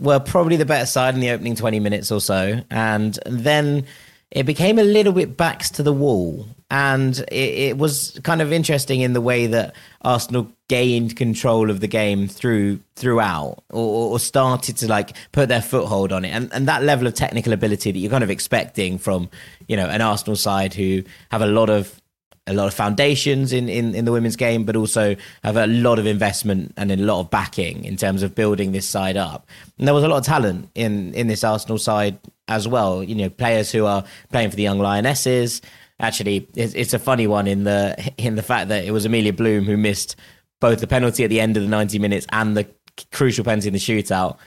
were 0.00 0.18
probably 0.18 0.56
the 0.56 0.64
better 0.64 0.86
side 0.86 1.14
in 1.14 1.20
the 1.20 1.30
opening 1.30 1.54
twenty 1.54 1.78
minutes 1.78 2.10
or 2.10 2.20
so, 2.20 2.62
and 2.70 3.18
then 3.26 3.86
it 4.30 4.46
became 4.46 4.78
a 4.78 4.84
little 4.84 5.12
bit 5.12 5.36
backs 5.36 5.70
to 5.70 5.82
the 5.82 5.92
wall. 5.92 6.46
And 6.72 7.18
it, 7.32 7.34
it 7.70 7.78
was 7.78 8.18
kind 8.22 8.40
of 8.40 8.52
interesting 8.52 9.00
in 9.00 9.12
the 9.12 9.20
way 9.20 9.48
that 9.48 9.74
Arsenal 10.02 10.52
gained 10.68 11.16
control 11.16 11.68
of 11.68 11.80
the 11.80 11.88
game 11.88 12.28
through 12.28 12.78
throughout, 12.94 13.64
or, 13.70 14.12
or 14.12 14.18
started 14.20 14.76
to 14.78 14.86
like 14.86 15.16
put 15.32 15.48
their 15.48 15.62
foothold 15.62 16.12
on 16.12 16.24
it, 16.24 16.30
and 16.30 16.52
and 16.52 16.68
that 16.68 16.84
level 16.84 17.06
of 17.06 17.14
technical 17.14 17.52
ability 17.52 17.90
that 17.90 17.98
you're 17.98 18.10
kind 18.10 18.24
of 18.24 18.30
expecting 18.30 18.98
from 18.98 19.28
you 19.66 19.76
know 19.76 19.88
an 19.88 20.00
Arsenal 20.00 20.36
side 20.36 20.72
who 20.72 21.02
have 21.30 21.42
a 21.42 21.46
lot 21.46 21.70
of 21.70 22.00
a 22.46 22.54
lot 22.54 22.66
of 22.66 22.74
foundations 22.74 23.52
in, 23.52 23.68
in, 23.68 23.94
in 23.94 24.04
the 24.04 24.12
women's 24.12 24.36
game, 24.36 24.64
but 24.64 24.74
also 24.74 25.14
have 25.44 25.56
a 25.56 25.66
lot 25.66 25.98
of 25.98 26.06
investment 26.06 26.72
and 26.76 26.90
a 26.90 26.96
lot 26.96 27.20
of 27.20 27.30
backing 27.30 27.84
in 27.84 27.96
terms 27.96 28.22
of 28.22 28.34
building 28.34 28.72
this 28.72 28.88
side 28.88 29.16
up. 29.16 29.46
And 29.78 29.86
there 29.86 29.94
was 29.94 30.04
a 30.04 30.08
lot 30.08 30.18
of 30.18 30.24
talent 30.24 30.68
in, 30.74 31.14
in 31.14 31.28
this 31.28 31.44
Arsenal 31.44 31.78
side 31.78 32.18
as 32.48 32.66
well. 32.66 33.02
You 33.02 33.14
know, 33.14 33.30
players 33.30 33.70
who 33.70 33.86
are 33.86 34.04
playing 34.30 34.50
for 34.50 34.56
the 34.56 34.62
Young 34.62 34.78
Lionesses. 34.78 35.62
Actually, 36.00 36.48
it's, 36.56 36.74
it's 36.74 36.94
a 36.94 36.98
funny 36.98 37.26
one 37.26 37.46
in 37.46 37.64
the 37.64 38.12
in 38.16 38.34
the 38.34 38.42
fact 38.42 38.68
that 38.68 38.84
it 38.84 38.90
was 38.90 39.04
Amelia 39.04 39.32
Bloom 39.32 39.64
who 39.64 39.76
missed 39.76 40.16
both 40.60 40.80
the 40.80 40.86
penalty 40.86 41.24
at 41.24 41.30
the 41.30 41.40
end 41.40 41.56
of 41.56 41.62
the 41.62 41.68
90 41.68 41.98
minutes 41.98 42.26
and 42.32 42.56
the 42.56 42.66
crucial 43.12 43.44
penalty 43.44 43.68
in 43.68 43.72
the 43.72 43.78
shootout 43.78 44.38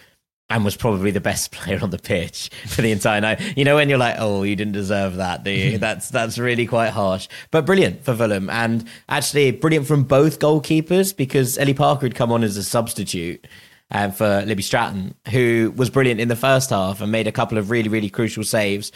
and 0.50 0.64
was 0.64 0.76
probably 0.76 1.12
the 1.12 1.22
best 1.22 1.52
player 1.52 1.80
on 1.82 1.90
the 1.90 1.98
pitch 1.98 2.50
for 2.68 2.82
the 2.82 2.92
entire 2.92 3.22
night. 3.22 3.58
You 3.58 3.66
know, 3.66 3.76
when 3.76 3.90
you're 3.90 3.98
like, 3.98 4.16
oh, 4.20 4.44
you 4.44 4.56
didn't 4.56 4.74
deserve 4.74 5.16
that, 5.16 5.44
do 5.44 5.52
you? 5.52 5.78
that's 5.80 6.10
that's 6.10 6.38
really 6.38 6.66
quite 6.66 6.90
harsh, 6.90 7.28
but 7.52 7.66
brilliant 7.66 8.04
for 8.04 8.16
Fulham, 8.16 8.50
and 8.50 8.88
actually 9.10 9.52
brilliant 9.52 9.88
from 9.88 10.04
both 10.04 10.40
goalkeepers 10.40 11.16
because 11.16 11.58
Ellie 11.58 11.74
Parker 11.74 12.06
had 12.06 12.16
come 12.16 12.32
on 12.32 12.44
as 12.44 12.58
a 12.58 12.64
substitute. 12.64 13.48
Um, 13.92 14.12
for 14.12 14.42
Libby 14.48 14.64
Stratton, 14.64 15.14
who 15.30 15.72
was 15.76 15.92
brilliant 15.92 16.20
in 16.20 16.28
the 16.28 16.36
first 16.36 16.72
half 16.72 17.00
and 17.00 17.12
made 17.12 17.28
a 17.28 17.32
couple 17.32 17.60
of 17.60 17.70
really, 17.70 17.90
really 17.90 18.10
crucial 18.10 18.44
saves. 18.44 18.92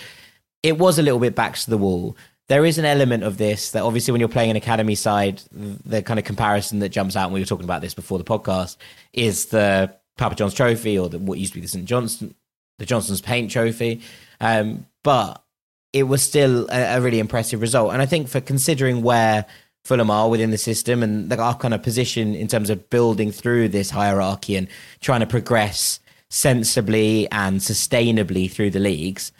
It 0.64 0.80
was 0.80 0.98
a 0.98 1.04
little 1.04 1.20
bit 1.20 1.36
backs 1.36 1.66
to 1.66 1.70
the 1.70 1.78
wall. 1.78 2.18
There 2.48 2.66
is 2.66 2.80
an 2.80 2.86
element 2.86 3.24
of 3.24 3.38
this 3.38 3.72
that 3.72 3.84
obviously 3.84 4.12
when 4.12 4.22
you're 4.22 4.30
playing 4.30 4.50
an 4.50 4.56
academy 4.56 4.96
side, 4.96 5.44
the 5.52 6.02
kind 6.02 6.18
of 6.18 6.26
comparison 6.26 6.80
that 6.80 6.90
jumps 6.90 7.16
out, 7.16 7.26
and 7.26 7.34
we 7.34 7.40
were 7.40 7.46
talking 7.46 7.66
about 7.66 7.84
this 7.84 7.94
before 7.94 8.18
the 8.18 8.24
podcast, 8.24 8.78
is 9.14 9.48
the 9.48 9.94
Papa 10.18 10.36
John's 10.36 10.54
Trophy 10.54 10.98
or 10.98 11.10
the, 11.10 11.20
what 11.20 11.40
used 11.40 11.54
to 11.54 11.60
be 11.60 11.62
the 11.62 11.68
St 11.68 11.86
Johnston, 11.86 12.36
the 12.80 12.86
Johnstone's 12.86 13.22
Paint 13.22 13.52
Trophy. 13.52 14.02
Um, 14.42 14.86
but 15.04 15.44
it 15.94 16.04
was 16.04 16.22
still 16.22 16.68
a, 16.70 16.98
a, 16.98 17.02
really 17.02 17.20
impressive 17.20 17.62
result. 17.62 17.94
And 17.94 18.02
I 18.02 18.06
think 18.06 18.28
for 18.28 18.42
considering 18.42 19.02
where 19.02 19.46
Fulham 19.86 20.12
are 20.12 20.30
within 20.30 20.52
the 20.52 20.58
system 20.58 21.02
and 21.02 21.32
our 21.32 21.56
kind 21.56 21.74
of 21.74 21.82
position 21.82 22.36
in 22.36 22.48
terms 22.48 22.70
of 22.70 22.90
building 22.90 23.32
through 23.32 23.70
this 23.70 23.90
hierarchy 23.90 24.58
and 24.58 24.68
trying 25.00 25.22
to 25.22 25.26
progress 25.26 26.00
sensibly 26.30 27.32
and 27.32 27.62
sustainably 27.62 28.52
through 28.52 28.72
the 28.72 28.80
leagues, 28.80 29.32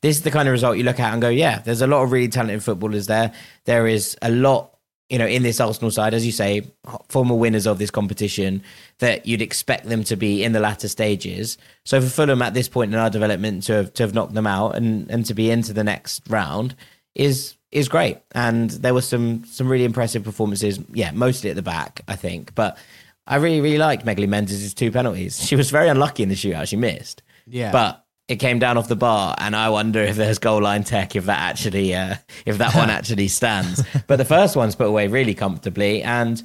this 0.00 0.16
is 0.16 0.22
the 0.22 0.30
kind 0.32 0.48
of 0.48 0.52
result 0.52 0.76
you 0.76 0.82
look 0.82 0.98
at 0.98 1.12
and 1.12 1.22
go, 1.22 1.28
yeah, 1.28 1.60
there's 1.60 1.80
a 1.80 1.86
lot 1.86 2.02
of 2.02 2.10
really 2.10 2.28
talented 2.28 2.62
footballers 2.62 3.06
there. 3.06 3.32
There 3.64 3.86
is 3.86 4.16
a 4.20 4.30
lot 4.30 4.71
you 5.12 5.18
know, 5.18 5.26
in 5.26 5.42
this 5.42 5.60
Arsenal 5.60 5.90
side, 5.90 6.14
as 6.14 6.24
you 6.24 6.32
say, 6.32 6.62
former 7.10 7.34
winners 7.34 7.66
of 7.66 7.78
this 7.78 7.90
competition, 7.90 8.62
that 9.00 9.26
you'd 9.26 9.42
expect 9.42 9.84
them 9.84 10.02
to 10.04 10.16
be 10.16 10.42
in 10.42 10.52
the 10.52 10.58
latter 10.58 10.88
stages. 10.88 11.58
So 11.84 12.00
for 12.00 12.08
Fulham 12.08 12.40
at 12.40 12.54
this 12.54 12.66
point 12.66 12.94
in 12.94 12.98
our 12.98 13.10
development 13.10 13.64
to 13.64 13.74
have 13.74 13.92
to 13.92 14.04
have 14.04 14.14
knocked 14.14 14.32
them 14.32 14.46
out 14.46 14.74
and, 14.74 15.10
and 15.10 15.26
to 15.26 15.34
be 15.34 15.50
into 15.50 15.74
the 15.74 15.84
next 15.84 16.22
round 16.30 16.74
is 17.14 17.56
is 17.70 17.90
great. 17.90 18.20
And 18.34 18.70
there 18.70 18.94
were 18.94 19.02
some 19.02 19.44
some 19.44 19.68
really 19.68 19.84
impressive 19.84 20.24
performances. 20.24 20.80
Yeah, 20.94 21.10
mostly 21.10 21.50
at 21.50 21.56
the 21.56 21.62
back, 21.62 22.00
I 22.08 22.16
think. 22.16 22.54
But 22.54 22.78
I 23.26 23.36
really, 23.36 23.60
really 23.60 23.78
liked 23.78 24.06
Megali 24.06 24.28
Mendes' 24.28 24.72
two 24.72 24.90
penalties. 24.90 25.46
She 25.46 25.56
was 25.56 25.70
very 25.70 25.88
unlucky 25.88 26.22
in 26.22 26.30
the 26.30 26.34
shootout. 26.34 26.68
She 26.68 26.76
missed. 26.76 27.22
Yeah. 27.46 27.70
But 27.70 28.01
it 28.28 28.36
came 28.36 28.58
down 28.58 28.78
off 28.78 28.88
the 28.88 28.96
bar, 28.96 29.34
and 29.38 29.54
I 29.54 29.68
wonder 29.70 30.00
if 30.00 30.16
there's 30.16 30.38
goal 30.38 30.62
line 30.62 30.84
tech 30.84 31.16
if 31.16 31.26
that 31.26 31.40
actually 31.40 31.94
uh, 31.94 32.16
if 32.46 32.58
that 32.58 32.74
one 32.74 32.90
actually 32.98 33.28
stands. 33.28 33.82
but 34.06 34.16
the 34.16 34.24
first 34.24 34.56
one's 34.56 34.74
put 34.74 34.86
away 34.86 35.08
really 35.08 35.34
comfortably, 35.34 36.02
and 36.02 36.42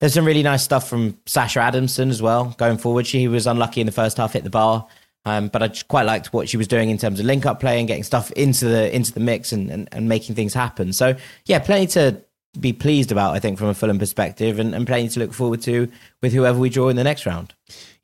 there's 0.00 0.14
some 0.14 0.24
really 0.24 0.42
nice 0.42 0.62
stuff 0.62 0.88
from 0.88 1.18
Sasha 1.26 1.60
Adamson 1.60 2.10
as 2.10 2.22
well 2.22 2.54
going 2.58 2.78
forward. 2.78 3.06
She 3.06 3.28
was 3.28 3.46
unlucky 3.46 3.80
in 3.80 3.86
the 3.86 3.92
first 3.92 4.16
half, 4.16 4.32
hit 4.32 4.44
the 4.44 4.50
bar, 4.50 4.86
um, 5.24 5.48
but 5.48 5.62
I 5.62 5.68
quite 5.88 6.04
liked 6.04 6.32
what 6.32 6.48
she 6.48 6.56
was 6.56 6.68
doing 6.68 6.90
in 6.90 6.98
terms 6.98 7.18
of 7.18 7.26
link 7.26 7.44
up 7.44 7.60
play 7.60 7.78
and 7.78 7.88
getting 7.88 8.04
stuff 8.04 8.30
into 8.32 8.66
the 8.66 8.94
into 8.94 9.12
the 9.12 9.20
mix 9.20 9.52
and, 9.52 9.70
and, 9.70 9.88
and 9.92 10.08
making 10.08 10.36
things 10.36 10.54
happen. 10.54 10.92
So 10.92 11.16
yeah, 11.46 11.58
plenty 11.58 11.88
to 11.88 12.22
be 12.58 12.72
pleased 12.72 13.12
about, 13.12 13.34
I 13.34 13.38
think, 13.38 13.58
from 13.58 13.68
a 13.68 13.74
Fulham 13.74 13.98
perspective, 13.98 14.58
and, 14.58 14.74
and 14.74 14.86
plenty 14.86 15.08
to 15.08 15.20
look 15.20 15.32
forward 15.32 15.62
to 15.62 15.90
with 16.22 16.32
whoever 16.32 16.58
we 16.58 16.70
draw 16.70 16.88
in 16.88 16.96
the 16.96 17.04
next 17.04 17.26
round. 17.26 17.54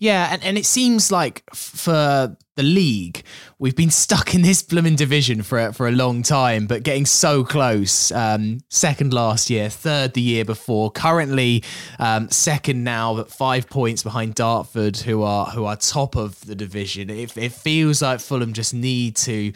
Yeah, 0.02 0.30
and, 0.32 0.42
and 0.42 0.58
it 0.58 0.66
seems 0.66 1.12
like 1.12 1.44
for 1.54 2.36
the 2.56 2.62
league, 2.64 3.22
we've 3.60 3.76
been 3.76 3.92
stuck 3.92 4.34
in 4.34 4.42
this 4.42 4.60
blooming 4.60 4.96
division 4.96 5.44
for 5.44 5.72
for 5.72 5.86
a 5.86 5.92
long 5.92 6.24
time, 6.24 6.66
but 6.66 6.82
getting 6.82 7.06
so 7.06 7.44
close. 7.44 8.10
Um, 8.10 8.62
second 8.68 9.14
last 9.14 9.48
year, 9.48 9.70
third 9.70 10.14
the 10.14 10.20
year 10.20 10.44
before, 10.44 10.90
currently 10.90 11.62
um, 12.00 12.28
second 12.30 12.82
now, 12.82 13.14
but 13.14 13.30
five 13.30 13.70
points 13.70 14.02
behind 14.02 14.34
Dartford, 14.34 14.96
who 14.96 15.22
are 15.22 15.46
who 15.46 15.66
are 15.66 15.76
top 15.76 16.16
of 16.16 16.44
the 16.46 16.56
division. 16.56 17.08
It, 17.08 17.36
it 17.36 17.52
feels 17.52 18.02
like 18.02 18.18
Fulham 18.18 18.54
just 18.54 18.74
need 18.74 19.14
to 19.18 19.52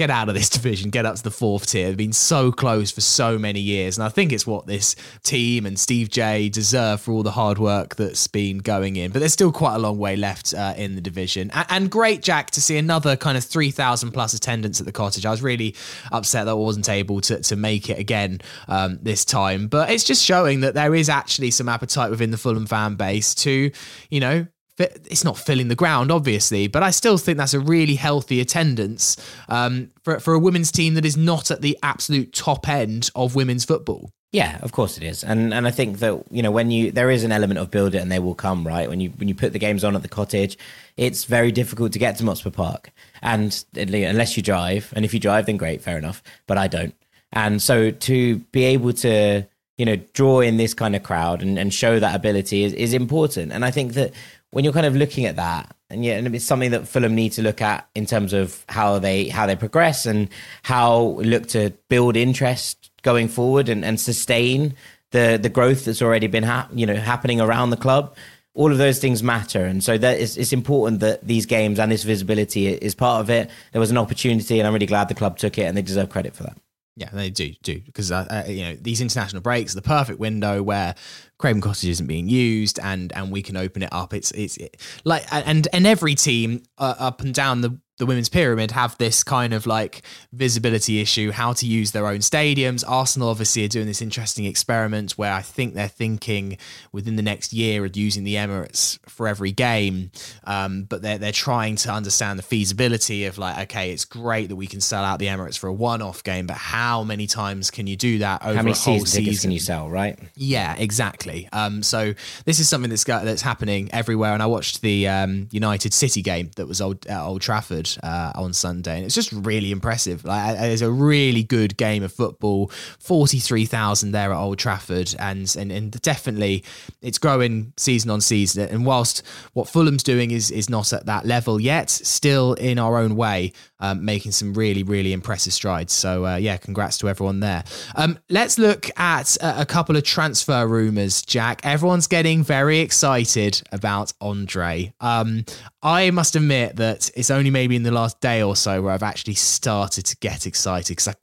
get 0.00 0.08
out 0.10 0.30
of 0.30 0.34
this 0.34 0.48
division, 0.58 0.88
get 0.88 1.04
up 1.04 1.16
to 1.16 1.22
the 1.22 1.30
fourth 1.30 1.66
tier. 1.66 1.88
They've 1.88 1.96
been 1.96 2.12
so 2.14 2.50
close 2.50 2.90
for 2.90 3.02
so 3.02 3.38
many 3.38 3.60
years. 3.60 3.98
And 3.98 4.04
I 4.04 4.08
think 4.08 4.32
it's 4.32 4.46
what 4.46 4.66
this 4.66 4.96
team 5.22 5.66
and 5.66 5.78
Steve 5.78 6.08
J 6.08 6.48
deserve 6.48 7.02
for 7.02 7.12
all 7.12 7.22
the 7.22 7.30
hard 7.30 7.58
work 7.58 7.96
that's 7.96 8.26
been 8.26 8.58
going 8.58 8.96
in. 8.96 9.12
But 9.12 9.18
there's 9.18 9.34
still 9.34 9.52
quite 9.52 9.74
a 9.74 9.78
long 9.78 9.98
way 9.98 10.16
left 10.16 10.54
uh, 10.54 10.72
in 10.76 10.94
the 10.94 11.02
division. 11.02 11.50
And, 11.50 11.66
and 11.68 11.90
great, 11.90 12.22
Jack, 12.22 12.50
to 12.52 12.62
see 12.62 12.78
another 12.78 13.14
kind 13.14 13.36
of 13.36 13.44
3,000 13.44 14.12
plus 14.12 14.32
attendance 14.32 14.80
at 14.80 14.86
the 14.86 14.92
cottage. 14.92 15.26
I 15.26 15.30
was 15.30 15.42
really 15.42 15.76
upset 16.10 16.46
that 16.46 16.52
I 16.52 16.54
wasn't 16.54 16.88
able 16.88 17.20
to, 17.22 17.42
to 17.42 17.56
make 17.56 17.90
it 17.90 17.98
again 17.98 18.40
um, 18.68 18.98
this 19.02 19.26
time. 19.26 19.68
But 19.68 19.90
it's 19.90 20.04
just 20.04 20.24
showing 20.24 20.60
that 20.60 20.72
there 20.72 20.94
is 20.94 21.10
actually 21.10 21.50
some 21.50 21.68
appetite 21.68 22.10
within 22.10 22.30
the 22.30 22.38
Fulham 22.38 22.66
fan 22.66 22.94
base 22.94 23.34
to, 23.34 23.70
you 24.08 24.20
know, 24.20 24.46
it's 24.80 25.24
not 25.24 25.38
filling 25.38 25.68
the 25.68 25.74
ground, 25.74 26.10
obviously, 26.10 26.66
but 26.66 26.82
I 26.82 26.90
still 26.90 27.18
think 27.18 27.38
that's 27.38 27.54
a 27.54 27.60
really 27.60 27.94
healthy 27.94 28.40
attendance 28.40 29.16
um, 29.48 29.90
for 30.02 30.20
for 30.20 30.34
a 30.34 30.38
women's 30.38 30.72
team 30.72 30.94
that 30.94 31.04
is 31.04 31.16
not 31.16 31.50
at 31.50 31.60
the 31.60 31.78
absolute 31.82 32.32
top 32.32 32.68
end 32.68 33.10
of 33.14 33.34
women's 33.34 33.64
football. 33.64 34.10
Yeah, 34.32 34.58
of 34.62 34.70
course 34.70 34.96
it 34.96 35.02
is, 35.02 35.24
and 35.24 35.52
and 35.52 35.66
I 35.66 35.72
think 35.72 35.98
that 35.98 36.22
you 36.30 36.40
know 36.40 36.52
when 36.52 36.70
you 36.70 36.92
there 36.92 37.10
is 37.10 37.24
an 37.24 37.32
element 37.32 37.58
of 37.58 37.72
build 37.72 37.96
it 37.96 37.98
and 37.98 38.12
they 38.12 38.20
will 38.20 38.36
come 38.36 38.64
right? 38.64 38.88
When 38.88 39.00
you 39.00 39.10
when 39.16 39.26
you 39.26 39.34
put 39.34 39.52
the 39.52 39.58
games 39.58 39.82
on 39.82 39.96
at 39.96 40.02
the 40.02 40.08
cottage, 40.08 40.56
it's 40.96 41.24
very 41.24 41.50
difficult 41.50 41.92
to 41.94 41.98
get 41.98 42.16
to 42.18 42.24
Motspur 42.24 42.52
Park, 42.52 42.92
and 43.22 43.64
unless 43.74 44.36
you 44.36 44.42
drive, 44.44 44.92
and 44.94 45.04
if 45.04 45.12
you 45.12 45.18
drive, 45.18 45.46
then 45.46 45.56
great, 45.56 45.82
fair 45.82 45.98
enough, 45.98 46.22
but 46.46 46.58
I 46.58 46.68
don't, 46.68 46.94
and 47.32 47.60
so 47.60 47.90
to 47.90 48.38
be 48.52 48.62
able 48.66 48.92
to 48.92 49.48
you 49.78 49.84
know 49.84 49.96
draw 50.12 50.38
in 50.38 50.58
this 50.58 50.74
kind 50.74 50.94
of 50.94 51.02
crowd 51.02 51.42
and, 51.42 51.58
and 51.58 51.74
show 51.74 51.98
that 51.98 52.14
ability 52.14 52.62
is, 52.62 52.72
is 52.74 52.94
important, 52.94 53.50
and 53.50 53.64
I 53.64 53.72
think 53.72 53.94
that 53.94 54.12
when 54.50 54.64
you're 54.64 54.72
kind 54.72 54.86
of 54.86 54.96
looking 54.96 55.26
at 55.26 55.36
that, 55.36 55.74
and 55.88 56.04
yeah, 56.04 56.16
and 56.16 56.34
it's 56.34 56.44
something 56.44 56.72
that 56.72 56.88
Fulham 56.88 57.14
need 57.14 57.32
to 57.32 57.42
look 57.42 57.60
at 57.62 57.88
in 57.94 58.06
terms 58.06 58.32
of 58.32 58.64
how 58.68 58.98
they 58.98 59.28
how 59.28 59.46
they 59.46 59.56
progress 59.56 60.06
and 60.06 60.28
how 60.62 61.18
look 61.20 61.46
to 61.48 61.72
build 61.88 62.16
interest 62.16 62.90
going 63.02 63.28
forward 63.28 63.68
and, 63.68 63.84
and 63.84 64.00
sustain 64.00 64.74
the 65.10 65.38
the 65.40 65.48
growth 65.48 65.84
that's 65.84 66.02
already 66.02 66.26
been 66.26 66.44
ha- 66.44 66.68
you 66.72 66.86
know 66.86 66.96
happening 66.96 67.40
around 67.40 67.70
the 67.70 67.76
club. 67.76 68.14
All 68.54 68.72
of 68.72 68.78
those 68.78 68.98
things 68.98 69.22
matter, 69.22 69.64
and 69.64 69.82
so 69.82 69.96
that 69.96 70.18
is, 70.18 70.36
it's 70.36 70.52
important 70.52 71.00
that 71.00 71.24
these 71.26 71.46
games 71.46 71.78
and 71.78 71.90
this 71.90 72.02
visibility 72.02 72.66
is 72.66 72.96
part 72.96 73.20
of 73.20 73.30
it. 73.30 73.48
There 73.70 73.80
was 73.80 73.92
an 73.92 73.98
opportunity, 73.98 74.58
and 74.58 74.66
I'm 74.66 74.72
really 74.72 74.86
glad 74.86 75.08
the 75.08 75.14
club 75.14 75.38
took 75.38 75.56
it, 75.56 75.62
and 75.62 75.76
they 75.76 75.82
deserve 75.82 76.10
credit 76.10 76.34
for 76.34 76.42
that. 76.42 76.56
Yeah, 76.96 77.10
they 77.12 77.30
do 77.30 77.54
do 77.62 77.80
because 77.80 78.10
uh, 78.10 78.26
uh, 78.28 78.50
you 78.50 78.64
know 78.64 78.74
these 78.74 79.00
international 79.00 79.40
breaks, 79.40 79.72
are 79.72 79.76
the 79.76 79.82
perfect 79.82 80.18
window 80.18 80.62
where 80.62 80.96
Craven 81.40 81.62
Cottage 81.62 81.88
isn't 81.88 82.06
being 82.06 82.28
used, 82.28 82.78
and 82.80 83.12
and 83.14 83.32
we 83.32 83.40
can 83.40 83.56
open 83.56 83.82
it 83.82 83.88
up. 83.92 84.12
It's 84.12 84.30
it's 84.32 84.58
it, 84.58 84.76
like 85.04 85.24
and 85.32 85.66
and 85.72 85.86
every 85.86 86.14
team 86.14 86.62
uh, 86.76 86.94
up 86.98 87.22
and 87.22 87.32
down 87.32 87.62
the 87.62 87.80
the 88.00 88.06
women's 88.06 88.30
pyramid 88.30 88.70
have 88.70 88.96
this 88.96 89.22
kind 89.22 89.52
of 89.52 89.66
like 89.66 90.02
visibility 90.32 91.00
issue, 91.00 91.30
how 91.30 91.52
to 91.52 91.66
use 91.66 91.92
their 91.92 92.06
own 92.06 92.18
stadiums. 92.18 92.82
Arsenal 92.88 93.28
obviously 93.28 93.62
are 93.64 93.68
doing 93.68 93.86
this 93.86 94.00
interesting 94.00 94.46
experiment 94.46 95.12
where 95.12 95.32
I 95.32 95.42
think 95.42 95.74
they're 95.74 95.86
thinking 95.86 96.56
within 96.92 97.16
the 97.16 97.22
next 97.22 97.52
year 97.52 97.84
of 97.84 97.94
using 97.96 98.24
the 98.24 98.36
Emirates 98.36 98.98
for 99.06 99.28
every 99.28 99.52
game, 99.52 100.10
um, 100.44 100.84
but 100.84 101.02
they're 101.02 101.18
they're 101.18 101.30
trying 101.30 101.76
to 101.76 101.92
understand 101.92 102.38
the 102.38 102.42
feasibility 102.42 103.26
of 103.26 103.36
like, 103.36 103.58
okay, 103.64 103.92
it's 103.92 104.06
great 104.06 104.48
that 104.48 104.56
we 104.56 104.66
can 104.66 104.80
sell 104.80 105.04
out 105.04 105.18
the 105.18 105.26
Emirates 105.26 105.58
for 105.58 105.66
a 105.66 105.72
one-off 105.72 106.24
game, 106.24 106.46
but 106.46 106.56
how 106.56 107.04
many 107.04 107.26
times 107.26 107.70
can 107.70 107.86
you 107.86 107.96
do 107.96 108.18
that 108.18 108.42
over 108.42 108.54
how 108.54 108.62
many 108.62 108.72
a 108.72 108.74
whole 108.74 109.04
season, 109.04 109.42
can 109.42 109.50
you 109.52 109.60
sell, 109.60 109.90
right? 109.90 110.18
Yeah, 110.36 110.74
exactly. 110.78 111.50
Um, 111.52 111.82
so 111.82 112.14
this 112.46 112.58
is 112.60 112.68
something 112.68 112.88
that's 112.88 113.04
got, 113.04 113.24
that's 113.24 113.42
happening 113.42 113.90
everywhere, 113.92 114.32
and 114.32 114.42
I 114.42 114.46
watched 114.46 114.80
the 114.80 115.06
um, 115.06 115.48
United 115.50 115.92
City 115.92 116.22
game 116.22 116.50
that 116.56 116.66
was 116.66 116.80
old, 116.80 117.06
at 117.06 117.20
Old 117.20 117.42
Trafford 117.42 117.89
uh, 118.02 118.32
on 118.34 118.52
Sunday, 118.52 118.96
and 118.96 119.04
it's 119.06 119.14
just 119.14 119.32
really 119.32 119.70
impressive. 119.70 120.24
Like, 120.24 120.58
it's 120.58 120.82
a 120.82 120.90
really 120.90 121.42
good 121.42 121.76
game 121.76 122.02
of 122.02 122.12
football. 122.12 122.70
Forty 122.98 123.38
three 123.38 123.66
thousand 123.66 124.12
there 124.12 124.32
at 124.32 124.38
Old 124.38 124.58
Trafford, 124.58 125.14
and, 125.18 125.54
and 125.58 125.72
and 125.72 126.00
definitely 126.02 126.64
it's 127.02 127.18
growing 127.18 127.72
season 127.76 128.10
on 128.10 128.20
season. 128.20 128.68
And 128.68 128.86
whilst 128.86 129.22
what 129.52 129.68
Fulham's 129.68 130.02
doing 130.02 130.30
is 130.30 130.50
is 130.50 130.68
not 130.68 130.92
at 130.92 131.06
that 131.06 131.26
level 131.26 131.60
yet, 131.60 131.90
still 131.90 132.54
in 132.54 132.78
our 132.78 132.98
own 132.98 133.16
way, 133.16 133.52
um, 133.80 134.04
making 134.04 134.32
some 134.32 134.54
really 134.54 134.82
really 134.82 135.12
impressive 135.12 135.52
strides. 135.52 135.92
So 135.92 136.26
uh, 136.26 136.36
yeah, 136.36 136.56
congrats 136.56 136.98
to 136.98 137.08
everyone 137.08 137.40
there. 137.40 137.64
Um, 137.94 138.18
let's 138.28 138.58
look 138.58 138.90
at 138.98 139.36
a, 139.36 139.62
a 139.62 139.66
couple 139.66 139.96
of 139.96 140.04
transfer 140.04 140.66
rumors. 140.66 141.22
Jack, 141.22 141.60
everyone's 141.64 142.06
getting 142.06 142.44
very 142.44 142.80
excited 142.80 143.62
about 143.72 144.12
Andre. 144.20 144.92
Um, 145.00 145.44
I 145.82 146.10
must 146.10 146.36
admit 146.36 146.76
that 146.76 147.10
it's 147.14 147.30
only 147.30 147.50
maybe 147.50 147.78
in 147.80 147.84
the 147.84 147.90
last 147.90 148.20
day 148.20 148.42
or 148.42 148.54
so 148.54 148.82
where 148.82 148.92
I've 148.92 149.02
actually 149.02 149.34
started 149.34 150.04
to 150.06 150.16
get 150.18 150.46
excited 150.46 150.96
because 150.96 151.14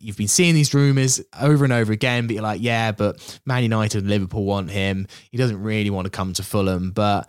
you've 0.00 0.16
been 0.16 0.28
seeing 0.28 0.54
these 0.54 0.74
rumors 0.74 1.20
over 1.40 1.62
and 1.64 1.72
over 1.72 1.92
again, 1.92 2.26
but 2.26 2.34
you're 2.34 2.42
like, 2.42 2.60
yeah, 2.60 2.90
but 2.90 3.40
Man 3.46 3.62
United 3.62 3.98
and 3.98 4.10
Liverpool 4.10 4.44
want 4.44 4.70
him. 4.70 5.06
He 5.30 5.38
doesn't 5.38 5.62
really 5.62 5.90
want 5.90 6.06
to 6.06 6.10
come 6.10 6.32
to 6.34 6.42
Fulham, 6.42 6.90
but 6.90 7.28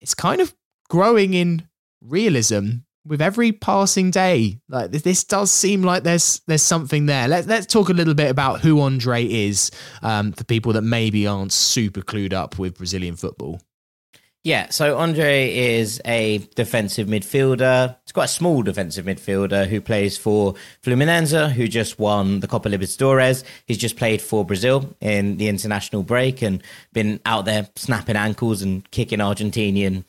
it's 0.00 0.14
kind 0.14 0.40
of 0.40 0.54
growing 0.88 1.34
in 1.34 1.68
realism 2.00 2.78
with 3.06 3.22
every 3.22 3.52
passing 3.52 4.10
day. 4.10 4.58
Like 4.68 4.90
this 4.90 5.22
does 5.24 5.52
seem 5.52 5.82
like 5.82 6.02
there's 6.02 6.40
there's 6.48 6.62
something 6.62 7.06
there. 7.06 7.28
Let's 7.28 7.46
let's 7.46 7.66
talk 7.66 7.88
a 7.88 7.94
little 7.94 8.14
bit 8.14 8.30
about 8.30 8.60
who 8.60 8.80
Andre 8.80 9.24
is 9.24 9.70
um, 10.02 10.32
for 10.32 10.42
people 10.44 10.72
that 10.72 10.82
maybe 10.82 11.26
aren't 11.26 11.52
super 11.52 12.02
clued 12.02 12.32
up 12.32 12.58
with 12.58 12.76
Brazilian 12.76 13.14
football. 13.14 13.60
Yeah, 14.46 14.68
so 14.70 14.96
Andre 14.96 15.52
is 15.52 16.00
a 16.04 16.38
defensive 16.54 17.08
midfielder. 17.08 17.96
It's 18.04 18.12
quite 18.12 18.26
a 18.26 18.28
small 18.28 18.62
defensive 18.62 19.04
midfielder 19.04 19.66
who 19.66 19.80
plays 19.80 20.16
for 20.16 20.54
Fluminense, 20.84 21.50
who 21.50 21.66
just 21.66 21.98
won 21.98 22.38
the 22.38 22.46
Copa 22.46 22.68
Libertadores. 22.68 23.42
He's 23.66 23.76
just 23.76 23.96
played 23.96 24.22
for 24.22 24.44
Brazil 24.44 24.94
in 25.00 25.38
the 25.38 25.48
international 25.48 26.04
break 26.04 26.42
and 26.42 26.62
been 26.92 27.18
out 27.26 27.44
there 27.44 27.66
snapping 27.74 28.14
ankles 28.14 28.62
and 28.62 28.88
kicking 28.92 29.18
Argentinian, 29.18 30.04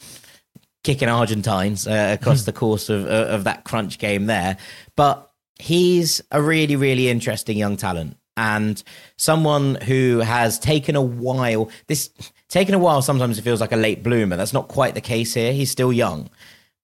kicking 0.83 1.09
Argentines 1.09 1.87
uh, 1.87 2.15
across 2.21 2.43
the 2.45 2.53
course 2.53 2.89
of 2.89 3.07
uh, 3.07 3.29
of 3.29 3.43
that 3.45 3.63
crunch 3.63 3.97
game 3.97 4.27
there. 4.27 4.57
But 4.95 5.31
he's 5.57 6.21
a 6.31 6.43
really, 6.43 6.75
really 6.75 7.09
interesting 7.09 7.57
young 7.57 7.75
talent 7.75 8.17
and 8.37 8.81
someone 9.17 9.75
who 9.75 10.19
has 10.19 10.59
taken 10.59 10.95
a 10.95 11.01
while. 11.01 11.69
This 11.87 12.11
taken 12.47 12.75
a 12.75 12.79
while. 12.79 13.01
Sometimes 13.01 13.37
it 13.37 13.41
feels 13.41 13.59
like 13.59 13.73
a 13.73 13.77
late 13.77 14.03
bloomer. 14.03 14.37
That's 14.37 14.53
not 14.53 14.69
quite 14.69 14.93
the 14.93 15.01
case 15.01 15.33
here. 15.33 15.51
He's 15.51 15.71
still 15.71 15.91
young, 15.91 16.29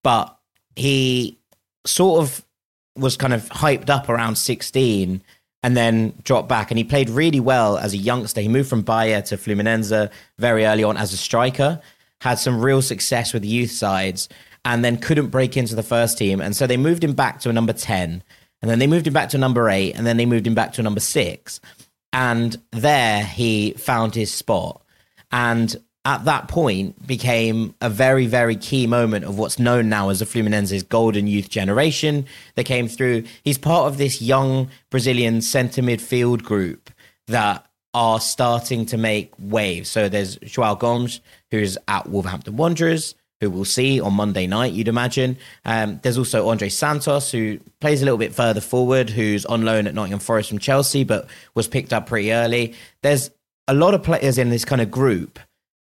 but 0.03 0.37
he 0.75 1.39
sort 1.85 2.21
of 2.21 2.43
was 2.95 3.15
kind 3.15 3.33
of 3.33 3.47
hyped 3.49 3.89
up 3.89 4.09
around 4.09 4.35
16 4.35 5.21
and 5.63 5.77
then 5.77 6.13
dropped 6.23 6.49
back. 6.49 6.71
And 6.71 6.77
he 6.77 6.83
played 6.83 7.09
really 7.09 7.39
well 7.39 7.77
as 7.77 7.93
a 7.93 7.97
youngster. 7.97 8.41
He 8.41 8.49
moved 8.49 8.69
from 8.69 8.81
Bayer 8.81 9.21
to 9.23 9.37
Fluminense 9.37 10.11
very 10.37 10.65
early 10.65 10.83
on 10.83 10.97
as 10.97 11.13
a 11.13 11.17
striker, 11.17 11.79
had 12.21 12.39
some 12.39 12.59
real 12.59 12.81
success 12.81 13.31
with 13.31 13.43
the 13.43 13.47
youth 13.47 13.71
sides, 13.71 14.27
and 14.65 14.83
then 14.83 14.97
couldn't 14.97 15.27
break 15.27 15.55
into 15.55 15.75
the 15.75 15.83
first 15.83 16.17
team. 16.17 16.41
And 16.41 16.55
so 16.55 16.67
they 16.67 16.77
moved 16.77 17.03
him 17.03 17.13
back 17.13 17.39
to 17.41 17.49
a 17.49 17.53
number 17.53 17.73
10 17.73 18.23
and 18.63 18.71
then 18.71 18.79
they 18.79 18.87
moved 18.87 19.05
him 19.05 19.13
back 19.13 19.27
to 19.29 19.37
number 19.37 19.69
eight, 19.69 19.91
and 19.91 20.07
then 20.07 20.15
they 20.15 20.25
moved 20.25 20.47
him 20.47 20.55
back 20.55 20.71
to 20.73 20.81
number 20.81 21.01
six. 21.01 21.59
And 22.13 22.55
there 22.71 23.25
he 23.25 23.73
found 23.73 24.15
his 24.15 24.33
spot. 24.33 24.81
And 25.33 25.75
at 26.05 26.23
that 26.23 26.47
point 26.47 27.05
became 27.05 27.75
a 27.81 27.89
very, 27.89 28.25
very 28.25 28.55
key 28.55 28.87
moment 28.87 29.25
of 29.25 29.37
what's 29.37 29.59
known 29.59 29.89
now 29.89 30.07
as 30.07 30.19
the 30.19 30.25
Fluminense's 30.25 30.81
golden 30.81 31.27
youth 31.27 31.49
generation 31.49 32.25
that 32.55 32.63
came 32.63 32.87
through. 32.87 33.25
He's 33.43 33.57
part 33.57 33.87
of 33.87 33.97
this 33.97 34.21
young 34.21 34.69
Brazilian 34.89 35.41
centre 35.41 35.81
midfield 35.81 36.43
group 36.43 36.89
that 37.27 37.65
are 37.93 38.21
starting 38.21 38.85
to 38.85 38.97
make 38.97 39.33
waves. 39.37 39.89
So 39.89 40.07
there's 40.07 40.37
Joao 40.37 40.75
Gomes, 40.75 41.19
who's 41.51 41.77
at 41.89 42.07
Wolverhampton 42.07 42.55
Wanderers 42.55 43.13
who 43.43 43.49
we'll 43.49 43.65
see 43.65 43.99
on 43.99 44.13
Monday 44.13 44.47
night, 44.47 44.73
you'd 44.73 44.87
imagine. 44.87 45.37
Um, 45.65 45.99
there's 46.01 46.17
also 46.17 46.49
Andrey 46.49 46.69
Santos, 46.69 47.31
who 47.31 47.59
plays 47.79 48.01
a 48.01 48.05
little 48.05 48.17
bit 48.17 48.33
further 48.33 48.61
forward, 48.61 49.09
who's 49.09 49.45
on 49.45 49.63
loan 49.63 49.85
at 49.85 49.93
Nottingham 49.93 50.19
Forest 50.19 50.49
from 50.49 50.59
Chelsea, 50.59 51.03
but 51.03 51.27
was 51.53 51.67
picked 51.67 51.93
up 51.93 52.07
pretty 52.07 52.33
early. 52.33 52.73
There's 53.01 53.29
a 53.67 53.73
lot 53.73 53.93
of 53.93 54.03
players 54.03 54.37
in 54.37 54.49
this 54.49 54.65
kind 54.65 54.81
of 54.81 54.89
group 54.89 55.39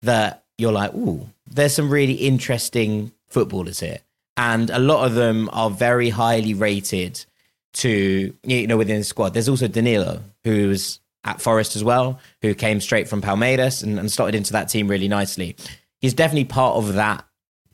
that 0.04 0.44
you're 0.58 0.72
like, 0.72 0.94
ooh, 0.94 1.28
there's 1.50 1.74
some 1.74 1.90
really 1.90 2.14
interesting 2.14 3.12
footballers 3.28 3.80
here. 3.80 4.00
And 4.36 4.70
a 4.70 4.80
lot 4.80 5.06
of 5.06 5.16
them 5.16 5.50
are 5.52 5.70
very 5.70 6.10
highly 6.10 6.54
rated 6.54 7.26
to, 7.74 8.34
you 8.44 8.68
know, 8.68 8.78
within 8.78 9.00
the 9.00 9.04
squad. 9.04 9.34
There's 9.34 9.50
also 9.50 9.68
Danilo, 9.68 10.22
who's 10.44 11.00
at 11.24 11.42
Forest 11.42 11.76
as 11.76 11.84
well, 11.84 12.20
who 12.42 12.54
came 12.54 12.80
straight 12.80 13.08
from 13.08 13.22
Palmeiras 13.22 13.84
and, 13.84 14.00
and 14.00 14.12
started 14.12 14.36
into 14.36 14.54
that 14.54 14.70
team 14.70 14.88
really 14.88 15.08
nicely. 15.08 15.56
He's 16.00 16.14
definitely 16.14 16.46
part 16.46 16.76
of 16.76 16.94
that 16.94 17.26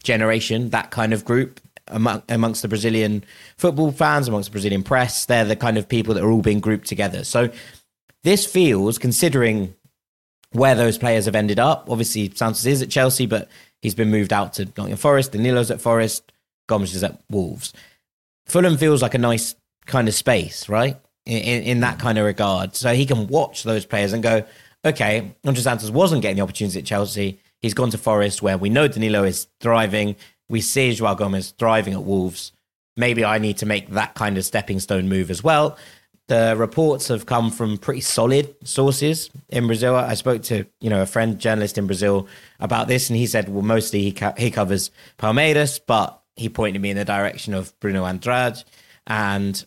generation, 0.03 0.69
that 0.69 0.91
kind 0.91 1.13
of 1.13 1.25
group 1.25 1.59
among, 1.87 2.23
amongst 2.29 2.61
the 2.61 2.67
Brazilian 2.67 3.23
football 3.57 3.91
fans, 3.91 4.27
amongst 4.27 4.49
the 4.49 4.53
Brazilian 4.53 4.83
press. 4.83 5.25
They're 5.25 5.45
the 5.45 5.55
kind 5.55 5.77
of 5.77 5.87
people 5.87 6.13
that 6.13 6.23
are 6.23 6.31
all 6.31 6.41
being 6.41 6.59
grouped 6.59 6.87
together. 6.87 7.23
So 7.23 7.49
this 8.23 8.45
feels, 8.45 8.97
considering 8.97 9.73
where 10.51 10.75
those 10.75 10.97
players 10.97 11.25
have 11.25 11.35
ended 11.35 11.59
up, 11.59 11.89
obviously 11.89 12.31
Santos 12.33 12.65
is 12.65 12.81
at 12.81 12.89
Chelsea, 12.89 13.25
but 13.25 13.49
he's 13.81 13.95
been 13.95 14.11
moved 14.11 14.31
out 14.31 14.53
to 14.53 14.65
Nottingham 14.65 14.97
Forest, 14.97 15.31
Danilo's 15.31 15.71
at 15.71 15.81
Forest, 15.81 16.31
Gomes 16.67 16.95
is 16.95 17.03
at 17.03 17.19
Wolves. 17.29 17.73
Fulham 18.45 18.77
feels 18.77 19.01
like 19.01 19.13
a 19.13 19.17
nice 19.17 19.55
kind 19.85 20.07
of 20.07 20.13
space, 20.13 20.69
right? 20.69 20.97
In, 21.25 21.63
in, 21.63 21.79
that 21.81 21.99
kind 21.99 22.17
of 22.17 22.25
regard. 22.25 22.75
So 22.75 22.93
he 22.93 23.05
can 23.05 23.27
watch 23.27 23.63
those 23.63 23.85
players 23.85 24.11
and 24.11 24.21
go, 24.21 24.43
okay, 24.83 25.33
Andrey 25.45 25.63
Santos 25.63 25.89
wasn't 25.89 26.21
getting 26.21 26.35
the 26.37 26.43
opportunity 26.43 26.79
at 26.79 26.85
Chelsea. 26.85 27.39
He's 27.63 27.73
gone 27.73 27.89
to 27.91 27.97
Forest, 27.97 28.43
where 28.43 28.59
we 28.59 28.69
know 28.69 28.87
Danilo 28.87 29.23
is 29.23 29.47
thriving. 29.59 30.15
We 30.49 30.61
see 30.61 30.93
Joao 30.93 31.15
Gomes 31.15 31.51
thriving 31.57 31.93
at 31.93 32.03
Wolves. 32.03 32.51
Maybe 32.95 33.25
I 33.25 33.39
need 33.39 33.57
to 33.57 33.65
make 33.65 33.89
that 33.89 34.13
kind 34.13 34.37
of 34.37 34.45
stepping 34.45 34.79
stone 34.79 35.09
move 35.09 35.31
as 35.31 35.43
well. 35.43 35.77
the 36.27 36.55
reports 36.57 37.09
have 37.09 37.25
come 37.25 37.51
from 37.51 37.77
pretty 37.77 38.01
solid 38.01 38.55
sources 38.63 39.29
in 39.49 39.67
Brazil. 39.67 39.95
I 39.95 40.13
spoke 40.13 40.41
to 40.43 40.65
you 40.79 40.89
know 40.89 41.01
a 41.01 41.05
friend 41.05 41.37
journalist 41.39 41.77
in 41.77 41.87
Brazil 41.87 42.27
about 42.59 42.87
this, 42.87 43.09
and 43.09 43.17
he 43.17 43.27
said, 43.27 43.49
well, 43.49 43.61
mostly 43.61 44.01
he 44.01 44.11
co- 44.13 44.33
he 44.37 44.49
covers 44.51 44.91
Palmeiras, 45.17 45.79
but 45.85 46.21
he 46.35 46.49
pointed 46.49 46.81
me 46.81 46.91
in 46.91 46.97
the 46.97 47.05
direction 47.05 47.53
of 47.53 47.77
Bruno 47.79 48.05
Andrade 48.05 48.63
and 49.05 49.65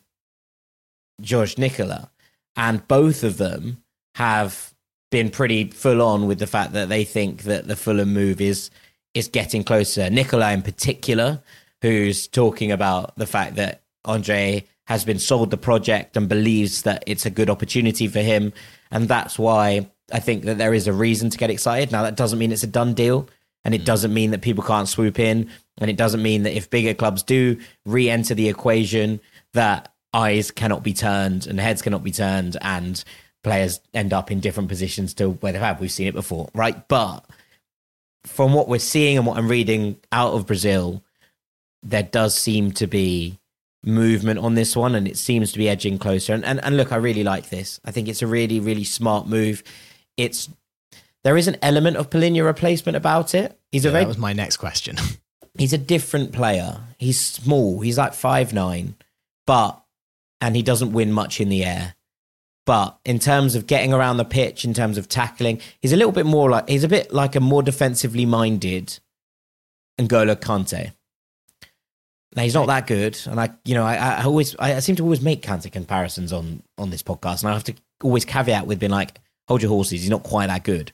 Jorge 1.27 1.55
Nicola, 1.59 2.11
and 2.57 2.87
both 2.89 3.23
of 3.23 3.37
them 3.37 3.83
have 4.15 4.75
been 5.11 5.31
pretty 5.31 5.71
full 5.71 6.03
on 6.03 6.27
with 6.27 6.39
the 6.39 6.47
fact 6.47 6.73
that 6.73 6.89
they 6.89 7.05
think 7.05 7.43
that 7.43 7.69
the 7.69 7.77
Fulham 7.77 8.13
move 8.13 8.41
is 8.41 8.71
is 9.15 9.29
getting 9.29 9.65
closer. 9.65 10.11
Nicola 10.11 10.53
in 10.53 10.63
particular, 10.63 11.41
who's 11.81 12.27
talking 12.27 12.71
about 12.71 13.17
the 13.17 13.27
fact 13.27 13.57
that 13.57 13.83
Andre 14.05 14.65
has 14.87 15.05
been 15.05 15.19
sold 15.19 15.51
the 15.51 15.57
project 15.57 16.17
and 16.17 16.29
believes 16.29 16.83
that 16.83 17.03
it's 17.07 17.27
a 17.27 17.31
good 17.31 17.51
opportunity 17.51 18.09
for 18.09 18.21
him. 18.21 18.53
And 18.91 19.09
that's 19.09 19.39
why 19.39 19.89
I 20.13 20.21
think 20.21 20.45
that 20.45 20.59
there 20.59 20.75
is 20.75 20.87
a 20.87 20.93
reason 20.93 21.31
to 21.31 21.39
get 21.39 21.51
excited. 21.51 21.91
Now, 21.91 22.03
that 22.03 22.17
doesn't 22.17 22.39
mean 22.39 22.53
it's 22.53 22.63
a 22.63 22.69
done 22.69 22.95
deal. 22.95 23.29
And 23.65 23.75
it 23.75 23.83
mm. 23.83 23.87
doesn't 23.87 24.15
mean 24.15 24.31
that 24.31 24.43
people 24.43 24.63
can't 24.63 24.89
swoop 24.89 25.19
in. 25.19 25.51
And 25.79 25.91
it 25.91 25.97
doesn't 25.97 26.23
mean 26.23 26.45
that 26.45 26.57
if 26.57 26.71
bigger 26.71 26.95
clubs 26.95 27.23
do 27.23 27.59
re 27.85 28.09
enter 28.09 28.35
the 28.35 28.49
equation, 28.49 29.21
that 29.55 29.93
eyes 30.15 30.51
cannot 30.51 30.83
be 30.83 30.93
turned 30.93 31.47
and 31.47 31.61
heads 31.61 31.83
cannot 31.83 32.03
be 32.03 32.13
turned 32.13 32.57
and 32.63 33.05
players 33.47 33.79
end 33.95 34.13
up 34.13 34.33
in 34.33 34.41
different 34.41 34.69
positions 34.69 35.15
to 35.15 35.31
where 35.31 35.53
they 35.53 35.59
have. 35.61 35.81
We've 35.81 35.91
seen 35.91 36.09
it 36.09 36.15
before, 36.15 36.51
right? 36.53 36.87
But 36.89 37.25
from 38.25 38.53
what 38.53 38.69
we're 38.69 38.81
seeing 38.81 39.17
and 39.17 39.25
what 39.25 39.39
I'm 39.39 39.47
reading 39.49 39.97
out 40.11 40.35
of 40.35 40.47
Brazil, 40.47 41.03
there 41.83 42.03
does 42.03 42.37
seem 42.37 42.73
to 42.73 42.89
be 42.89 43.39
movement 43.85 44.41
on 44.41 44.55
this 44.55 44.75
one 44.75 44.97
and 44.97 45.07
it 45.07 45.17
seems 45.17 45.53
to 45.53 45.59
be 45.59 45.69
edging 45.69 45.97
closer. 45.97 46.35
And, 46.35 46.45
and, 46.45 46.63
and 46.65 46.77
look, 46.77 46.91
I 46.91 46.97
really 46.97 47.23
like 47.23 47.49
this. 47.49 47.81
I 47.85 47.93
think 47.93 48.09
it's 48.09 48.21
a 48.21 48.27
really, 48.27 48.59
really 48.59 48.83
smart 48.83 49.29
move. 49.29 49.63
It's 50.17 50.49
there 51.23 51.37
is 51.37 51.47
an 51.47 51.57
element 51.63 51.97
of 51.97 52.11
Palhinha 52.11 52.45
replacement 52.45 52.97
about 52.97 53.35
it. 53.35 53.59
He's 53.71 53.85
Yeah, 53.85 53.91
a 53.91 53.93
very 53.93 54.05
that 54.05 54.09
was 54.09 54.19
my 54.19 54.33
next 54.33 54.57
question. 54.57 54.97
he's 55.59 55.73
a 55.73 55.79
different 55.79 56.33
player. 56.33 56.81
He's 56.99 57.21
small. 57.21 57.81
He's 57.81 57.99
like 57.99 58.15
five 58.15 58.53
nine, 58.53 58.95
but 59.47 59.81
and 60.41 60.57
he 60.57 60.63
doesn't 60.63 60.93
win 60.93 61.13
much 61.13 61.41
in 61.41 61.49
the 61.49 61.65
air. 61.65 61.96
But 62.67 62.99
in 63.05 63.19
terms 63.21 63.55
of 63.55 63.67
getting 63.67 63.95
around 63.95 64.17
the 64.17 64.25
pitch, 64.25 64.65
in 64.65 64.75
terms 64.75 64.99
of 64.99 65.09
tackling, 65.09 65.61
he's 65.81 65.93
a 65.93 65.97
little 65.97 66.13
bit 66.13 66.27
more 66.27 66.51
like 66.51 66.69
he's 66.69 66.85
a 66.85 66.89
bit 66.89 67.13
like 67.13 67.37
a 67.37 67.41
more 67.41 67.63
defensively 67.63 68.27
minded 68.27 68.99
N'Golo 69.99 70.37
Kante. 70.37 70.93
Now 72.35 72.43
he's 72.43 72.55
not 72.55 72.67
that 72.67 72.87
good, 72.87 73.19
and 73.27 73.41
I, 73.41 73.51
you 73.65 73.75
know, 73.75 73.85
I, 73.85 73.95
I 73.95 74.25
always, 74.25 74.55
I, 74.59 74.75
I 74.75 74.79
seem 74.81 74.97
to 74.97 75.05
always 75.05 75.23
make 75.23 75.43
Kante 75.43 75.73
comparisons 75.73 76.33
on 76.33 76.63
on 76.77 76.91
this 76.91 77.03
podcast, 77.03 77.43
and 77.43 77.51
I 77.51 77.55
have 77.55 77.65
to 77.65 77.75
always 78.03 78.25
caveat 78.25 78.67
with 78.67 78.81
being 78.81 78.93
like, 78.93 79.21
hold 79.49 79.63
your 79.63 79.71
horses, 79.71 80.03
he's 80.03 80.11
not 80.11 80.25
quite 80.25 80.49
that 80.49 80.65
good. 80.65 80.93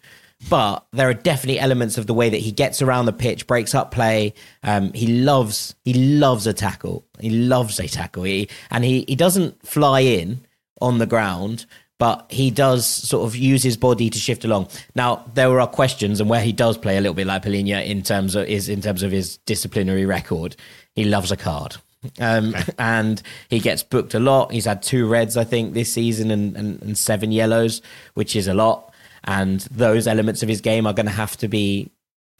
But 0.49 0.85
there 0.93 1.09
are 1.09 1.15
definitely 1.15 1.59
elements 1.61 1.99
of 1.99 2.07
the 2.07 2.15
way 2.15 2.29
that 2.29 2.39
he 2.39 2.53
gets 2.53 2.83
around 2.83 3.07
the 3.07 3.13
pitch, 3.13 3.47
breaks 3.47 3.75
up 3.75 3.93
play. 3.93 4.35
Um, 4.63 4.93
he 4.93 5.07
loves, 5.07 5.77
he 5.85 5.95
loves 5.95 6.47
a 6.49 6.53
tackle. 6.53 7.05
He 7.21 7.31
loves 7.31 7.79
a 7.79 7.87
tackle. 7.87 8.25
He, 8.25 8.49
and 8.71 8.85
he, 8.85 9.05
he 9.07 9.15
doesn't 9.15 9.65
fly 9.65 10.01
in 10.01 10.45
on 10.83 10.99
the 10.99 11.07
ground, 11.07 11.65
but 11.99 12.27
he 12.29 12.51
does 12.51 12.85
sort 12.85 13.25
of 13.27 13.37
use 13.37 13.63
his 13.63 13.77
body 13.77 14.11
to 14.11 14.19
shift 14.19 14.45
along. 14.45 14.69
Now 14.95 15.25
there 15.35 15.61
are 15.61 15.69
questions, 15.69 16.21
and 16.21 16.29
where 16.29 16.43
he 16.43 16.53
does 16.53 16.77
play 16.77 16.97
a 16.97 17.01
little 17.01 17.15
bit 17.15 17.29
like 17.29 17.45
Palhinha 17.45 17.87
in 17.87 18.03
terms 18.03 18.35
of 18.35 18.47
is 18.47 18.69
in 18.69 18.81
terms 18.81 19.03
of 19.03 19.13
his 19.13 19.37
disciplinary 19.47 20.05
record. 20.05 20.57
He 20.95 21.05
loves 21.05 21.31
a 21.31 21.37
card. 21.37 21.77
Um, 22.21 22.55
and 22.79 23.23
he 23.49 23.61
gets 23.61 23.83
booked 23.83 24.15
a 24.15 24.21
lot. 24.21 24.53
He's 24.53 24.65
had 24.65 24.83
two 24.83 25.07
reds, 25.07 25.37
I 25.37 25.45
think, 25.45 25.75
this 25.75 25.93
season 25.93 26.31
and, 26.33 26.57
and, 26.57 26.83
and 26.83 26.99
seven 26.99 27.31
yellows, 27.33 27.81
which 28.15 28.35
is 28.35 28.49
a 28.49 28.55
lot. 28.55 28.93
And 29.25 29.61
those 29.71 30.09
elements 30.09 30.43
of 30.43 30.49
his 30.49 30.61
game 30.61 30.87
are 30.87 30.93
going 30.93 31.07
to 31.07 31.13
have 31.13 31.37
to 31.37 31.49
be 31.49 31.91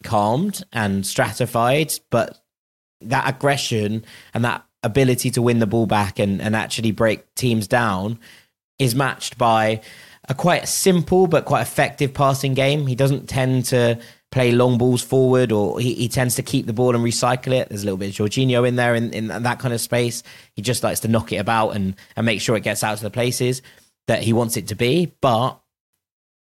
calmed 0.03 0.65
and 0.73 1.07
stratified. 1.07 1.93
But 2.11 2.43
that 3.03 3.29
aggression 3.29 4.05
and 4.35 4.45
that 4.45 4.65
ability 4.83 5.31
to 5.31 5.43
win 5.43 5.59
the 5.59 5.67
ball 5.67 5.87
back 5.87 6.19
and, 6.19 6.41
and 6.41 6.57
actually 6.57 6.93
break 6.93 7.35
teams 7.35 7.69
down 7.69 8.19
is 8.79 8.95
matched 8.95 9.39
by 9.39 9.81
a 10.29 10.35
quite 10.35 10.69
simple 10.69 11.27
but 11.27 11.45
quite 11.45 11.63
effective 11.63 12.15
passing 12.15 12.55
game. 12.55 12.87
He 12.87 12.95
doesn't 12.95 13.29
tend 13.29 13.67
to 13.67 14.01
play 14.31 14.51
long 14.51 14.79
balls 14.79 15.03
forward 15.03 15.53
or 15.53 15.79
he, 15.79 15.95
he 15.95 16.09
tends 16.09 16.37
to 16.37 16.43
keep 16.43 16.67
the 16.67 16.73
ball 16.73 16.95
and 16.95 17.05
recycle 17.05 17.53
it. 17.53 17.69
There's 17.69 17.83
a 17.83 17.85
little 17.85 17.99
bit 17.99 18.19
of 18.19 18.27
Jorginho 18.27 18.67
in 18.67 18.77
there 18.77 18.95
in, 18.95 19.13
in 19.13 19.29
that 19.29 19.59
kind 19.59 19.75
of 19.75 19.81
space. 19.81 20.23
He 20.55 20.63
just 20.63 20.83
likes 20.83 21.01
to 21.01 21.09
knock 21.09 21.33
it 21.33 21.37
about 21.37 21.71
and, 21.71 21.95
and 22.17 22.27
make 22.27 22.41
sure 22.41 22.57
it 22.57 22.63
gets 22.63 22.83
out 22.83 22.97
to 22.97 23.05
the 23.05 23.11
places 23.11 23.63
that 24.09 24.23
he 24.23 24.33
wants 24.33 24.57
it 24.57 24.69
to 24.69 24.75
be. 24.75 25.13
But 25.21 25.61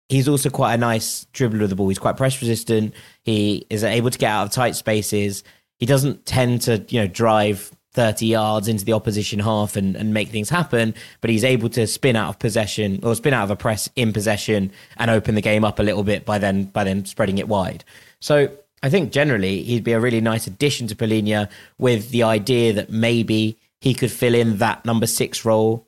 he's 0.09 0.27
also 0.27 0.49
quite 0.49 0.73
a 0.73 0.77
nice 0.77 1.27
dribbler 1.33 1.63
of 1.63 1.69
the 1.69 1.75
ball. 1.75 1.89
He's 1.89 1.99
quite 1.99 2.17
press 2.17 2.41
resistant. 2.41 2.93
He 3.23 3.65
is 3.69 3.83
able 3.83 4.09
to 4.09 4.17
get 4.17 4.31
out 4.31 4.47
of 4.47 4.51
tight 4.51 4.75
spaces. 4.75 5.43
He 5.77 5.85
doesn't 5.85 6.25
tend 6.25 6.61
to, 6.61 6.85
you 6.89 7.01
know, 7.01 7.07
drive 7.07 7.71
30 7.93 8.25
yards 8.25 8.67
into 8.67 8.85
the 8.85 8.93
opposition 8.93 9.39
half 9.39 9.75
and, 9.75 9.95
and 9.95 10.13
make 10.13 10.29
things 10.29 10.49
happen, 10.49 10.93
but 11.19 11.29
he's 11.29 11.43
able 11.43 11.69
to 11.69 11.85
spin 11.85 12.15
out 12.15 12.29
of 12.29 12.39
possession 12.39 12.99
or 13.03 13.15
spin 13.15 13.33
out 13.33 13.43
of 13.43 13.51
a 13.51 13.55
press 13.55 13.89
in 13.95 14.13
possession 14.13 14.71
and 14.97 15.11
open 15.11 15.35
the 15.35 15.41
game 15.41 15.65
up 15.65 15.79
a 15.79 15.83
little 15.83 16.03
bit 16.03 16.25
by 16.25 16.37
then 16.37 16.65
by 16.65 16.83
then 16.83 17.05
spreading 17.05 17.37
it 17.37 17.47
wide. 17.47 17.83
So 18.19 18.49
I 18.81 18.89
think 18.89 19.11
generally 19.11 19.61
he'd 19.63 19.83
be 19.83 19.91
a 19.91 19.99
really 19.99 20.21
nice 20.21 20.47
addition 20.47 20.87
to 20.87 20.95
Palhinha 20.95 21.49
with 21.77 22.09
the 22.11 22.23
idea 22.23 22.73
that 22.73 22.89
maybe 22.89 23.57
he 23.81 23.93
could 23.93 24.11
fill 24.11 24.35
in 24.35 24.57
that 24.57 24.85
number 24.85 25.07
six 25.07 25.43
role 25.43 25.87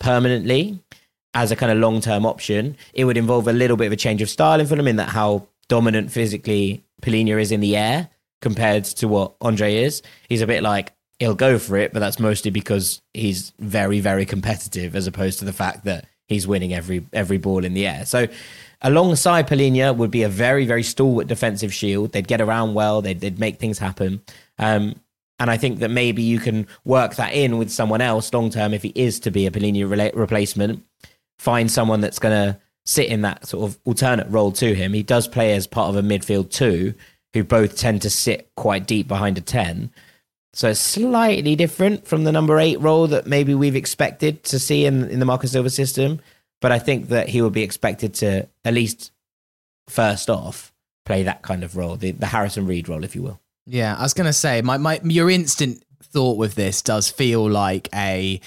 permanently 0.00 0.80
as 1.34 1.50
a 1.50 1.56
kind 1.56 1.72
of 1.72 1.78
long 1.78 2.00
term 2.00 2.26
option. 2.26 2.76
It 2.92 3.04
would 3.04 3.16
involve 3.16 3.48
a 3.48 3.52
little 3.52 3.76
bit 3.76 3.86
of 3.86 3.92
a 3.92 3.96
change 3.96 4.20
of 4.20 4.28
style 4.28 4.60
in 4.60 4.66
Fulham 4.66 4.88
in 4.88 4.96
that 4.96 5.08
how 5.08 5.46
dominant 5.68 6.10
physically 6.10 6.84
Palhinha 7.02 7.40
is 7.40 7.52
in 7.52 7.60
the 7.60 7.76
air 7.76 8.10
compared 8.40 8.84
to 8.84 9.08
what 9.08 9.34
Andre 9.40 9.76
is. 9.76 10.02
He's 10.28 10.42
a 10.42 10.46
bit 10.46 10.62
like 10.62 10.92
he'll 11.18 11.34
go 11.34 11.58
for 11.58 11.76
it, 11.76 11.92
but 11.92 12.00
that's 12.00 12.18
mostly 12.18 12.50
because 12.50 13.02
he's 13.14 13.52
very, 13.58 14.00
very 14.00 14.24
competitive 14.24 14.94
as 14.94 15.06
opposed 15.06 15.38
to 15.40 15.44
the 15.44 15.52
fact 15.52 15.84
that 15.84 16.06
he's 16.26 16.46
winning 16.46 16.74
every 16.74 17.06
every 17.12 17.38
ball 17.38 17.64
in 17.64 17.74
the 17.74 17.86
air. 17.86 18.04
So 18.06 18.28
alongside 18.82 19.48
Palhinha 19.48 19.96
would 19.96 20.10
be 20.10 20.22
a 20.22 20.28
very, 20.28 20.66
very 20.66 20.82
stalwart 20.82 21.26
defensive 21.26 21.72
shield. 21.74 22.12
They'd 22.12 22.28
get 22.28 22.40
around 22.40 22.74
well, 22.74 23.02
they'd, 23.02 23.20
they'd 23.20 23.38
make 23.38 23.58
things 23.58 23.78
happen. 23.78 24.22
Um, 24.58 24.96
and 25.40 25.50
I 25.50 25.56
think 25.56 25.78
that 25.80 25.90
maybe 25.90 26.22
you 26.22 26.40
can 26.40 26.66
work 26.84 27.14
that 27.16 27.32
in 27.32 27.58
with 27.58 27.70
someone 27.70 28.00
else 28.00 28.32
long 28.32 28.50
term 28.50 28.74
if 28.74 28.82
he 28.82 28.92
is 28.94 29.20
to 29.20 29.30
be 29.30 29.46
a 29.46 29.50
Palhinha 29.50 29.88
rela- 29.88 30.16
replacement. 30.16 30.84
Find 31.38 31.70
someone 31.70 32.00
that's 32.00 32.18
going 32.18 32.34
to 32.34 32.60
sit 32.84 33.08
in 33.08 33.22
that 33.22 33.46
sort 33.46 33.70
of 33.70 33.78
alternate 33.84 34.28
role 34.28 34.50
to 34.52 34.74
him. 34.74 34.92
He 34.92 35.02
does 35.02 35.28
play 35.28 35.54
as 35.54 35.66
part 35.66 35.90
of 35.90 35.96
a 35.96 36.02
midfield 36.02 36.50
two, 36.50 36.94
who 37.34 37.44
both 37.44 37.76
tend 37.76 38.02
to 38.02 38.10
sit 38.10 38.50
quite 38.56 38.86
deep 38.86 39.06
behind 39.06 39.38
a 39.38 39.40
10. 39.40 39.90
So 40.52 40.72
slightly 40.72 41.56
different 41.56 42.06
from 42.06 42.24
the 42.24 42.32
number 42.32 42.58
eight 42.58 42.80
role 42.80 43.06
that 43.08 43.26
maybe 43.26 43.54
we've 43.54 43.76
expected 43.76 44.42
to 44.44 44.58
see 44.58 44.86
in, 44.86 45.08
in 45.08 45.20
the 45.20 45.26
Marco 45.26 45.46
Silva's 45.46 45.74
system. 45.74 46.20
But 46.60 46.72
I 46.72 46.78
think 46.78 47.08
that 47.08 47.28
he 47.28 47.42
would 47.42 47.52
be 47.52 47.62
expected 47.62 48.14
to, 48.14 48.48
at 48.64 48.74
least 48.74 49.12
first 49.88 50.28
off, 50.28 50.72
play 51.04 51.22
that 51.22 51.42
kind 51.42 51.62
of 51.62 51.76
role, 51.76 51.96
the, 51.96 52.10
the 52.10 52.26
Harrison 52.26 52.66
Reed 52.66 52.88
role, 52.88 53.04
if 53.04 53.14
you 53.14 53.22
will. 53.22 53.40
Yeah, 53.66 53.94
I 53.96 54.02
was 54.02 54.14
gonna 54.14 54.32
say 54.32 54.62
my, 54.62 54.78
my 54.78 55.00
your 55.04 55.30
instant 55.30 55.84
thought 56.02 56.38
with 56.38 56.54
this 56.54 56.82
does 56.82 57.10
feel 57.10 57.48
like 57.48 57.88
a. 57.94 58.40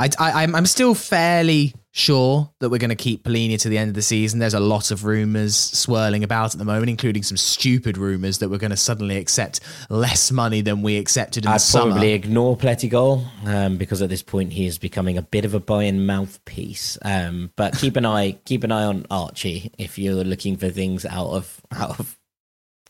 I, 0.00 0.08
I 0.18 0.42
I'm 0.42 0.54
I'm 0.54 0.66
still 0.66 0.94
fairly 0.94 1.74
sure 1.92 2.50
that 2.60 2.70
we're 2.70 2.78
going 2.78 2.90
to 2.90 2.96
keep 2.96 3.24
Palhinha 3.24 3.58
to 3.60 3.68
the 3.68 3.76
end 3.76 3.88
of 3.88 3.94
the 3.94 4.02
season. 4.02 4.38
There's 4.38 4.54
a 4.54 4.60
lot 4.60 4.90
of 4.90 5.04
rumours 5.04 5.56
swirling 5.56 6.24
about 6.24 6.54
at 6.54 6.58
the 6.58 6.64
moment, 6.64 6.88
including 6.88 7.22
some 7.22 7.36
stupid 7.36 7.98
rumours 7.98 8.38
that 8.38 8.48
we're 8.48 8.58
going 8.58 8.70
to 8.70 8.76
suddenly 8.76 9.16
accept 9.16 9.60
less 9.90 10.30
money 10.30 10.62
than 10.62 10.82
we 10.82 10.96
accepted 10.96 11.44
in 11.44 11.50
I'd 11.50 11.56
the 11.56 11.58
summer. 11.58 11.90
probably 11.90 12.12
ignore 12.12 12.56
Pletigol 12.56 13.26
um, 13.46 13.76
because 13.76 14.00
at 14.00 14.08
this 14.08 14.22
point 14.22 14.52
he 14.52 14.66
is 14.66 14.78
becoming 14.78 15.18
a 15.18 15.22
bit 15.22 15.44
of 15.44 15.54
a 15.54 15.60
Bayern 15.60 16.06
mouthpiece. 16.06 16.96
Um, 17.02 17.50
but 17.56 17.76
keep 17.76 17.96
an 17.96 18.06
eye, 18.06 18.38
keep 18.44 18.64
an 18.64 18.72
eye 18.72 18.84
on 18.84 19.06
Archie 19.10 19.72
if 19.76 19.98
you're 19.98 20.24
looking 20.24 20.56
for 20.56 20.70
things 20.70 21.04
out 21.04 21.30
of 21.30 21.60
out 21.72 21.98
of 22.00 22.16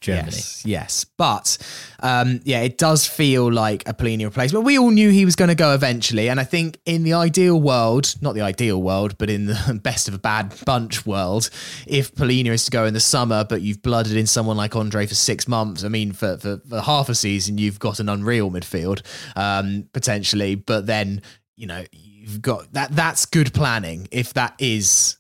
Germany. 0.01 0.27
Yes, 0.27 0.65
yes. 0.65 1.05
But 1.05 1.59
um, 2.01 2.41
yeah, 2.45 2.61
it 2.63 2.79
does 2.79 3.07
feel 3.07 3.53
like 3.53 3.87
a 3.87 3.93
Palhinha 3.93 4.25
replacement. 4.25 4.65
We 4.65 4.79
all 4.79 4.91
knew 4.91 5.11
he 5.11 5.25
was 5.25 5.37
going 5.37 5.49
to 5.49 5.55
go 5.55 5.75
eventually. 5.75 6.29
And 6.31 6.41
I 6.41 6.45
think 6.45 6.79
in 6.87 7.03
the 7.03 7.13
ideal 7.13 7.61
world, 7.61 8.15
not 8.21 8.35
the 8.35 8.41
ideal 8.41 8.81
world, 8.83 9.19
but 9.19 9.29
in 9.29 9.47
the 9.47 9.81
best 9.83 10.09
of 10.09 10.15
a 10.15 10.19
bad 10.19 10.55
bunch 10.65 11.05
world, 11.05 11.51
if 11.87 12.15
Palhinha 12.15 12.49
is 12.49 12.65
to 12.65 12.71
go 12.71 12.87
in 12.87 12.95
the 12.95 13.01
summer, 13.01 13.45
but 13.45 13.61
you've 13.61 13.83
blooded 13.83 14.17
in 14.17 14.27
someone 14.27 14.57
like 14.57 14.75
Andre 14.75 15.07
for 15.07 15.15
six 15.15 15.47
months, 15.47 15.85
I 15.85 15.89
mean, 15.89 16.13
for, 16.13 16.39
for, 16.39 16.61
for 16.69 16.81
half 16.81 17.09
a 17.09 17.15
season, 17.15 17.59
you've 17.59 17.79
got 17.79 18.01
an 18.01 18.09
unreal 18.09 18.51
midfield 18.51 19.03
um, 19.37 19.89
potentially. 19.93 20.55
But 20.55 20.87
then, 20.87 21.21
you 21.57 21.67
know, 21.67 21.85
you've 21.93 22.41
got 22.41 22.73
that. 22.73 22.93
That's 22.93 23.27
good 23.27 23.53
planning 23.53 24.09
if 24.11 24.33
that 24.35 24.55
is 24.59 25.19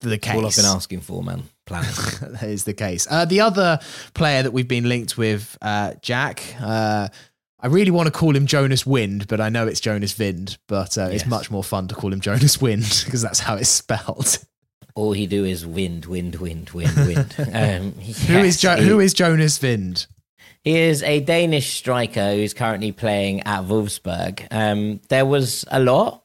the 0.00 0.18
case. 0.18 0.36
All 0.36 0.46
I've 0.46 0.56
been 0.56 0.64
asking 0.64 1.00
for, 1.00 1.22
man. 1.22 1.42
Plan. 1.70 1.84
that 2.32 2.42
is 2.48 2.64
the 2.64 2.74
case. 2.74 3.06
Uh, 3.08 3.24
the 3.24 3.40
other 3.40 3.78
player 4.14 4.42
that 4.42 4.50
we've 4.50 4.66
been 4.66 4.88
linked 4.88 5.16
with, 5.16 5.56
uh, 5.62 5.94
Jack, 6.02 6.42
uh, 6.60 7.08
I 7.60 7.66
really 7.68 7.92
want 7.92 8.06
to 8.06 8.10
call 8.10 8.34
him 8.34 8.46
Jonas 8.46 8.84
Wind, 8.84 9.28
but 9.28 9.40
I 9.40 9.50
know 9.50 9.68
it's 9.68 9.78
Jonas 9.78 10.12
Vind. 10.12 10.58
But 10.66 10.98
uh, 10.98 11.10
it's 11.12 11.26
much 11.26 11.48
more 11.48 11.62
fun 11.62 11.86
to 11.88 11.94
call 11.94 12.12
him 12.12 12.20
Jonas 12.20 12.60
Wind 12.60 12.82
because 13.04 13.22
that's 13.22 13.38
how 13.38 13.54
it's 13.54 13.68
spelled. 13.68 14.38
All 14.96 15.12
he 15.12 15.28
do 15.28 15.44
is 15.44 15.64
wind, 15.64 16.06
wind, 16.06 16.36
wind, 16.36 16.70
wind, 16.70 16.96
wind. 16.96 17.34
um, 17.38 17.92
who 17.92 18.38
is 18.38 18.60
jo- 18.60 18.76
he, 18.76 18.84
who 18.88 18.98
is 18.98 19.14
Jonas 19.14 19.58
Vind? 19.58 20.08
He 20.64 20.76
is 20.76 21.04
a 21.04 21.20
Danish 21.20 21.74
striker 21.74 22.34
who's 22.34 22.52
currently 22.52 22.90
playing 22.90 23.42
at 23.42 23.62
Wolfsburg. 23.62 24.48
Um, 24.50 25.00
there 25.08 25.24
was 25.24 25.64
a 25.70 25.78
lot 25.78 26.19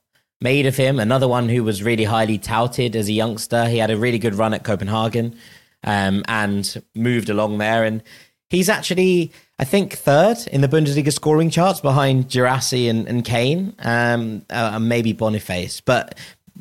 made 0.45 0.67
of 0.67 0.77
him. 0.77 0.99
Another 0.99 1.27
one 1.27 1.49
who 1.49 1.63
was 1.63 1.81
really 1.81 2.03
highly 2.03 2.37
touted 2.37 2.95
as 2.95 3.09
a 3.09 3.11
youngster. 3.11 3.65
He 3.65 3.79
had 3.79 3.89
a 3.89 3.97
really 3.97 4.19
good 4.19 4.35
run 4.35 4.53
at 4.53 4.63
Copenhagen 4.63 5.35
um, 5.83 6.23
and 6.27 6.83
moved 6.93 7.31
along 7.31 7.57
there. 7.57 7.83
And 7.83 8.03
he's 8.51 8.69
actually, 8.69 9.31
I 9.57 9.65
think, 9.65 9.93
third 9.93 10.37
in 10.51 10.61
the 10.61 10.67
Bundesliga 10.67 11.11
scoring 11.11 11.49
charts 11.49 11.81
behind 11.81 12.29
Guirassy 12.29 12.87
and, 12.87 13.07
and 13.07 13.25
Kane, 13.25 13.73
um, 13.79 14.45
uh, 14.51 14.73
and 14.75 14.87
maybe 14.87 15.13
Boniface. 15.13 15.81
But 15.81 16.15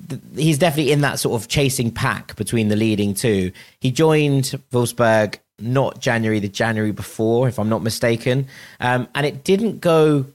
th- 0.09 0.23
he's 0.35 0.57
definitely 0.57 0.91
in 0.91 1.03
that 1.03 1.19
sort 1.19 1.39
of 1.39 1.49
chasing 1.49 1.91
pack 1.91 2.37
between 2.37 2.69
the 2.69 2.77
leading 2.77 3.13
two. 3.13 3.53
He 3.81 3.91
joined 3.91 4.55
Wolfsburg 4.73 5.41
not 5.59 6.01
January, 6.01 6.41
the 6.41 6.49
January 6.49 6.93
before, 6.93 7.49
if 7.49 7.59
I'm 7.59 7.69
not 7.69 7.83
mistaken, 7.83 8.47
um, 8.81 9.09
and 9.15 9.27
it 9.27 9.45
didn't 9.45 9.81
go 9.81 10.27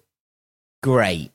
great. 0.82 1.32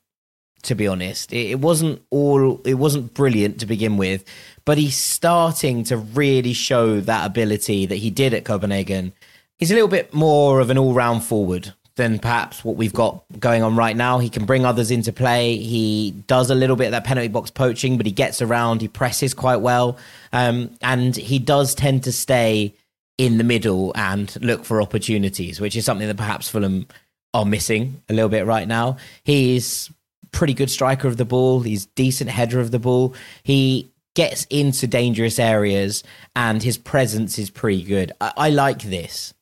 To 0.65 0.75
be 0.75 0.87
honest, 0.87 1.33
it, 1.33 1.51
it 1.51 1.61
wasn't 1.61 2.03
all. 2.11 2.61
It 2.65 2.75
wasn't 2.75 3.13
brilliant 3.15 3.61
to 3.61 3.67
begin 3.67 3.97
with, 3.97 4.25
but 4.65 4.79
he's 4.79 4.97
starting 4.97 5.85
to 5.85 5.97
really 5.97 6.55
show 6.55 7.01
that 7.01 7.27
ability 7.27 7.87
that 7.87 7.97
he 7.97 8.11
did 8.11 8.33
at 8.33 8.45
Copenhagen. 8.45 9.13
He's 9.59 9.71
a 9.71 9.75
little 9.75 9.89
bit 9.89 10.15
more 10.15 10.61
of 10.61 10.71
an 10.71 10.79
all-round 10.79 11.23
forward 11.23 11.75
than 11.97 12.19
perhaps 12.19 12.65
what 12.65 12.77
we've 12.77 12.93
got 12.93 13.23
going 13.39 13.63
on 13.63 13.77
right 13.77 13.97
now. 13.97 14.19
He 14.19 14.29
can 14.29 14.47
bring 14.47 14.65
others 14.65 14.91
into 14.91 15.13
play. 15.13 15.57
He 15.59 16.13
does 16.27 16.51
a 16.51 16.55
little 16.55 16.77
bit 16.77 16.87
of 16.87 16.91
that 16.93 17.05
penalty 17.05 17.29
box 17.29 17.51
poaching, 17.51 17.97
but 17.97 18.07
he 18.07 18.13
gets 18.13 18.43
around. 18.43 18.81
He 18.81 18.89
presses 18.89 19.35
quite 19.35 19.59
well, 19.59 19.99
um, 20.33 20.71
and 20.81 21.15
he 21.15 21.39
does 21.39 21.75
tend 21.75 22.05
to 22.05 22.13
stay 22.13 22.75
in 23.17 23.39
the 23.39 23.45
middle 23.45 23.93
and 23.95 24.37
look 24.43 24.65
for 24.65 24.83
opportunities, 24.83 25.61
which 25.61 25.77
is 25.77 25.85
something 25.85 26.09
that 26.09 26.17
perhaps 26.17 26.49
Fulham 26.49 26.87
are 27.33 27.45
missing 27.45 28.03
a 28.09 28.15
little 28.15 28.29
bit 28.29 28.47
right 28.47 28.67
now. 28.67 28.97
He's 29.25 29.91
pretty 30.35 30.53
good 30.53 30.71
striker 30.71 31.09
of 31.09 31.17
the 31.17 31.25
ball. 31.25 31.61
He's 31.61 31.87
decent 31.87 32.29
header 32.29 32.61
of 32.61 32.73
the 32.73 32.79
ball. 32.79 33.15
He 33.45 33.91
gets 34.15 34.45
into 34.51 34.87
dangerous 34.87 35.39
areas 35.39 36.03
and 36.37 36.63
his 36.63 36.77
presence 36.77 37.39
is 37.39 37.51
pretty 37.51 37.83
good. 37.83 38.13
I, 38.21 38.33
I 38.37 38.51
like 38.51 38.83
this 38.83 39.33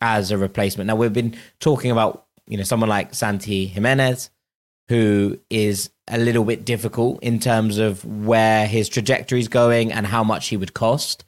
as 0.00 0.30
a 0.30 0.38
replacement. 0.38 0.88
Now 0.88 0.96
we've 0.96 1.12
been 1.12 1.36
talking 1.58 1.90
about, 1.90 2.26
you 2.46 2.56
know, 2.56 2.64
someone 2.64 2.88
like 2.88 3.14
Santi 3.14 3.70
Giménez, 3.70 4.30
who 4.88 5.38
is 5.48 5.90
a 6.08 6.18
little 6.18 6.44
bit 6.44 6.64
difficult 6.64 7.22
in 7.22 7.38
terms 7.40 7.78
of 7.78 8.04
where 8.04 8.66
his 8.66 8.88
trajectory 8.88 9.40
is 9.40 9.48
going 9.48 9.90
and 9.90 10.06
how 10.06 10.22
much 10.22 10.48
he 10.48 10.56
would 10.56 10.74
cost. 10.74 11.24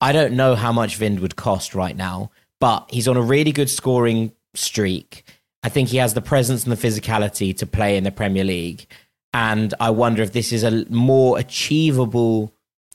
I 0.00 0.12
don't 0.12 0.34
know 0.34 0.54
how 0.54 0.72
much 0.72 0.98
Wind 0.98 1.20
would 1.20 1.36
cost 1.36 1.74
right 1.74 1.96
now, 1.96 2.30
but 2.60 2.86
he's 2.90 3.08
on 3.08 3.16
a 3.16 3.22
really 3.22 3.52
good 3.52 3.70
scoring 3.70 4.32
streak. 4.54 5.24
I 5.64 5.70
think 5.70 5.88
he 5.88 5.96
has 5.96 6.12
the 6.12 6.20
presence 6.20 6.64
and 6.64 6.72
the 6.72 6.88
physicality 6.88 7.56
to 7.56 7.66
play 7.66 7.96
in 7.96 8.04
the 8.04 8.12
Premier 8.12 8.44
League. 8.44 8.86
And 9.32 9.72
I 9.80 9.90
wonder 9.90 10.22
if 10.22 10.32
this 10.32 10.52
is 10.52 10.62
a 10.62 10.84
more 10.90 11.38
achievable 11.38 12.52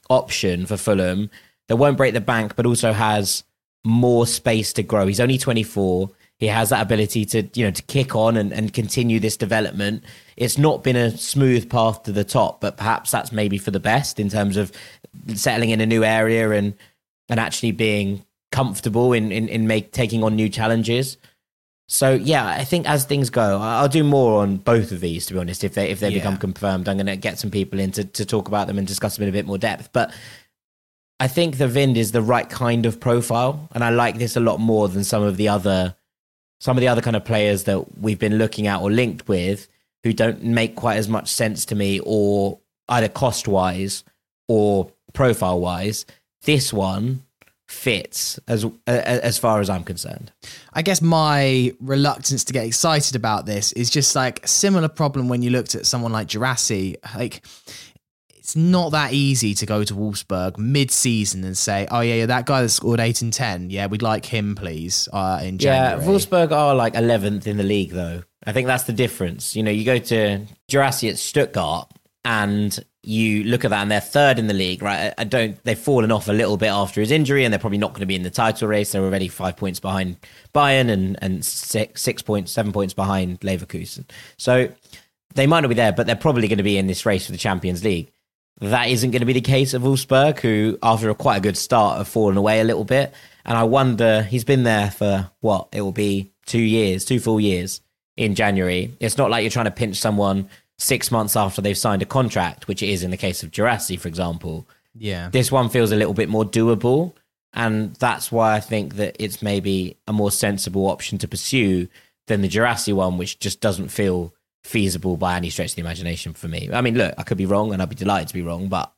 option 0.09 0.67
for 0.67 0.77
Fulham 0.77 1.31
that 1.67 1.77
won't 1.77 1.97
break 1.97 2.13
the 2.13 2.21
bank, 2.21 2.55
but 2.55 2.67
also 2.67 2.93
has 2.93 3.43
more 3.83 4.27
space 4.27 4.71
to 4.73 4.83
grow. 4.83 5.07
He's 5.07 5.19
only 5.19 5.39
24. 5.39 6.11
He 6.37 6.45
has 6.45 6.69
that 6.69 6.81
ability 6.81 7.25
to, 7.25 7.49
you 7.55 7.65
know, 7.65 7.71
to 7.71 7.81
kick 7.83 8.15
on 8.15 8.37
and, 8.37 8.53
and 8.53 8.71
continue 8.71 9.19
this 9.19 9.35
development. 9.35 10.03
It's 10.37 10.59
not 10.59 10.83
been 10.83 10.95
a 10.95 11.17
smooth 11.17 11.69
path 11.69 12.03
to 12.03 12.11
the 12.11 12.23
top, 12.23 12.61
but 12.61 12.77
perhaps 12.77 13.09
that's 13.11 13.31
maybe 13.31 13.57
for 13.57 13.71
the 13.71 13.79
best 13.79 14.19
in 14.19 14.29
terms 14.29 14.57
of 14.57 14.71
settling 15.33 15.71
in 15.71 15.81
a 15.81 15.87
new 15.87 16.03
area 16.03 16.51
and 16.51 16.75
and 17.27 17.39
actually 17.39 17.71
being 17.71 18.23
comfortable 18.51 19.11
in 19.11 19.31
in, 19.31 19.49
in 19.49 19.67
make 19.67 19.91
taking 19.91 20.23
on 20.23 20.35
new 20.35 20.49
challenges. 20.49 21.17
So 21.91 22.13
yeah, 22.13 22.45
I 22.45 22.65
think 22.65 22.87
as 22.87 23.05
things 23.05 23.31
go, 23.31 23.57
I'll 23.59 23.87
do 23.89 24.03
more 24.03 24.43
on 24.43 24.57
both 24.57 24.91
of 24.91 24.99
these. 24.99 25.25
To 25.25 25.33
be 25.33 25.39
honest, 25.39 25.63
if 25.63 25.73
they 25.73 25.89
if 25.89 25.99
they 25.99 26.09
Yeah. 26.09 26.19
become 26.19 26.37
confirmed, 26.37 26.87
I'm 26.87 26.97
going 26.97 27.07
to 27.07 27.15
get 27.15 27.39
some 27.39 27.49
people 27.49 27.79
in 27.79 27.91
to, 27.93 28.03
to 28.05 28.25
talk 28.25 28.47
about 28.47 28.67
them 28.67 28.77
and 28.77 28.87
discuss 28.87 29.15
them 29.17 29.23
in 29.23 29.29
a 29.29 29.31
bit 29.31 29.47
more 29.47 29.57
depth. 29.57 29.89
But 29.91 30.13
I 31.19 31.27
think 31.27 31.57
the 31.57 31.67
Wind 31.67 31.97
is 31.97 32.11
the 32.11 32.21
right 32.21 32.47
kind 32.47 32.85
of 32.85 32.99
profile, 32.99 33.67
and 33.73 33.83
I 33.83 33.89
like 33.89 34.19
this 34.19 34.35
a 34.35 34.39
lot 34.39 34.59
more 34.59 34.87
than 34.87 35.03
some 35.03 35.23
of 35.23 35.35
the 35.37 35.49
other 35.49 35.95
some 36.61 36.77
of 36.77 36.81
the 36.81 36.87
other 36.89 37.01
kind 37.01 37.15
of 37.15 37.25
players 37.25 37.63
that 37.63 37.97
we've 37.99 38.19
been 38.19 38.37
looking 38.37 38.67
at 38.67 38.81
or 38.81 38.91
linked 38.91 39.27
with 39.27 39.67
who 40.03 40.13
don't 40.13 40.43
make 40.43 40.75
quite 40.75 40.97
as 40.97 41.07
much 41.09 41.27
sense 41.27 41.65
to 41.65 41.75
me, 41.75 41.99
or 42.03 42.59
either 42.87 43.09
cost 43.09 43.47
wise 43.47 44.03
or 44.47 44.91
profile 45.13 45.59
wise. 45.59 46.05
This 46.43 46.71
one 46.71 47.23
fits 47.69 48.39
as 48.47 48.65
as 48.87 49.37
far 49.37 49.61
as 49.61 49.69
I'm 49.69 49.83
concerned. 49.83 50.31
I 50.73 50.81
guess 50.81 51.01
my 51.01 51.71
reluctance 51.79 52.43
to 52.45 52.53
get 52.53 52.65
excited 52.65 53.15
about 53.15 53.45
this 53.45 53.71
is 53.73 53.89
just 53.89 54.15
like 54.15 54.47
similar 54.47 54.87
problem 54.87 55.29
when 55.29 55.41
you 55.41 55.51
looked 55.51 55.75
at 55.75 55.85
someone 55.85 56.11
like 56.11 56.27
Guirassy. 56.29 56.97
Like, 57.15 57.45
it's 58.37 58.55
not 58.55 58.91
that 58.93 59.13
easy 59.13 59.53
to 59.53 59.65
go 59.65 59.83
to 59.83 59.93
Wolfsburg 59.93 60.57
mid-season 60.57 61.43
and 61.43 61.55
say, 61.57 61.87
"Oh 61.91 62.01
yeah, 62.01 62.15
yeah, 62.15 62.25
that 62.25 62.47
guy 62.47 62.63
that 62.63 62.69
scored 62.69 62.99
eight 62.99 63.21
and 63.21 63.31
ten, 63.31 63.69
yeah, 63.69 63.85
we'd 63.85 64.01
like 64.01 64.25
him, 64.25 64.55
please." 64.55 65.07
Uh, 65.13 65.39
in 65.43 65.59
Yeah, 65.59 65.99
Wolfsburg 65.99 66.51
are 66.51 66.73
like 66.73 66.95
11th 66.95 67.45
in 67.45 67.57
the 67.57 67.63
league, 67.63 67.91
though. 67.91 68.23
I 68.45 68.51
think 68.51 68.65
that's 68.67 68.85
the 68.85 68.93
difference. 68.93 69.55
You 69.55 69.61
know, 69.61 69.71
you 69.71 69.85
go 69.85 69.99
to 69.99 70.45
Guirassy 70.69 71.09
at 71.09 71.19
Stuttgart 71.19 71.91
and 72.25 72.77
you 73.01 73.43
look 73.45 73.63
at 73.63 73.71
that 73.71 73.81
and 73.81 73.89
they're 73.89 74.01
third 74.01 74.39
in 74.39 74.47
the 74.47 74.53
league, 74.53 74.81
right? 74.81 75.13
I 75.17 75.23
don't, 75.23 75.61
they've 75.63 75.79
fallen 75.79 76.11
off 76.11 76.27
a 76.27 76.33
little 76.33 76.57
bit 76.57 76.67
after 76.67 76.99
his 76.99 77.11
injury 77.11 77.45
and 77.45 77.53
they're 77.53 77.59
probably 77.59 77.77
not 77.77 77.91
going 77.91 78.01
to 78.01 78.05
be 78.05 78.15
in 78.15 78.23
the 78.23 78.29
title 78.29 78.67
race. 78.67 78.91
They're 78.91 79.03
already 79.03 79.29
five 79.29 79.55
points 79.55 79.79
behind 79.79 80.17
Bayern 80.53 80.89
and, 80.89 81.17
and 81.21 81.45
six, 81.45 82.01
six 82.01 82.21
points, 82.21 82.51
seven 82.51 82.73
points 82.73 82.93
behind 82.93 83.39
Leverkusen. 83.39 84.05
So 84.37 84.69
they 85.33 85.47
might 85.47 85.61
not 85.61 85.69
be 85.69 85.75
there, 85.75 85.93
but 85.93 86.07
they're 86.07 86.15
probably 86.15 86.47
going 86.47 86.57
to 86.57 86.63
be 86.63 86.77
in 86.77 86.87
this 86.87 87.05
race 87.05 87.25
for 87.25 87.31
the 87.31 87.37
Champions 87.37 87.83
League. 87.83 88.11
That 88.59 88.89
isn't 88.89 89.11
going 89.11 89.21
to 89.21 89.25
be 89.25 89.33
the 89.33 89.41
case 89.41 89.73
of 89.73 89.83
Wolfsburg, 89.83 90.39
who, 90.39 90.77
after 90.83 91.09
a 91.09 91.15
quite 91.15 91.37
a 91.37 91.41
good 91.41 91.55
start, 91.55 91.97
have 91.97 92.09
fallen 92.09 92.35
away 92.35 92.59
a 92.59 92.65
little 92.65 92.83
bit. 92.83 93.13
And 93.45 93.57
I 93.57 93.63
wonder, 93.63 94.23
he's 94.23 94.43
been 94.43 94.63
there 94.63 94.91
for 94.91 95.31
what? 95.39 95.69
It 95.71 95.79
will 95.79 95.93
be 95.93 96.33
two 96.45 96.59
years, 96.59 97.05
two 97.05 97.21
full 97.21 97.39
years 97.39 97.79
in 98.17 98.35
January. 98.35 98.93
It's 98.99 99.17
not 99.17 99.29
like 99.29 99.43
you're 99.43 99.51
trying 99.51 99.65
to 99.65 99.71
pinch 99.71 99.95
someone 99.95 100.49
six 100.79 101.11
months 101.11 101.35
after 101.35 101.61
they've 101.61 101.77
signed 101.77 102.01
a 102.01 102.05
contract, 102.05 102.67
which 102.67 102.81
it 102.81 102.89
is 102.89 103.03
in 103.03 103.11
the 103.11 103.17
case 103.17 103.43
of 103.43 103.51
Guirassy, 103.51 103.97
for 103.97 104.07
example. 104.07 104.67
yeah, 104.95 105.29
This 105.29 105.51
one 105.51 105.69
feels 105.69 105.91
a 105.91 105.95
little 105.95 106.13
bit 106.13 106.29
more 106.29 106.45
doable. 106.45 107.13
And 107.53 107.95
that's 107.95 108.31
why 108.31 108.55
I 108.55 108.59
think 108.59 108.95
that 108.95 109.15
it's 109.19 109.41
maybe 109.41 109.97
a 110.07 110.13
more 110.13 110.31
sensible 110.31 110.87
option 110.87 111.17
to 111.19 111.27
pursue 111.27 111.87
than 112.27 112.41
the 112.41 112.47
Guirassy 112.47 112.93
one, 112.93 113.17
which 113.17 113.39
just 113.39 113.59
doesn't 113.59 113.89
feel 113.89 114.33
feasible 114.63 115.17
by 115.17 115.35
any 115.35 115.49
stretch 115.49 115.71
of 115.71 115.75
the 115.75 115.81
imagination 115.81 116.33
for 116.33 116.47
me. 116.47 116.69
I 116.71 116.81
mean, 116.81 116.95
look, 116.95 117.13
I 117.17 117.23
could 117.23 117.37
be 117.37 117.45
wrong 117.45 117.73
and 117.73 117.81
I'd 117.81 117.89
be 117.89 117.95
delighted 117.95 118.27
to 118.29 118.33
be 118.33 118.43
wrong, 118.43 118.67
but 118.67 118.93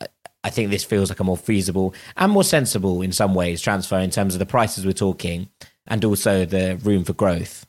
I, 0.00 0.06
I 0.44 0.50
think 0.50 0.70
this 0.70 0.84
feels 0.84 1.10
like 1.10 1.20
a 1.20 1.24
more 1.24 1.36
feasible 1.36 1.92
and 2.16 2.30
more 2.32 2.44
sensible 2.44 3.02
in 3.02 3.12
some 3.12 3.34
ways 3.34 3.60
transfer 3.60 3.98
in 3.98 4.10
terms 4.10 4.34
of 4.34 4.38
the 4.38 4.46
prices 4.46 4.86
we're 4.86 4.92
talking 4.92 5.48
and 5.86 6.04
also 6.04 6.44
the 6.44 6.78
room 6.84 7.04
for 7.04 7.14
growth. 7.14 7.66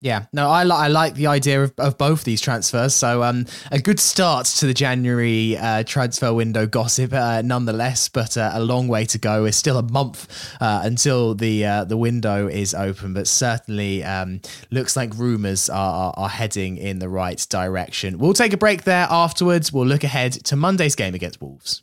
Yeah, 0.00 0.26
no, 0.32 0.48
I, 0.48 0.62
li- 0.62 0.70
I 0.76 0.86
like 0.86 1.14
the 1.14 1.26
idea 1.26 1.64
of, 1.64 1.72
of 1.76 1.98
both 1.98 2.22
these 2.22 2.40
transfers. 2.40 2.94
So, 2.94 3.24
um, 3.24 3.46
a 3.72 3.80
good 3.80 3.98
start 3.98 4.46
to 4.46 4.66
the 4.66 4.74
January 4.74 5.56
uh, 5.56 5.82
transfer 5.82 6.32
window 6.32 6.68
gossip, 6.68 7.12
uh, 7.12 7.42
nonetheless, 7.44 8.08
but 8.08 8.36
uh, 8.36 8.52
a 8.54 8.62
long 8.62 8.86
way 8.86 9.06
to 9.06 9.18
go. 9.18 9.44
It's 9.44 9.56
still 9.56 9.76
a 9.76 9.82
month 9.82 10.54
uh, 10.60 10.82
until 10.84 11.34
the 11.34 11.66
uh, 11.66 11.84
the 11.84 11.96
window 11.96 12.46
is 12.46 12.74
open, 12.74 13.12
but 13.12 13.26
certainly 13.26 14.04
um, 14.04 14.40
looks 14.70 14.96
like 14.96 15.16
rumours 15.16 15.68
are, 15.68 16.12
are 16.12 16.14
are 16.16 16.28
heading 16.28 16.76
in 16.76 17.00
the 17.00 17.08
right 17.08 17.44
direction. 17.50 18.18
We'll 18.18 18.34
take 18.34 18.52
a 18.52 18.56
break 18.56 18.84
there. 18.84 19.08
Afterwards, 19.10 19.72
we'll 19.72 19.86
look 19.86 20.04
ahead 20.04 20.32
to 20.44 20.54
Monday's 20.54 20.94
game 20.94 21.16
against 21.16 21.40
Wolves. 21.40 21.82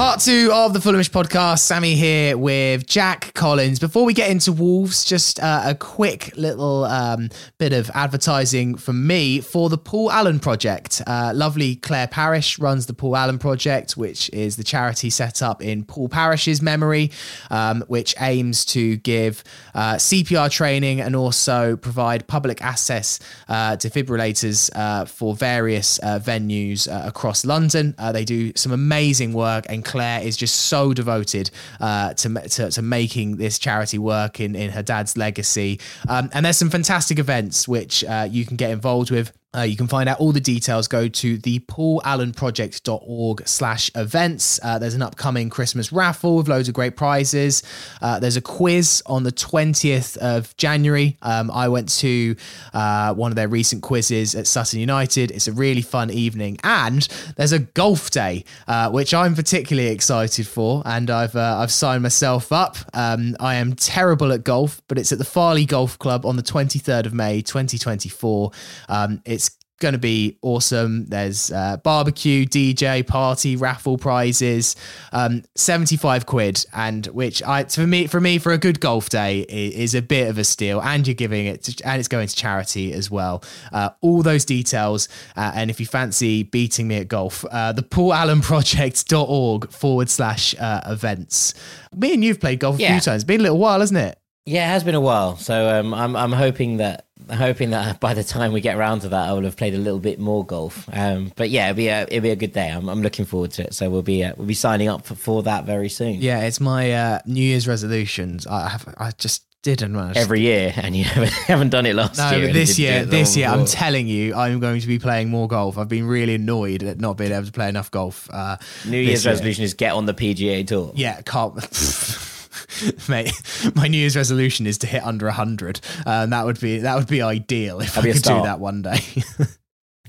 Part 0.00 0.20
two 0.20 0.50
of 0.50 0.72
the 0.72 0.78
Fulhamish 0.78 1.10
podcast. 1.10 1.58
Sammy 1.58 1.94
here 1.94 2.38
with 2.38 2.86
Jack 2.86 3.34
Collins. 3.34 3.78
Before 3.78 4.06
we 4.06 4.14
get 4.14 4.30
into 4.30 4.50
Wolves, 4.50 5.04
just 5.04 5.38
uh, 5.40 5.60
a 5.66 5.74
quick 5.74 6.34
little 6.38 6.86
um, 6.86 7.28
bit 7.58 7.74
of 7.74 7.90
advertising 7.92 8.76
from 8.76 9.06
me 9.06 9.42
for 9.42 9.68
the 9.68 9.76
Paul 9.76 10.10
Allen 10.10 10.40
Project. 10.40 11.02
Uh, 11.06 11.32
lovely 11.34 11.76
Claire 11.76 12.06
Parish 12.06 12.58
runs 12.58 12.86
the 12.86 12.94
Paul 12.94 13.14
Allen 13.14 13.38
Project, 13.38 13.94
which 13.94 14.30
is 14.30 14.56
the 14.56 14.64
charity 14.64 15.10
set 15.10 15.42
up 15.42 15.62
in 15.62 15.84
Paul 15.84 16.08
Parish's 16.08 16.62
memory, 16.62 17.10
um, 17.50 17.84
which 17.88 18.14
aims 18.20 18.64
to 18.64 18.96
give 18.96 19.44
uh, 19.74 19.96
CPR 19.96 20.50
training 20.50 21.02
and 21.02 21.14
also 21.14 21.76
provide 21.76 22.26
public 22.26 22.62
access 22.62 23.20
uh, 23.50 23.76
defibrillators 23.76 24.70
uh, 24.74 25.04
for 25.04 25.34
various 25.34 25.98
uh, 25.98 26.18
venues 26.18 26.88
across 27.06 27.44
London. 27.44 27.94
They 28.14 28.24
do 28.24 28.52
some 28.56 28.72
amazing 28.72 29.34
work, 29.34 29.66
and 29.68 29.84
Claire 29.90 30.22
is 30.22 30.36
just 30.36 30.54
so 30.54 30.92
devoted 30.94 31.50
uh, 31.80 32.14
to, 32.14 32.48
to, 32.48 32.70
to 32.70 32.82
making 32.82 33.36
this 33.36 33.58
charity 33.58 33.98
work 33.98 34.40
in 34.40 34.54
in 34.54 34.70
her 34.70 34.82
dad's 34.82 35.16
legacy. 35.16 35.80
Um, 36.08 36.30
and 36.32 36.44
there's 36.44 36.56
some 36.56 36.70
fantastic 36.70 37.18
events 37.18 37.66
which 37.66 38.04
uh, 38.04 38.28
you 38.30 38.44
can 38.46 38.56
get 38.56 38.70
involved 38.70 39.10
with. 39.10 39.32
Uh, 39.52 39.62
you 39.62 39.76
can 39.76 39.88
find 39.88 40.08
out 40.08 40.20
all 40.20 40.30
the 40.30 40.40
details. 40.40 40.86
Go 40.86 41.08
to 41.08 41.36
the 41.38 41.58
paulallenproject.org 41.60 43.48
slash 43.48 43.90
events. 43.96 44.60
Uh, 44.62 44.78
there's 44.78 44.94
an 44.94 45.02
upcoming 45.02 45.50
Christmas 45.50 45.90
raffle 45.92 46.36
with 46.36 46.46
loads 46.48 46.68
of 46.68 46.74
great 46.74 46.96
prizes. 46.96 47.64
Uh, 48.00 48.20
there's 48.20 48.36
a 48.36 48.40
quiz 48.40 49.02
on 49.06 49.24
the 49.24 49.32
20th 49.32 50.16
of 50.18 50.56
January. 50.56 51.16
Um, 51.22 51.50
I 51.50 51.66
went 51.66 51.88
to 51.98 52.36
uh, 52.72 53.12
one 53.14 53.32
of 53.32 53.36
their 53.36 53.48
recent 53.48 53.82
quizzes 53.82 54.36
at 54.36 54.46
Sutton 54.46 54.78
United. 54.78 55.32
It's 55.32 55.48
a 55.48 55.52
really 55.52 55.82
fun 55.82 56.10
evening. 56.10 56.58
And 56.62 57.02
there's 57.36 57.52
a 57.52 57.58
golf 57.58 58.12
day, 58.12 58.44
uh, 58.68 58.90
which 58.90 59.12
I'm 59.12 59.34
particularly 59.34 59.88
excited 59.88 60.46
for. 60.46 60.84
And 60.86 61.10
I've, 61.10 61.34
uh, 61.34 61.58
I've 61.58 61.72
signed 61.72 62.04
myself 62.04 62.52
up. 62.52 62.76
Um, 62.94 63.34
I 63.40 63.56
am 63.56 63.72
terrible 63.72 64.32
at 64.32 64.44
golf, 64.44 64.80
but 64.86 64.96
it's 64.96 65.10
at 65.10 65.18
the 65.18 65.24
Farleigh 65.24 65.66
Golf 65.66 65.98
Club 65.98 66.24
on 66.24 66.36
the 66.36 66.42
23rd 66.44 67.06
of 67.06 67.14
May, 67.14 67.42
2024. 67.42 68.52
Um, 68.88 69.22
it's 69.24 69.39
going 69.80 69.94
to 69.94 69.98
be 69.98 70.38
awesome. 70.42 71.06
There's 71.06 71.50
uh, 71.50 71.78
barbecue, 71.78 72.46
DJ, 72.46 73.04
party, 73.06 73.56
raffle 73.56 73.98
prizes, 73.98 74.76
um, 75.12 75.42
75 75.56 76.26
quid, 76.26 76.64
and 76.72 77.06
which 77.06 77.42
I 77.42 77.64
for 77.64 77.86
me 77.86 78.06
for 78.06 78.20
me 78.20 78.38
for 78.38 78.52
a 78.52 78.58
good 78.58 78.78
golf 78.80 79.08
day 79.08 79.40
is, 79.40 79.94
a 79.94 80.02
bit 80.02 80.28
of 80.28 80.38
a 80.38 80.44
steal, 80.44 80.80
and 80.80 81.06
you're 81.06 81.14
giving 81.14 81.46
it 81.46 81.64
to, 81.64 81.84
and 81.88 81.98
it's 81.98 82.08
going 82.08 82.28
to 82.28 82.36
charity 82.36 82.92
as 82.92 83.10
well. 83.10 83.42
Uh, 83.72 83.90
all 84.02 84.22
those 84.22 84.44
details, 84.44 85.08
uh, 85.36 85.50
and 85.54 85.70
if 85.70 85.80
you 85.80 85.86
fancy 85.86 86.44
beating 86.44 86.86
me 86.86 86.98
at 86.98 87.08
golf, 87.08 87.44
uh, 87.50 87.72
the 87.72 87.82
paulallenproject.org 87.82 89.70
forward 89.72 90.08
slash 90.08 90.54
uh, 90.60 90.80
events. 90.86 91.54
Me 91.94 92.14
and 92.14 92.22
you've 92.24 92.38
played 92.40 92.60
golf 92.60 92.78
a 92.78 92.82
Yeah. 92.82 92.92
few 92.92 93.00
times. 93.00 93.24
Been 93.24 93.40
a 93.40 93.42
little 93.42 93.58
while, 93.58 93.80
hasn't 93.80 93.98
it? 93.98 94.16
Yeah, 94.46 94.68
it 94.68 94.72
has 94.72 94.84
been 94.84 94.94
a 94.94 95.00
while. 95.00 95.36
So 95.36 95.80
um, 95.80 95.94
I'm 95.94 96.16
I'm 96.16 96.32
hoping 96.32 96.78
that 96.78 97.06
hoping 97.30 97.70
that 97.70 98.00
by 98.06 98.14
the 98.14 98.24
time 98.24 98.52
we 98.52 98.60
get 98.60 98.76
around 98.76 99.00
to 99.00 99.08
that, 99.10 99.28
I 99.28 99.32
will 99.32 99.42
have 99.42 99.56
played 99.56 99.74
a 99.74 99.78
little 99.78 100.00
bit 100.00 100.18
more 100.18 100.44
golf. 100.44 100.88
Um, 100.92 101.32
but 101.36 101.50
yeah, 101.50 101.70
it'll 101.70 101.76
be 101.76 101.88
a 101.88 102.02
it'll 102.02 102.20
be 102.22 102.30
a 102.30 102.36
good 102.36 102.52
day. 102.52 102.68
I'm, 102.68 102.88
I'm 102.88 103.02
looking 103.02 103.24
forward 103.24 103.52
to 103.52 103.64
it. 103.64 103.74
So 103.74 103.90
we'll 103.90 104.02
be 104.02 104.24
uh, 104.24 104.32
we'll 104.36 104.46
be 104.46 104.54
signing 104.54 104.88
up 104.88 105.04
for, 105.04 105.14
for 105.14 105.42
that 105.44 105.64
very 105.66 105.88
soon. 105.88 106.14
Yeah, 106.20 106.40
it's 106.42 106.60
my 106.60 106.92
uh, 106.92 107.18
New 107.26 107.42
Year's 107.42 107.68
resolutions. 107.68 108.46
I 108.46 108.68
have 108.68 108.92
I 108.98 109.12
just 109.12 109.44
didn't 109.62 109.92
manage 109.92 110.16
Every 110.16 110.40
year, 110.40 110.72
and 110.74 110.96
you 110.96 111.04
haven't, 111.14 111.32
haven't 111.32 111.68
done 111.68 111.84
it 111.84 111.94
last 111.94 112.16
No, 112.16 112.30
year. 112.34 112.50
this 112.50 112.78
year, 112.78 112.92
do 112.92 112.96
it 113.02 113.04
the 113.04 113.10
this 113.10 113.36
year, 113.36 113.48
I'm 113.48 113.66
telling 113.66 114.08
you, 114.08 114.34
I'm 114.34 114.58
going 114.58 114.80
to 114.80 114.86
be 114.86 114.98
playing 114.98 115.28
more 115.28 115.48
golf. 115.48 115.76
I've 115.76 115.86
been 115.88 116.06
really 116.06 116.36
annoyed 116.36 116.82
at 116.82 116.98
not 116.98 117.18
being 117.18 117.30
able 117.30 117.44
to 117.44 117.52
play 117.52 117.68
enough 117.68 117.90
golf. 117.90 118.26
Uh, 118.32 118.56
New 118.86 118.96
Year's 118.98 119.22
year. 119.24 119.32
resolution 119.34 119.62
is 119.64 119.74
get 119.74 119.92
on 119.92 120.06
the 120.06 120.14
PGA 120.14 120.66
tour. 120.66 120.92
Yeah, 120.96 121.20
can't. 121.22 121.54
Mate, 123.08 123.32
my 123.74 123.88
New 123.88 123.98
Year's 123.98 124.16
resolution 124.16 124.66
is 124.66 124.78
to 124.78 124.86
hit 124.86 125.02
under 125.02 125.30
hundred. 125.30 125.80
Um, 126.06 126.30
that 126.30 126.46
would 126.46 126.60
be 126.60 126.78
that 126.78 126.96
would 126.96 127.08
be 127.08 127.22
ideal 127.22 127.80
if 127.80 127.94
That'd 127.94 128.10
I 128.10 128.12
could 128.14 128.22
do 128.22 128.42
that 128.42 128.60
one 128.60 128.82
day. 128.82 129.00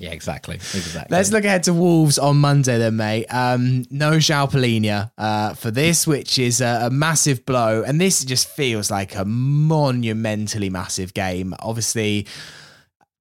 Yeah, 0.02 0.14
exactly, 0.14 0.56
exactly. 0.56 1.16
Let's 1.16 1.32
look 1.32 1.46
ahead 1.46 1.62
to 1.64 1.74
Wolves 1.74 2.18
on 2.18 2.38
Monday, 2.38 2.80
then, 2.80 2.96
mate. 2.96 3.28
Um, 3.28 3.86
no 3.92 4.14
João 4.14 4.50
Palhinha 4.50 5.12
uh, 5.16 5.54
for 5.54 5.70
this, 5.70 6.08
which 6.08 6.40
is 6.40 6.60
a, 6.60 6.88
a 6.88 6.90
massive 6.90 7.46
blow, 7.46 7.84
and 7.84 8.02
this 8.02 8.26
just 8.26 8.48
feels 8.50 8.90
like 8.90 9.16
a 9.16 9.24
monumentally 9.26 10.72
massive 10.72 11.14
game. 11.14 11.54
Obviously, 11.60 12.26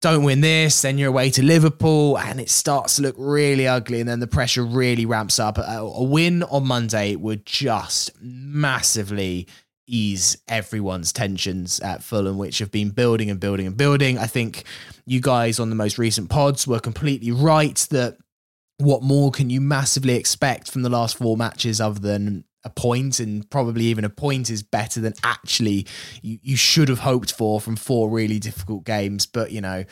don't 0.01 0.25
win 0.25 0.41
this, 0.41 0.83
then 0.83 0.97
you're 0.97 1.11
away 1.11 1.31
to 1.31 1.43
Liverpool, 1.43 2.19
and 2.19 2.41
it 2.41 2.49
starts 2.49 2.97
to 2.97 3.03
look 3.03 3.15
really 3.19 3.67
ugly, 3.67 4.01
and 4.01 4.09
then 4.09 4.21
the 4.21 4.27
pressure 4.27 4.65
really 4.65 5.05
ramps 5.05 5.39
up. 5.39 5.59
A, 5.59 6.03
win 6.03 6.43
on 6.45 6.67
Monday 6.67 7.17
would 7.17 7.45
just 7.45 8.11
massively 8.21 9.47
ease 9.87 10.39
everyone's 10.49 11.13
tensions 11.13 11.81
at 11.81 12.03
Fulham, 12.03 12.39
which 12.39 12.61
have 12.61 12.71
been 12.71 12.91
building 12.91 13.29
and 13.29 13.41
building 13.41 13.67
and 13.67 13.77
building. 13.77 14.17
I 14.19 14.27
think 14.27 14.65
you 15.05 15.21
guys 15.21 15.59
on 15.59 15.69
the 15.69 15.77
most 15.77 15.99
recent 15.99 16.31
pods 16.31 16.67
were 16.67 16.81
completely 16.81 17.33
right 17.33 17.77
that 17.91 18.17
what 18.79 19.03
more 19.03 19.31
can 19.31 19.51
you 19.51 19.61
massively 19.61 20.15
expect 20.15 20.71
from 20.71 20.83
the 20.83 20.89
last 20.89 21.17
four 21.17 21.37
matches 21.37 21.81
other 21.81 22.01
than 22.01 22.45
a 22.65 22.71
point 22.71 23.21
and 23.21 23.49
probably 23.51 23.85
even 23.85 24.05
a 24.05 24.11
point 24.11 24.51
is 24.51 24.63
better 24.63 25.01
than 25.01 25.15
actually 25.25 25.87
you, 26.23 26.39
you 26.43 26.57
should 26.57 26.89
have 26.89 27.01
hoped 27.01 27.33
for 27.33 27.61
from 27.61 27.77
four 27.77 28.11
really 28.11 28.39
difficult 28.39 28.85
games. 28.85 29.27
But 29.27 29.53
you 29.53 29.61
know 29.61 29.85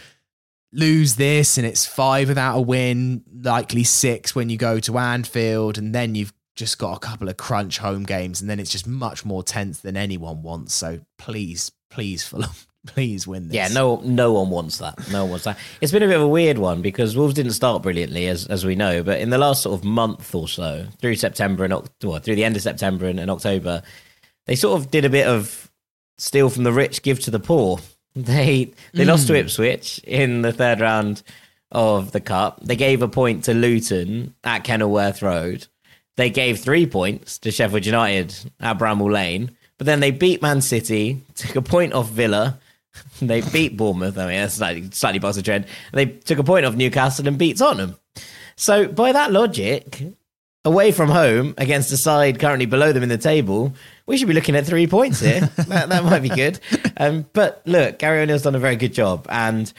lose 0.73 1.16
this 1.16 1.57
and 1.57 1.66
it's 1.66 1.87
five 1.87 2.29
without 2.29 2.59
a 2.59 2.61
win 2.61 3.23
likely 3.43 3.83
six 3.85 4.35
when 4.35 4.51
you 4.51 4.59
go 4.59 4.79
to 4.79 4.99
anfield 4.99 5.79
and 5.79 5.95
then 5.95 6.14
you've 6.14 6.33
just 6.57 6.79
got 6.79 6.95
a 6.97 7.01
couple 7.01 7.29
of 7.29 7.37
crunch 7.37 7.79
home 7.79 8.03
games 8.03 8.41
and 8.41 8.51
then 8.51 8.61
it's 8.61 8.71
just 8.71 8.87
much 8.87 9.25
more 9.25 9.43
tense 9.43 9.81
than 9.81 9.97
anyone 9.97 10.43
wants. 10.43 10.75
So 10.75 11.01
please 11.16 11.73
please 11.91 12.23
Fulham 12.23 12.51
please 12.89 13.26
win 13.26 13.49
this 13.49 13.55
Yeah, 13.55 13.68
no, 13.68 14.01
no 14.05 14.32
one 14.32 14.51
wants 14.51 14.78
that. 14.78 15.11
No 15.11 15.22
one 15.22 15.30
wants 15.30 15.45
that. 15.45 15.59
It's 15.80 15.93
been 15.93 16.03
a 16.03 16.07
bit 16.07 16.16
of 16.16 16.22
a 16.22 16.28
weird 16.28 16.59
one 16.59 16.82
because 16.82 17.16
Wolves 17.16 17.34
didn't 17.34 17.53
start 17.53 17.82
brilliantly, 17.82 18.26
as 18.26 18.47
as 18.47 18.64
we 18.64 18.74
know, 18.74 19.03
but 19.03 19.20
in 19.20 19.30
the 19.30 19.39
last 19.39 19.62
sort 19.62 19.78
of 19.78 19.84
month 19.84 20.34
or 20.34 20.49
so, 20.49 20.86
through 21.01 21.16
September 21.16 21.64
and 21.64 21.72
well, 22.03 22.18
through 22.18 22.34
the 22.34 22.45
end 22.45 22.57
of 22.57 22.62
September 22.62 23.07
and, 23.07 23.20
and 23.20 23.30
October, 23.30 23.82
they 24.47 24.57
sort 24.57 24.80
of 24.80 24.91
did 24.91 25.05
a 25.05 25.11
bit 25.11 25.26
of 25.26 25.70
steal 26.16 26.51
from 26.51 26.64
the 26.64 26.72
rich, 26.72 27.03
give 27.03 27.20
to 27.20 27.30
the 27.30 27.41
poor. 27.41 27.78
They 28.16 28.72
they 28.95 29.05
lost 29.05 29.28
to 29.28 29.34
hmm. 29.34 29.41
Ipswich 29.41 30.01
in 30.03 30.43
the 30.43 30.53
third 30.53 30.80
round 30.80 31.22
of 31.70 32.11
the 32.11 32.20
cup. 32.20 32.59
They 32.64 32.74
gave 32.74 33.01
a 33.01 33.07
point 33.07 33.45
to 33.45 33.55
Luton 33.55 34.34
at 34.43 34.64
Kenilworth 34.64 35.22
Road. 35.22 35.68
They 36.16 36.30
gave 36.30 36.59
three 36.59 36.84
points 36.84 37.39
to 37.41 37.53
Sheffield 37.53 37.86
United 37.86 38.34
at 38.59 38.76
Bramall 38.76 39.12
Lane. 39.12 39.57
But 39.78 39.86
then 39.86 40.01
they 40.01 40.11
beat 40.11 40.43
Man 40.43 40.61
City, 40.61 41.22
took 41.34 41.55
a 41.55 41.62
point 41.62 41.93
off 41.93 42.11
Villa, 42.11 42.59
they 43.22 43.40
beat 43.40 43.76
Bournemouth. 43.76 44.18
I 44.18 44.26
mean, 44.26 44.40
that's 44.40 44.55
slightly, 44.55 44.88
slightly 44.92 45.20
past 45.20 45.36
the 45.36 45.42
trend. 45.42 45.66
They 45.92 46.07
took 46.07 46.38
a 46.38 46.44
point 46.44 46.66
off 46.66 46.74
Newcastle 46.74 47.26
and 47.28 47.38
beat 47.38 47.59
Tottenham. 47.59 47.96
So, 48.57 48.88
by 48.88 49.12
that 49.12 49.30
logic, 49.32 50.03
away 50.64 50.92
from 50.92 51.09
home 51.09 51.55
against 51.59 51.92
a 51.92 51.96
side 51.96 52.38
currently 52.38 52.66
below 52.66 52.92
them 52.92 53.03
in 53.03 53.09
the 53.09 53.18
table, 53.18 53.72
we 54.07 54.16
should 54.16 54.28
be 54.28 54.34
looking 54.34 54.57
at 54.57 54.66
three 54.66 54.86
points 54.86 55.20
here. 55.20 55.40
that, 55.57 55.88
that 55.88 56.05
might 56.05 56.22
be 56.22 56.28
good. 56.28 56.61
Um, 56.96 57.26
but 57.32 57.62
look, 57.66 57.99
Gary 57.99 58.20
O'Neil's 58.20 58.42
done 58.42 58.55
a 58.55 58.59
very 58.59 58.76
good 58.76 58.92
job. 58.92 59.26
And 59.28 59.72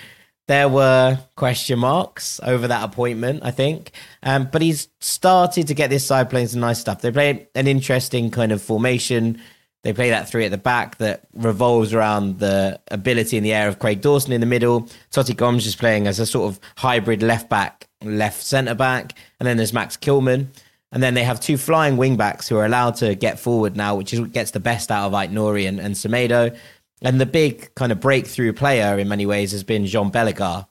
there 0.47 0.67
were 0.67 1.19
question 1.35 1.77
marks 1.77 2.39
over 2.43 2.67
that 2.67 2.83
appointment, 2.83 3.41
I 3.43 3.51
think. 3.51 3.91
Um, 4.23 4.49
but 4.51 4.63
he's 4.63 4.87
started 4.99 5.67
to 5.67 5.75
get 5.75 5.91
this 5.91 6.05
side 6.05 6.29
playing 6.29 6.47
some 6.47 6.61
nice 6.61 6.79
stuff. 6.79 7.01
They 7.01 7.11
play 7.11 7.47
an 7.53 7.67
interesting 7.67 8.31
kind 8.31 8.51
of 8.51 8.61
formation. 8.61 9.41
They 9.83 9.93
play 9.93 10.09
that 10.09 10.27
three 10.27 10.43
at 10.43 10.51
the 10.51 10.57
back 10.57 10.97
that 10.97 11.21
revolves 11.33 11.93
around 11.93 12.39
the 12.39 12.81
ability 12.91 13.37
in 13.37 13.43
the 13.43 13.53
air 13.53 13.69
of 13.69 13.79
Craig 13.79 14.01
Dawson 14.01 14.33
in 14.33 14.41
the 14.41 14.47
middle. 14.47 14.89
Toti 15.11 15.35
Gomes 15.35 15.65
is 15.65 15.75
playing 15.75 16.05
as 16.05 16.19
a 16.19 16.25
sort 16.25 16.51
of 16.51 16.59
hybrid 16.75 17.23
left 17.23 17.49
back, 17.49 17.87
left 18.03 18.43
centre 18.43 18.75
back. 18.75 19.13
And 19.39 19.47
then 19.47 19.55
there's 19.55 19.71
Max 19.71 19.95
Kilman. 19.95 20.47
And 20.91 21.01
then 21.01 21.13
they 21.13 21.23
have 21.23 21.39
two 21.39 21.55
flying 21.55 21.97
wing 21.97 22.17
backs 22.17 22.49
who 22.49 22.57
are 22.57 22.65
allowed 22.65 22.95
to 22.95 23.15
get 23.15 23.39
forward 23.39 23.77
now, 23.77 23.95
which 23.95 24.13
is 24.13 24.19
gets 24.19 24.51
the 24.51 24.59
best 24.59 24.91
out 24.91 25.07
of 25.07 25.13
Ait 25.13 25.29
and, 25.29 25.79
and 25.79 25.95
Semedo. 25.95 26.57
And 27.01 27.21
the 27.21 27.25
big 27.25 27.73
kind 27.75 27.91
of 27.91 28.01
breakthrough 28.01 28.51
player 28.51 28.99
in 28.99 29.07
many 29.07 29.25
ways 29.25 29.53
has 29.53 29.63
been 29.63 29.85
Jean 29.85 30.09
Bellegarde, 30.09 30.65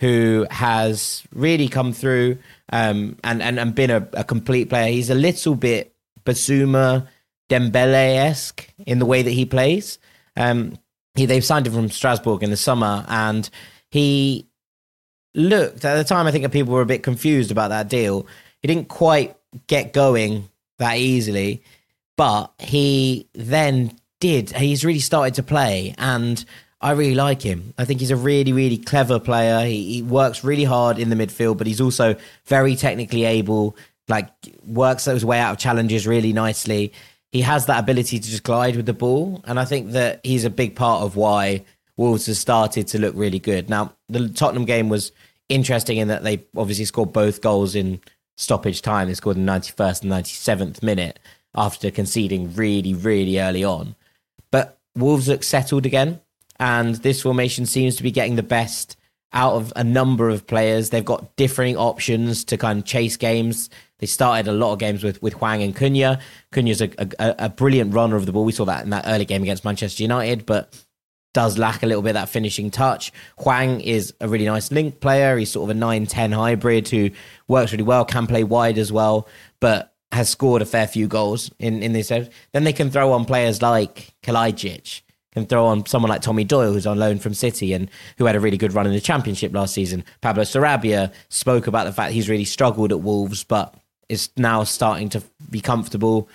who 0.00 0.46
has 0.50 1.22
really 1.32 1.68
come 1.68 1.92
through 1.92 2.38
um, 2.72 3.16
and, 3.24 3.40
and, 3.40 3.58
and 3.58 3.74
been 3.74 3.90
a, 3.90 4.06
a 4.12 4.24
complete 4.24 4.68
player. 4.68 4.90
He's 4.92 5.08
a 5.08 5.14
little 5.14 5.54
bit 5.54 5.94
Bissouma 6.24 7.06
Dembele 7.50 8.16
esque 8.16 8.72
in 8.86 9.00
the 9.00 9.06
way 9.06 9.22
that 9.22 9.30
he 9.30 9.44
plays. 9.44 9.98
Um, 10.36 10.78
he, 11.14 11.26
they've 11.26 11.44
signed 11.44 11.66
him 11.66 11.74
from 11.74 11.90
Strasbourg 11.90 12.42
in 12.42 12.50
the 12.50 12.56
summer, 12.56 13.04
and 13.08 13.48
he 13.90 14.48
looked 15.34 15.84
at 15.84 15.96
the 15.96 16.04
time. 16.04 16.26
I 16.26 16.30
think 16.30 16.50
people 16.52 16.72
were 16.72 16.80
a 16.80 16.86
bit 16.86 17.02
confused 17.02 17.50
about 17.50 17.68
that 17.68 17.88
deal. 17.88 18.26
He 18.62 18.68
didn't 18.68 18.88
quite 18.88 19.36
get 19.66 19.92
going 19.92 20.48
that 20.78 20.98
easily, 20.98 21.62
but 22.16 22.52
he 22.58 23.28
then 23.34 23.98
did. 24.20 24.50
He's 24.50 24.84
really 24.84 25.00
started 25.00 25.34
to 25.34 25.42
play, 25.42 25.94
and 25.98 26.42
I 26.80 26.92
really 26.92 27.14
like 27.14 27.42
him. 27.42 27.74
I 27.76 27.84
think 27.84 28.00
he's 28.00 28.12
a 28.12 28.16
really, 28.16 28.52
really 28.52 28.78
clever 28.78 29.18
player. 29.18 29.66
He, 29.66 29.94
he 29.94 30.02
works 30.02 30.44
really 30.44 30.64
hard 30.64 30.98
in 30.98 31.10
the 31.10 31.16
midfield, 31.16 31.58
but 31.58 31.66
he's 31.66 31.80
also 31.80 32.14
very 32.46 32.76
technically 32.76 33.24
able. 33.24 33.76
Like 34.08 34.28
works 34.64 35.04
his 35.04 35.24
way 35.24 35.38
out 35.38 35.52
of 35.52 35.58
challenges 35.58 36.06
really 36.06 36.32
nicely. 36.32 36.92
He 37.32 37.42
has 37.42 37.66
that 37.66 37.78
ability 37.78 38.18
to 38.18 38.28
just 38.28 38.42
glide 38.42 38.76
with 38.76 38.86
the 38.86 38.92
ball, 38.92 39.40
and 39.44 39.58
I 39.60 39.64
think 39.64 39.92
that 39.92 40.20
he's 40.24 40.44
a 40.44 40.50
big 40.50 40.74
part 40.74 41.02
of 41.02 41.16
why 41.16 41.64
Wolves 41.96 42.26
has 42.26 42.38
started 42.38 42.88
to 42.88 42.98
look 42.98 43.14
really 43.16 43.38
good. 43.38 43.68
Now, 43.68 43.92
the 44.08 44.28
Tottenham 44.28 44.64
game 44.64 44.88
was 44.88 45.12
interesting 45.48 45.98
in 45.98 46.08
that 46.08 46.22
they 46.22 46.44
obviously 46.56 46.86
scored 46.86 47.12
both 47.12 47.40
goals 47.40 47.74
in 47.74 48.00
stoppage 48.36 48.82
time. 48.82 49.08
They 49.08 49.14
scored 49.14 49.36
in 49.36 49.46
the 49.46 49.52
91st 49.52 50.02
and 50.02 50.12
97th 50.12 50.82
minute 50.82 51.18
after 51.54 51.90
conceding 51.90 52.54
really, 52.54 52.94
really 52.94 53.38
early 53.38 53.64
on. 53.64 53.94
But 54.50 54.78
Wolves 54.96 55.28
look 55.28 55.42
settled 55.42 55.86
again, 55.86 56.20
and 56.58 56.96
this 56.96 57.22
formation 57.22 57.66
seems 57.66 57.96
to 57.96 58.02
be 58.02 58.10
getting 58.10 58.36
the 58.36 58.42
best 58.42 58.96
out 59.32 59.54
of 59.54 59.72
a 59.76 59.84
number 59.84 60.28
of 60.28 60.46
players. 60.46 60.90
They've 60.90 61.04
got 61.04 61.36
differing 61.36 61.76
options 61.76 62.44
to 62.44 62.56
kind 62.56 62.80
of 62.80 62.84
chase 62.84 63.16
games. 63.16 63.70
They 64.00 64.06
started 64.06 64.48
a 64.48 64.52
lot 64.52 64.72
of 64.72 64.78
games 64.78 65.04
with, 65.04 65.22
with 65.22 65.34
Hwang 65.34 65.62
and 65.62 65.76
Cunha. 65.76 66.20
Cunha's 66.52 66.80
a, 66.80 66.90
a, 66.98 67.34
a 67.46 67.48
brilliant 67.48 67.94
runner 67.94 68.16
of 68.16 68.26
the 68.26 68.32
ball. 68.32 68.44
We 68.44 68.52
saw 68.52 68.64
that 68.64 68.82
in 68.82 68.90
that 68.90 69.04
early 69.06 69.24
game 69.24 69.42
against 69.42 69.64
Manchester 69.64 70.02
United, 70.02 70.46
but 70.46 70.74
does 71.32 71.58
lack 71.58 71.82
a 71.82 71.86
little 71.86 72.02
bit 72.02 72.10
of 72.10 72.14
that 72.14 72.28
finishing 72.28 72.70
touch. 72.70 73.12
Hwang 73.38 73.80
is 73.80 74.12
a 74.20 74.28
really 74.28 74.46
nice 74.46 74.72
link 74.72 75.00
player. 75.00 75.36
He's 75.36 75.52
sort 75.52 75.70
of 75.70 75.76
a 75.76 75.78
9 75.78 76.06
10 76.06 76.32
hybrid 76.32 76.88
who 76.88 77.10
works 77.46 77.72
really 77.72 77.84
well, 77.84 78.04
can 78.04 78.26
play 78.26 78.44
wide 78.44 78.78
as 78.78 78.90
well, 78.90 79.28
but 79.60 79.94
has 80.12 80.28
scored 80.28 80.62
a 80.62 80.66
fair 80.66 80.86
few 80.86 81.06
goals 81.06 81.50
in, 81.58 81.82
in 81.82 81.92
this. 81.92 82.08
Then 82.08 82.64
they 82.64 82.72
can 82.72 82.90
throw 82.90 83.12
on 83.12 83.24
players 83.24 83.62
like 83.62 84.12
Kalajdzic, 84.22 85.02
can 85.32 85.46
throw 85.46 85.66
on 85.66 85.86
someone 85.86 86.10
like 86.10 86.22
Tommy 86.22 86.42
Doyle, 86.42 86.72
who's 86.72 86.86
on 86.86 86.98
loan 86.98 87.18
from 87.18 87.34
City 87.34 87.72
and 87.72 87.88
who 88.18 88.26
had 88.26 88.34
a 88.34 88.40
really 88.40 88.56
good 88.56 88.72
run 88.72 88.86
in 88.86 88.92
the 88.92 89.00
Championship 89.00 89.54
last 89.54 89.72
season. 89.72 90.04
Pablo 90.20 90.42
Sarabia 90.42 91.12
spoke 91.28 91.68
about 91.68 91.84
the 91.84 91.92
fact 91.92 92.12
he's 92.12 92.28
really 92.28 92.44
struggled 92.44 92.90
at 92.90 93.02
Wolves, 93.02 93.44
but 93.44 93.79
is 94.10 94.30
now 94.36 94.64
starting 94.64 95.08
to 95.10 95.22
be 95.50 95.60
comfortable. 95.60 96.28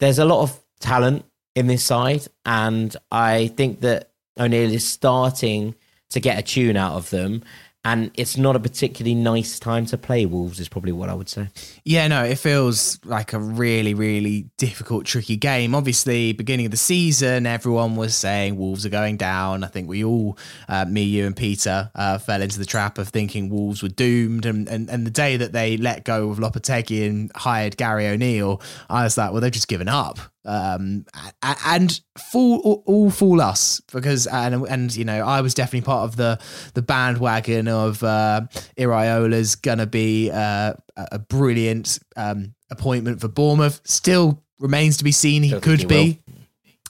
There's 0.00 0.18
a 0.18 0.24
lot 0.24 0.42
of 0.42 0.60
talent 0.80 1.24
in 1.54 1.68
this 1.68 1.84
side, 1.84 2.26
and 2.44 2.94
I 3.10 3.48
think 3.56 3.80
that 3.80 4.10
O'Neil 4.38 4.72
is 4.72 4.86
starting 4.86 5.74
to 6.10 6.20
get 6.20 6.38
a 6.38 6.42
tune 6.42 6.76
out 6.76 6.96
of 6.96 7.10
them 7.10 7.42
and 7.84 8.10
it's 8.14 8.36
not 8.36 8.56
a 8.56 8.60
particularly 8.60 9.14
nice 9.14 9.58
time 9.58 9.84
to 9.86 9.98
play 9.98 10.24
Wolves, 10.24 10.58
is 10.58 10.68
probably 10.68 10.92
what 10.92 11.10
I 11.10 11.14
would 11.14 11.28
say. 11.28 11.48
Yeah, 11.84 12.08
no, 12.08 12.24
it 12.24 12.36
feels 12.36 12.98
like 13.04 13.32
a 13.34 13.38
really, 13.38 13.92
really 13.92 14.48
difficult, 14.56 15.04
tricky 15.04 15.36
game. 15.36 15.74
Obviously, 15.74 16.32
beginning 16.32 16.66
of 16.66 16.70
the 16.70 16.78
season, 16.78 17.46
everyone 17.46 17.96
was 17.96 18.16
saying 18.16 18.56
Wolves 18.56 18.86
are 18.86 18.90
going 18.90 19.18
down. 19.18 19.64
I 19.64 19.66
think 19.66 19.88
we 19.88 20.02
all, 20.02 20.38
uh, 20.68 20.86
me, 20.86 21.02
you, 21.02 21.26
and 21.26 21.36
Peter, 21.36 21.90
uh, 21.94 22.18
fell 22.18 22.40
into 22.40 22.58
the 22.58 22.64
trap 22.64 22.96
of 22.96 23.08
thinking 23.08 23.50
Wolves 23.50 23.82
were 23.82 23.88
doomed. 23.90 24.46
And, 24.46 24.66
and, 24.68 24.88
and 24.88 25.06
the 25.06 25.10
day 25.10 25.36
that 25.36 25.52
they 25.52 25.76
let 25.76 26.04
go 26.04 26.30
of 26.30 26.38
Lopetegui 26.38 27.06
and 27.06 27.30
hired 27.34 27.76
Gary 27.76 28.06
O'Neil, 28.06 28.62
I 28.88 29.04
was 29.04 29.18
like, 29.18 29.32
well, 29.32 29.42
they've 29.42 29.52
just 29.52 29.68
given 29.68 29.88
up 29.88 30.18
um, 30.44 31.06
and 31.42 32.00
fool 32.18 32.82
all 32.86 33.10
fool 33.10 33.40
us 33.40 33.80
because 33.92 34.26
and 34.26 34.66
and 34.68 34.94
you 34.94 35.04
know 35.04 35.26
I 35.26 35.40
was 35.40 35.54
definitely 35.54 35.86
part 35.86 36.04
of 36.04 36.16
the 36.16 36.38
the 36.74 36.82
bandwagon 36.82 37.68
of 37.68 38.02
uh, 38.02 38.42
Iraola's 38.78 39.56
gonna 39.56 39.86
be 39.86 40.30
uh, 40.30 40.74
a 40.96 41.18
brilliant 41.18 41.98
um, 42.16 42.54
appointment 42.70 43.20
for 43.20 43.28
Bournemouth. 43.28 43.80
Still 43.84 44.42
remains 44.58 44.98
to 44.98 45.04
be 45.04 45.12
seen. 45.12 45.42
He 45.42 45.58
could 45.60 45.80
he 45.80 45.86
be. 45.86 46.20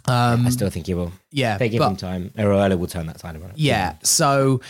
Um, 0.07 0.47
I 0.47 0.51
still 0.51 0.69
think 0.69 0.87
he 0.87 0.95
will. 0.95 1.13
Yeah, 1.31 1.57
they 1.57 1.71
give 1.71 1.79
but, 1.79 1.91
him 1.91 1.97
time. 1.97 2.31
Iraola 2.37 2.79
will 2.79 2.87
turn 2.87 3.07
that 3.07 3.19
tide 3.19 3.37
around. 3.37 3.55
Yeah, 3.57 3.97
so 4.03 4.61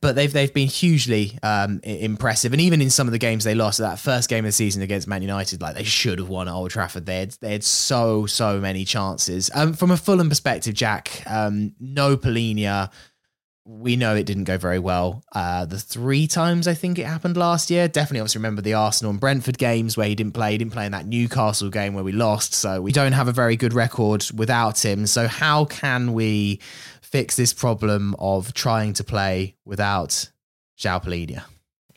but 0.00 0.14
they've 0.14 0.32
they've 0.32 0.52
been 0.52 0.68
hugely 0.68 1.38
um, 1.42 1.80
impressive, 1.82 2.52
and 2.52 2.60
even 2.60 2.80
in 2.80 2.90
some 2.90 3.08
of 3.08 3.12
the 3.12 3.18
games 3.18 3.44
they 3.44 3.54
lost, 3.54 3.78
that 3.78 3.98
first 3.98 4.28
game 4.28 4.44
of 4.44 4.48
the 4.48 4.52
season 4.52 4.82
against 4.82 5.08
Man 5.08 5.22
United, 5.22 5.62
like 5.62 5.74
they 5.74 5.84
should 5.84 6.18
have 6.18 6.28
won 6.28 6.48
at 6.48 6.54
Old 6.54 6.70
Trafford. 6.70 7.06
They 7.06 7.20
had 7.20 7.30
they 7.40 7.52
had 7.52 7.64
so 7.64 8.26
so 8.26 8.60
many 8.60 8.84
chances. 8.84 9.50
Um, 9.54 9.72
from 9.72 9.90
a 9.90 9.96
Fulham 9.96 10.28
perspective, 10.28 10.74
Jack, 10.74 11.22
um, 11.26 11.74
no 11.80 12.16
Palhinha. 12.16 12.90
We 13.64 13.94
know 13.94 14.16
it 14.16 14.26
didn't 14.26 14.44
go 14.44 14.58
very 14.58 14.80
well. 14.80 15.22
Uh, 15.32 15.66
the 15.66 15.78
three 15.78 16.26
times 16.26 16.66
I 16.66 16.74
think 16.74 16.98
it 16.98 17.06
happened 17.06 17.36
last 17.36 17.70
year, 17.70 17.86
definitely 17.86 18.18
obviously 18.18 18.40
remember 18.40 18.60
the 18.60 18.74
Arsenal 18.74 19.12
and 19.12 19.20
Brentford 19.20 19.56
games 19.56 19.96
where 19.96 20.08
he 20.08 20.16
didn't 20.16 20.32
play. 20.32 20.50
He 20.50 20.58
didn't 20.58 20.72
play 20.72 20.84
in 20.84 20.90
that 20.90 21.06
Newcastle 21.06 21.70
game 21.70 21.94
where 21.94 22.02
we 22.02 22.10
lost. 22.10 22.54
So 22.54 22.82
we 22.82 22.90
don't 22.90 23.12
have 23.12 23.28
a 23.28 23.32
very 23.32 23.54
good 23.54 23.72
record 23.72 24.26
without 24.34 24.84
him. 24.84 25.06
So 25.06 25.28
how 25.28 25.64
can 25.64 26.12
we 26.12 26.58
fix 27.12 27.36
this 27.36 27.52
problem 27.52 28.16
of 28.18 28.52
trying 28.54 28.94
to 28.94 29.04
play 29.04 29.54
without 29.64 30.30
João 30.78 31.04
Palhinha? 31.04 31.44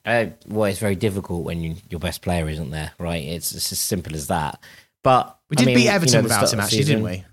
Uh, 0.05 0.27
well, 0.47 0.65
it's 0.65 0.77
very 0.77 0.95
difficult 0.95 1.43
when 1.43 1.61
you, 1.61 1.75
your 1.89 1.99
best 1.99 2.21
player 2.21 2.47
isn't 2.47 2.69
there, 2.69 2.91
right? 2.99 3.23
It's, 3.23 3.51
it's 3.53 3.71
as 3.71 3.79
simple 3.79 4.13
as 4.13 4.27
that. 4.27 4.61
But 5.03 5.39
we 5.49 5.55
did 5.55 5.63
I 5.63 5.65
mean, 5.67 5.77
beat 5.77 5.89
Everton 5.89 6.13
you 6.13 6.19
know, 6.19 6.23
without 6.23 6.53
him, 6.53 6.59
actually, 6.59 6.77
season, 6.77 6.95
didn't 6.97 7.11
we? 7.11 7.25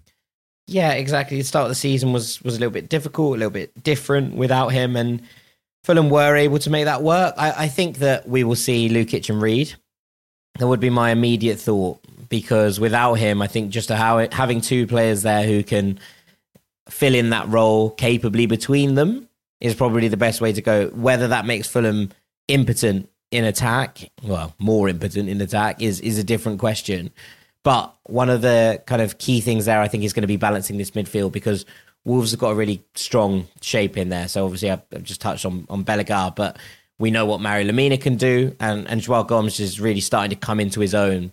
Yeah, 0.69 0.93
exactly. 0.93 1.37
The 1.37 1.45
start 1.45 1.65
of 1.65 1.71
the 1.71 1.75
season 1.75 2.13
was 2.13 2.41
was 2.43 2.57
a 2.57 2.61
little 2.61 2.73
bit 2.73 2.89
difficult, 2.89 3.37
a 3.37 3.39
little 3.39 3.51
bit 3.51 3.83
different 3.83 4.37
without 4.37 4.69
him, 4.69 4.97
and 4.97 5.23
Fulham 5.85 6.09
were 6.09 6.37
able 6.37 6.59
to 6.61 6.71
make 6.71 6.85
that 6.85 7.03
work. 7.03 7.35
I, 7.37 7.65
I 7.65 7.69
think 7.69 7.99
that 7.99 8.29
we 8.29 8.45
will 8.45 8.57
see 8.57 8.89
Lukic 8.89 9.29
and 9.29 9.43
Reed. 9.43 9.75
That 10.59 10.69
would 10.69 10.81
be 10.81 10.91
my 10.91 11.11
immediate 11.11 11.59
thought 11.59 11.99
because 12.29 12.79
without 12.79 13.15
him, 13.15 13.43
I 13.43 13.47
think 13.47 13.71
just 13.71 13.89
how, 13.91 14.27
having 14.31 14.61
two 14.61 14.87
players 14.87 15.23
there 15.23 15.45
who 15.47 15.63
can 15.63 15.99
fill 16.93 17.15
in 17.15 17.31
that 17.31 17.49
role 17.49 17.91
capably 17.91 18.45
between 18.47 18.95
them 18.95 19.29
is 19.61 19.75
probably 19.75 20.09
the 20.09 20.17
best 20.17 20.41
way 20.41 20.53
to 20.53 20.61
go. 20.61 20.89
Whether 20.89 21.29
that 21.29 21.47
makes 21.47 21.67
Fulham 21.67 22.11
impotent 22.49 23.09
in 23.31 23.45
attack, 23.45 24.11
well, 24.23 24.55
more 24.59 24.89
impotent 24.89 25.29
in 25.29 25.41
attack 25.41 25.81
is 25.81 26.01
is 26.01 26.19
a 26.19 26.25
different 26.25 26.59
question. 26.59 27.11
But 27.65 27.95
one 28.05 28.29
of 28.29 28.43
the 28.43 28.83
kind 28.87 29.01
of 29.01 29.19
key 29.19 29.41
things 29.41 29.65
there, 29.65 29.81
I 29.81 29.89
think, 29.89 30.05
is 30.05 30.13
going 30.13 30.23
to 30.23 30.29
be 30.29 30.37
balancing 30.37 30.77
this 30.77 30.91
midfield 30.91 31.33
because 31.33 31.65
Wolves 32.05 32.33
have 32.33 32.41
got 32.41 32.51
a 32.51 32.55
really 32.57 32.85
strong 32.95 33.47
shape 33.61 33.97
in 33.97 34.09
there. 34.11 34.29
So 34.29 34.45
obviously, 34.45 34.71
I've 34.71 35.03
just 35.03 35.21
touched 35.21 35.47
on 35.47 35.67
on 35.71 35.85
Bellegarde, 35.85 36.35
but 36.37 36.59
we 36.99 37.11
know 37.11 37.25
what 37.25 37.41
Mario 37.41 37.71
Lemina 37.71 37.99
can 37.99 38.17
do, 38.17 38.55
and 38.61 38.87
and 38.87 39.01
Joao 39.01 39.23
Gomes 39.23 39.61
is 39.61 39.81
really 39.81 40.01
starting 40.01 40.31
to 40.31 40.47
come 40.47 40.61
into 40.61 40.81
his 40.81 40.95
own 40.95 41.33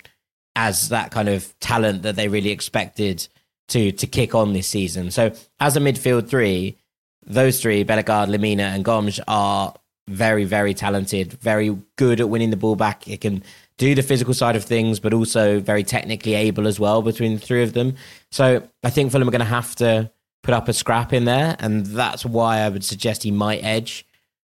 as 0.55 0.89
that 0.89 1.11
kind 1.11 1.27
of 1.27 1.53
talent 1.59 2.03
that 2.03 2.15
they 2.15 2.27
really 2.27 2.51
expected 2.51 3.27
to 3.69 3.91
to 3.91 4.07
kick 4.07 4.35
on 4.35 4.53
this 4.53 4.67
season. 4.67 5.11
So 5.11 5.31
as 5.59 5.75
a 5.75 5.79
midfield 5.79 6.27
three, 6.27 6.77
those 7.25 7.61
three, 7.61 7.83
Bellegarde, 7.83 8.29
Lemina, 8.29 8.73
and 8.73 8.83
Gomes 8.83 9.19
are 9.27 9.73
very, 10.07 10.43
very 10.43 10.73
talented, 10.73 11.33
very 11.33 11.77
good 11.95 12.19
at 12.19 12.29
winning 12.29 12.49
the 12.49 12.57
ball 12.57 12.75
back. 12.75 13.07
It 13.07 13.21
can 13.21 13.43
do 13.77 13.93
the 13.95 14.01
physical 14.01 14.33
side 14.33 14.55
of 14.55 14.63
things, 14.63 14.99
but 14.99 15.13
also 15.13 15.59
very 15.59 15.83
technically 15.83 16.33
able 16.33 16.67
as 16.67 16.79
well 16.79 17.01
between 17.01 17.35
the 17.35 17.39
three 17.39 17.63
of 17.63 17.73
them. 17.73 17.95
So 18.31 18.67
I 18.83 18.89
think 18.89 19.11
Fulham 19.11 19.27
are 19.27 19.31
going 19.31 19.39
to 19.39 19.45
have 19.45 19.75
to 19.77 20.11
put 20.41 20.53
up 20.53 20.67
a 20.67 20.73
scrap 20.73 21.13
in 21.13 21.25
there, 21.25 21.55
and 21.59 21.85
that's 21.85 22.25
why 22.25 22.59
I 22.59 22.69
would 22.69 22.83
suggest 22.83 23.23
he 23.23 23.31
might 23.31 23.63
edge 23.63 24.05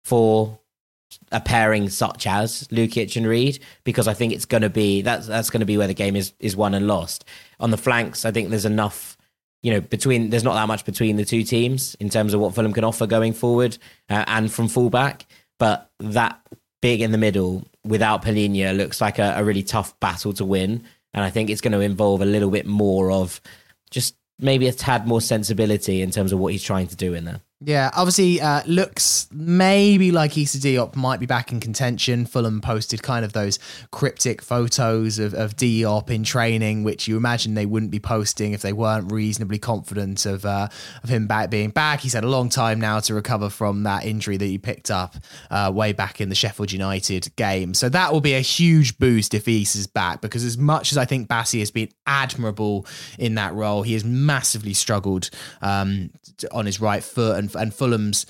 for 0.04 0.58
a 1.34 1.40
pairing 1.40 1.90
such 1.90 2.26
as 2.26 2.66
Lukic 2.68 3.16
and 3.16 3.26
Reed, 3.26 3.58
because 3.82 4.08
I 4.08 4.14
think 4.14 4.32
it's 4.32 4.44
going 4.44 4.62
to 4.62 4.70
be 4.70 5.02
that's 5.02 5.26
that's 5.26 5.50
going 5.50 5.60
to 5.60 5.66
be 5.66 5.76
where 5.76 5.88
the 5.88 5.94
game 5.94 6.16
is 6.16 6.32
is 6.38 6.56
won 6.56 6.74
and 6.74 6.86
lost. 6.86 7.24
On 7.60 7.70
the 7.70 7.76
flanks, 7.76 8.24
I 8.24 8.30
think 8.30 8.48
there's 8.48 8.64
enough, 8.64 9.18
you 9.62 9.72
know, 9.72 9.80
between 9.80 10.30
there's 10.30 10.44
not 10.44 10.54
that 10.54 10.68
much 10.68 10.84
between 10.84 11.16
the 11.16 11.24
two 11.24 11.42
teams 11.42 11.96
in 11.96 12.08
terms 12.08 12.32
of 12.32 12.40
what 12.40 12.54
Fulham 12.54 12.72
can 12.72 12.84
offer 12.84 13.06
going 13.06 13.32
forward 13.32 13.76
uh, 14.08 14.24
and 14.28 14.50
from 14.50 14.68
fullback, 14.68 15.26
but 15.58 15.90
that 15.98 16.40
big 16.80 17.00
in 17.00 17.10
the 17.10 17.18
middle 17.18 17.66
without 17.84 18.22
Palhinha 18.22 18.76
looks 18.76 19.00
like 19.00 19.18
a, 19.18 19.34
a 19.36 19.44
really 19.44 19.64
tough 19.64 19.98
battle 19.98 20.32
to 20.34 20.44
win, 20.44 20.84
and 21.12 21.24
I 21.24 21.30
think 21.30 21.50
it's 21.50 21.60
going 21.60 21.72
to 21.72 21.80
involve 21.80 22.22
a 22.22 22.26
little 22.26 22.50
bit 22.50 22.64
more 22.64 23.10
of 23.10 23.40
just 23.90 24.14
maybe 24.38 24.68
a 24.68 24.72
tad 24.72 25.06
more 25.06 25.20
sensibility 25.20 26.00
in 26.00 26.10
terms 26.12 26.32
of 26.32 26.38
what 26.38 26.52
he's 26.52 26.62
trying 26.62 26.86
to 26.86 26.96
do 26.96 27.12
in 27.12 27.24
there. 27.24 27.40
Yeah, 27.66 27.90
obviously, 27.96 28.42
uh, 28.42 28.62
looks 28.66 29.26
maybe 29.32 30.12
like 30.12 30.36
Issa 30.36 30.58
Diop 30.58 30.96
might 30.96 31.18
be 31.18 31.24
back 31.24 31.50
in 31.50 31.60
contention. 31.60 32.26
Fulham 32.26 32.60
posted 32.60 33.02
kind 33.02 33.24
of 33.24 33.32
those 33.32 33.58
cryptic 33.90 34.42
photos 34.42 35.18
of, 35.18 35.32
of 35.32 35.56
Diop 35.56 36.10
in 36.10 36.24
training, 36.24 36.84
which 36.84 37.08
you 37.08 37.16
imagine 37.16 37.54
they 37.54 37.64
wouldn't 37.64 37.90
be 37.90 37.98
posting 37.98 38.52
if 38.52 38.60
they 38.60 38.74
weren't 38.74 39.10
reasonably 39.10 39.58
confident 39.58 40.26
of 40.26 40.44
uh, 40.44 40.68
of 41.02 41.08
him 41.08 41.26
back 41.26 41.48
being 41.48 41.70
back. 41.70 42.00
He's 42.00 42.12
had 42.12 42.22
a 42.22 42.28
long 42.28 42.50
time 42.50 42.80
now 42.80 43.00
to 43.00 43.14
recover 43.14 43.48
from 43.48 43.84
that 43.84 44.04
injury 44.04 44.36
that 44.36 44.44
he 44.44 44.58
picked 44.58 44.90
up 44.90 45.16
uh, 45.50 45.72
way 45.74 45.94
back 45.94 46.20
in 46.20 46.28
the 46.28 46.34
Sheffield 46.34 46.70
United 46.70 47.34
game. 47.36 47.72
So 47.72 47.88
that 47.88 48.12
will 48.12 48.20
be 48.20 48.34
a 48.34 48.40
huge 48.40 48.98
boost 48.98 49.32
if 49.32 49.48
Issa's 49.48 49.86
back, 49.86 50.20
because 50.20 50.44
as 50.44 50.58
much 50.58 50.92
as 50.92 50.98
I 50.98 51.06
think 51.06 51.28
Bassey 51.28 51.60
has 51.60 51.70
been 51.70 51.88
admirable 52.06 52.86
in 53.18 53.36
that 53.36 53.54
role, 53.54 53.82
he 53.82 53.94
has 53.94 54.04
massively 54.04 54.74
struggled 54.74 55.30
um, 55.62 56.10
on 56.52 56.66
his 56.66 56.78
right 56.78 57.02
foot 57.02 57.38
and 57.38 57.53
and 57.54 57.74
Fulham's 57.74 58.26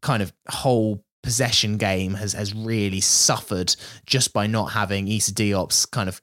kind 0.00 0.22
of 0.22 0.32
whole 0.48 1.04
possession 1.22 1.76
game 1.76 2.14
has 2.14 2.32
has 2.32 2.54
really 2.54 3.00
suffered 3.00 3.74
just 4.06 4.32
by 4.32 4.46
not 4.46 4.66
having 4.66 5.08
Issa 5.08 5.32
Diop's 5.32 5.84
kind 5.86 6.08
of 6.08 6.20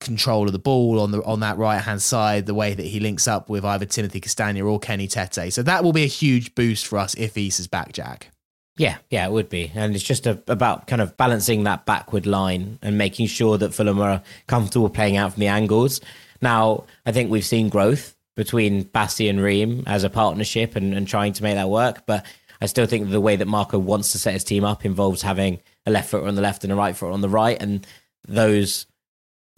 control 0.00 0.46
of 0.46 0.52
the 0.52 0.58
ball 0.58 1.00
on 1.00 1.12
the 1.12 1.22
on 1.22 1.40
that 1.40 1.56
right 1.58 1.78
hand 1.78 2.02
side, 2.02 2.46
the 2.46 2.54
way 2.54 2.74
that 2.74 2.86
he 2.86 3.00
links 3.00 3.28
up 3.28 3.48
with 3.48 3.64
either 3.64 3.86
Timothy 3.86 4.20
Castagne 4.20 4.64
or 4.64 4.78
Kenny 4.78 5.06
Tete. 5.06 5.52
So 5.52 5.62
that 5.62 5.84
will 5.84 5.92
be 5.92 6.04
a 6.04 6.08
huge 6.08 6.54
boost 6.54 6.86
for 6.86 6.98
us 6.98 7.14
if 7.14 7.36
Issa's 7.36 7.68
back, 7.68 7.92
Jack. 7.92 8.30
Yeah, 8.76 8.96
yeah, 9.10 9.26
it 9.26 9.32
would 9.32 9.50
be. 9.50 9.70
And 9.74 9.94
it's 9.94 10.04
just 10.04 10.26
a, 10.26 10.42
about 10.48 10.86
kind 10.86 11.02
of 11.02 11.16
balancing 11.16 11.64
that 11.64 11.84
backward 11.84 12.26
line 12.26 12.78
and 12.80 12.96
making 12.96 13.26
sure 13.26 13.58
that 13.58 13.74
Fulham 13.74 14.00
are 14.00 14.22
comfortable 14.46 14.88
playing 14.88 15.16
out 15.16 15.34
from 15.34 15.40
the 15.40 15.48
angles. 15.48 16.00
Now, 16.40 16.84
I 17.04 17.12
think 17.12 17.30
we've 17.30 17.44
seen 17.44 17.68
growth 17.68 18.16
between 18.36 18.84
Bassey 18.84 19.28
and 19.28 19.40
Ream 19.40 19.84
as 19.86 20.04
a 20.04 20.10
partnership 20.10 20.76
and, 20.76 20.94
and 20.94 21.06
trying 21.06 21.32
to 21.34 21.42
make 21.42 21.54
that 21.54 21.68
work. 21.68 22.04
But 22.06 22.24
I 22.60 22.66
still 22.66 22.86
think 22.86 23.10
the 23.10 23.20
way 23.20 23.36
that 23.36 23.46
Marco 23.46 23.78
wants 23.78 24.12
to 24.12 24.18
set 24.18 24.34
his 24.34 24.44
team 24.44 24.64
up 24.64 24.84
involves 24.84 25.22
having 25.22 25.60
a 25.84 25.90
left 25.90 26.10
foot 26.10 26.26
on 26.26 26.34
the 26.34 26.42
left 26.42 26.64
and 26.64 26.72
a 26.72 26.76
right 26.76 26.96
foot 26.96 27.12
on 27.12 27.20
the 27.20 27.28
right. 27.28 27.60
And 27.60 27.86
those, 28.26 28.86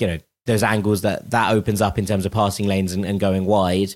you 0.00 0.06
know, 0.06 0.18
those 0.46 0.62
angles 0.62 1.02
that 1.02 1.30
that 1.30 1.52
opens 1.52 1.80
up 1.80 1.98
in 1.98 2.06
terms 2.06 2.26
of 2.26 2.32
passing 2.32 2.66
lanes 2.66 2.92
and, 2.92 3.04
and 3.04 3.20
going 3.20 3.46
wide 3.46 3.94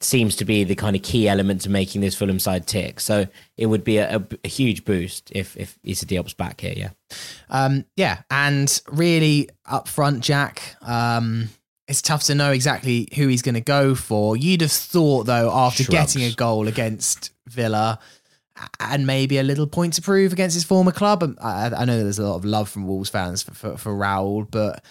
seems 0.00 0.36
to 0.36 0.44
be 0.44 0.62
the 0.62 0.76
kind 0.76 0.94
of 0.94 1.02
key 1.02 1.28
element 1.28 1.62
to 1.62 1.70
making 1.70 2.00
this 2.00 2.14
Fulham 2.14 2.38
side 2.38 2.66
tick. 2.66 3.00
So 3.00 3.26
it 3.56 3.66
would 3.66 3.82
be 3.82 3.98
a, 3.98 4.16
a, 4.16 4.26
a 4.44 4.48
huge 4.48 4.84
boost 4.84 5.32
if 5.34 5.56
if 5.56 5.78
Issa 5.82 6.06
Diop's 6.06 6.34
back 6.34 6.60
here. 6.60 6.74
Yeah, 6.76 6.90
um, 7.50 7.84
yeah, 7.96 8.22
and 8.30 8.80
really 8.90 9.48
up 9.66 9.88
front, 9.88 10.22
Jack. 10.22 10.76
Um, 10.82 11.48
it's 11.88 12.02
tough 12.02 12.22
to 12.24 12.34
know 12.34 12.52
exactly 12.52 13.08
who 13.16 13.26
he's 13.28 13.42
going 13.42 13.54
to 13.54 13.60
go 13.60 13.94
for. 13.94 14.36
You'd 14.36 14.60
have 14.60 14.70
thought, 14.72 15.24
though, 15.24 15.50
after 15.52 15.82
Shrugs. 15.84 16.14
getting 16.14 16.30
a 16.30 16.34
goal 16.34 16.68
against 16.68 17.30
Villa 17.48 17.98
and 18.80 19.06
maybe 19.06 19.38
a 19.38 19.42
little 19.42 19.66
point 19.66 19.94
to 19.94 20.02
prove 20.02 20.32
against 20.32 20.54
his 20.54 20.64
former 20.64 20.92
club. 20.92 21.22
um, 21.22 21.38
I, 21.42 21.70
I 21.74 21.84
know 21.84 21.96
that 21.96 22.02
there's 22.04 22.18
a 22.18 22.26
lot 22.26 22.36
of 22.36 22.44
love 22.44 22.68
from 22.68 22.86
Wolves 22.86 23.08
fans 23.10 23.42
for, 23.42 23.54
for, 23.54 23.76
for 23.76 23.92
Raul, 23.94 24.46
but 24.50 24.84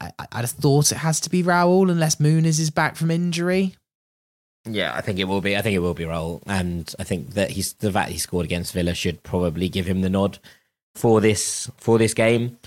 I, 0.00 0.12
I- 0.18 0.26
I'd 0.32 0.40
have 0.42 0.50
thought 0.50 0.92
it 0.92 0.98
has 0.98 1.18
to 1.20 1.30
be 1.30 1.42
Raul 1.42 1.90
unless 1.90 2.16
Muniz 2.16 2.60
is 2.60 2.70
back 2.70 2.96
from 2.96 3.10
injury. 3.10 3.74
yeah, 4.68 4.94
I 4.94 5.00
think 5.00 5.18
it 5.18 5.24
will 5.24 5.40
be. 5.40 5.56
I 5.56 5.62
think 5.62 5.74
it 5.74 5.78
will 5.80 5.94
be 5.94 6.04
Raul, 6.04 6.42
and 6.46 6.94
I 6.98 7.04
think 7.04 7.30
that 7.30 7.50
he's 7.50 7.72
the 7.74 7.90
fact 7.90 8.10
he 8.10 8.18
scored 8.18 8.44
against 8.44 8.74
Villa 8.74 8.92
should 8.94 9.22
probably 9.22 9.68
give 9.70 9.86
him 9.86 10.02
the 10.02 10.10
nod 10.10 10.38
for 10.94 11.20
this 11.22 11.70
for 11.78 11.96
this 11.98 12.12
game. 12.12 12.58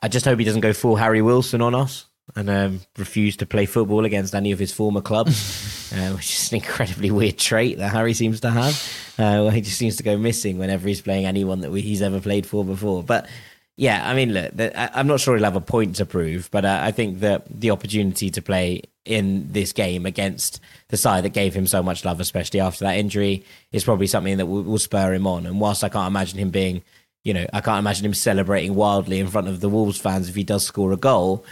I 0.00 0.06
just 0.08 0.24
hope 0.24 0.38
he 0.38 0.44
doesn't 0.44 0.60
go 0.60 0.72
full 0.72 0.96
Harry 0.96 1.20
Wilson 1.22 1.60
on 1.60 1.74
us 1.74 2.06
and 2.36 2.50
um, 2.50 2.80
refuse 2.96 3.36
to 3.38 3.46
play 3.46 3.66
football 3.66 4.04
against 4.04 4.34
any 4.34 4.52
of 4.52 4.58
his 4.58 4.72
former 4.72 5.00
clubs, 5.00 5.92
uh, 5.96 6.12
which 6.12 6.32
is 6.32 6.52
an 6.52 6.56
incredibly 6.56 7.10
weird 7.10 7.38
trait 7.38 7.78
that 7.78 7.90
Harry 7.90 8.14
seems 8.14 8.40
to 8.40 8.50
have. 8.50 8.74
Uh, 9.18 9.42
where 9.42 9.52
he 9.52 9.60
just 9.60 9.76
seems 9.76 9.96
to 9.96 10.02
go 10.02 10.16
missing 10.16 10.56
whenever 10.56 10.88
he's 10.88 11.02
playing 11.02 11.26
anyone 11.26 11.60
that 11.60 11.70
we, 11.70 11.82
he's 11.82 12.00
ever 12.00 12.20
played 12.20 12.46
for 12.46 12.64
before. 12.64 13.02
But 13.02 13.28
yeah, 13.76 14.08
I 14.08 14.14
mean, 14.14 14.34
look, 14.34 14.54
the, 14.54 14.78
I, 14.78 14.98
I'm 14.98 15.06
not 15.06 15.20
sure 15.20 15.34
he'll 15.34 15.44
have 15.44 15.56
a 15.56 15.60
point 15.60 15.96
to 15.96 16.06
prove, 16.06 16.50
but 16.50 16.64
uh, 16.64 16.80
I 16.82 16.90
think 16.90 17.20
that 17.20 17.44
the 17.48 17.70
opportunity 17.70 18.30
to 18.30 18.42
play 18.42 18.82
in 19.04 19.50
this 19.52 19.72
game 19.72 20.06
against 20.06 20.60
the 20.88 20.96
side 20.96 21.24
that 21.24 21.30
gave 21.30 21.54
him 21.54 21.66
so 21.66 21.82
much 21.82 22.04
love, 22.04 22.20
especially 22.20 22.60
after 22.60 22.84
that 22.84 22.98
injury, 22.98 23.44
is 23.72 23.84
probably 23.84 24.06
something 24.06 24.36
that 24.36 24.46
will, 24.46 24.62
will 24.62 24.78
spur 24.78 25.14
him 25.14 25.26
on. 25.26 25.46
And 25.46 25.60
whilst 25.60 25.82
I 25.82 25.88
can't 25.88 26.08
imagine 26.08 26.38
him 26.38 26.50
being, 26.50 26.82
you 27.24 27.34
know, 27.34 27.46
I 27.52 27.60
can't 27.60 27.78
imagine 27.78 28.04
him 28.04 28.14
celebrating 28.14 28.74
wildly 28.74 29.18
in 29.18 29.28
front 29.28 29.48
of 29.48 29.60
the 29.60 29.68
Wolves 29.68 29.98
fans 29.98 30.28
if 30.28 30.34
he 30.34 30.44
does 30.44 30.64
score 30.64 30.92
a 30.92 30.96
goal. 30.96 31.44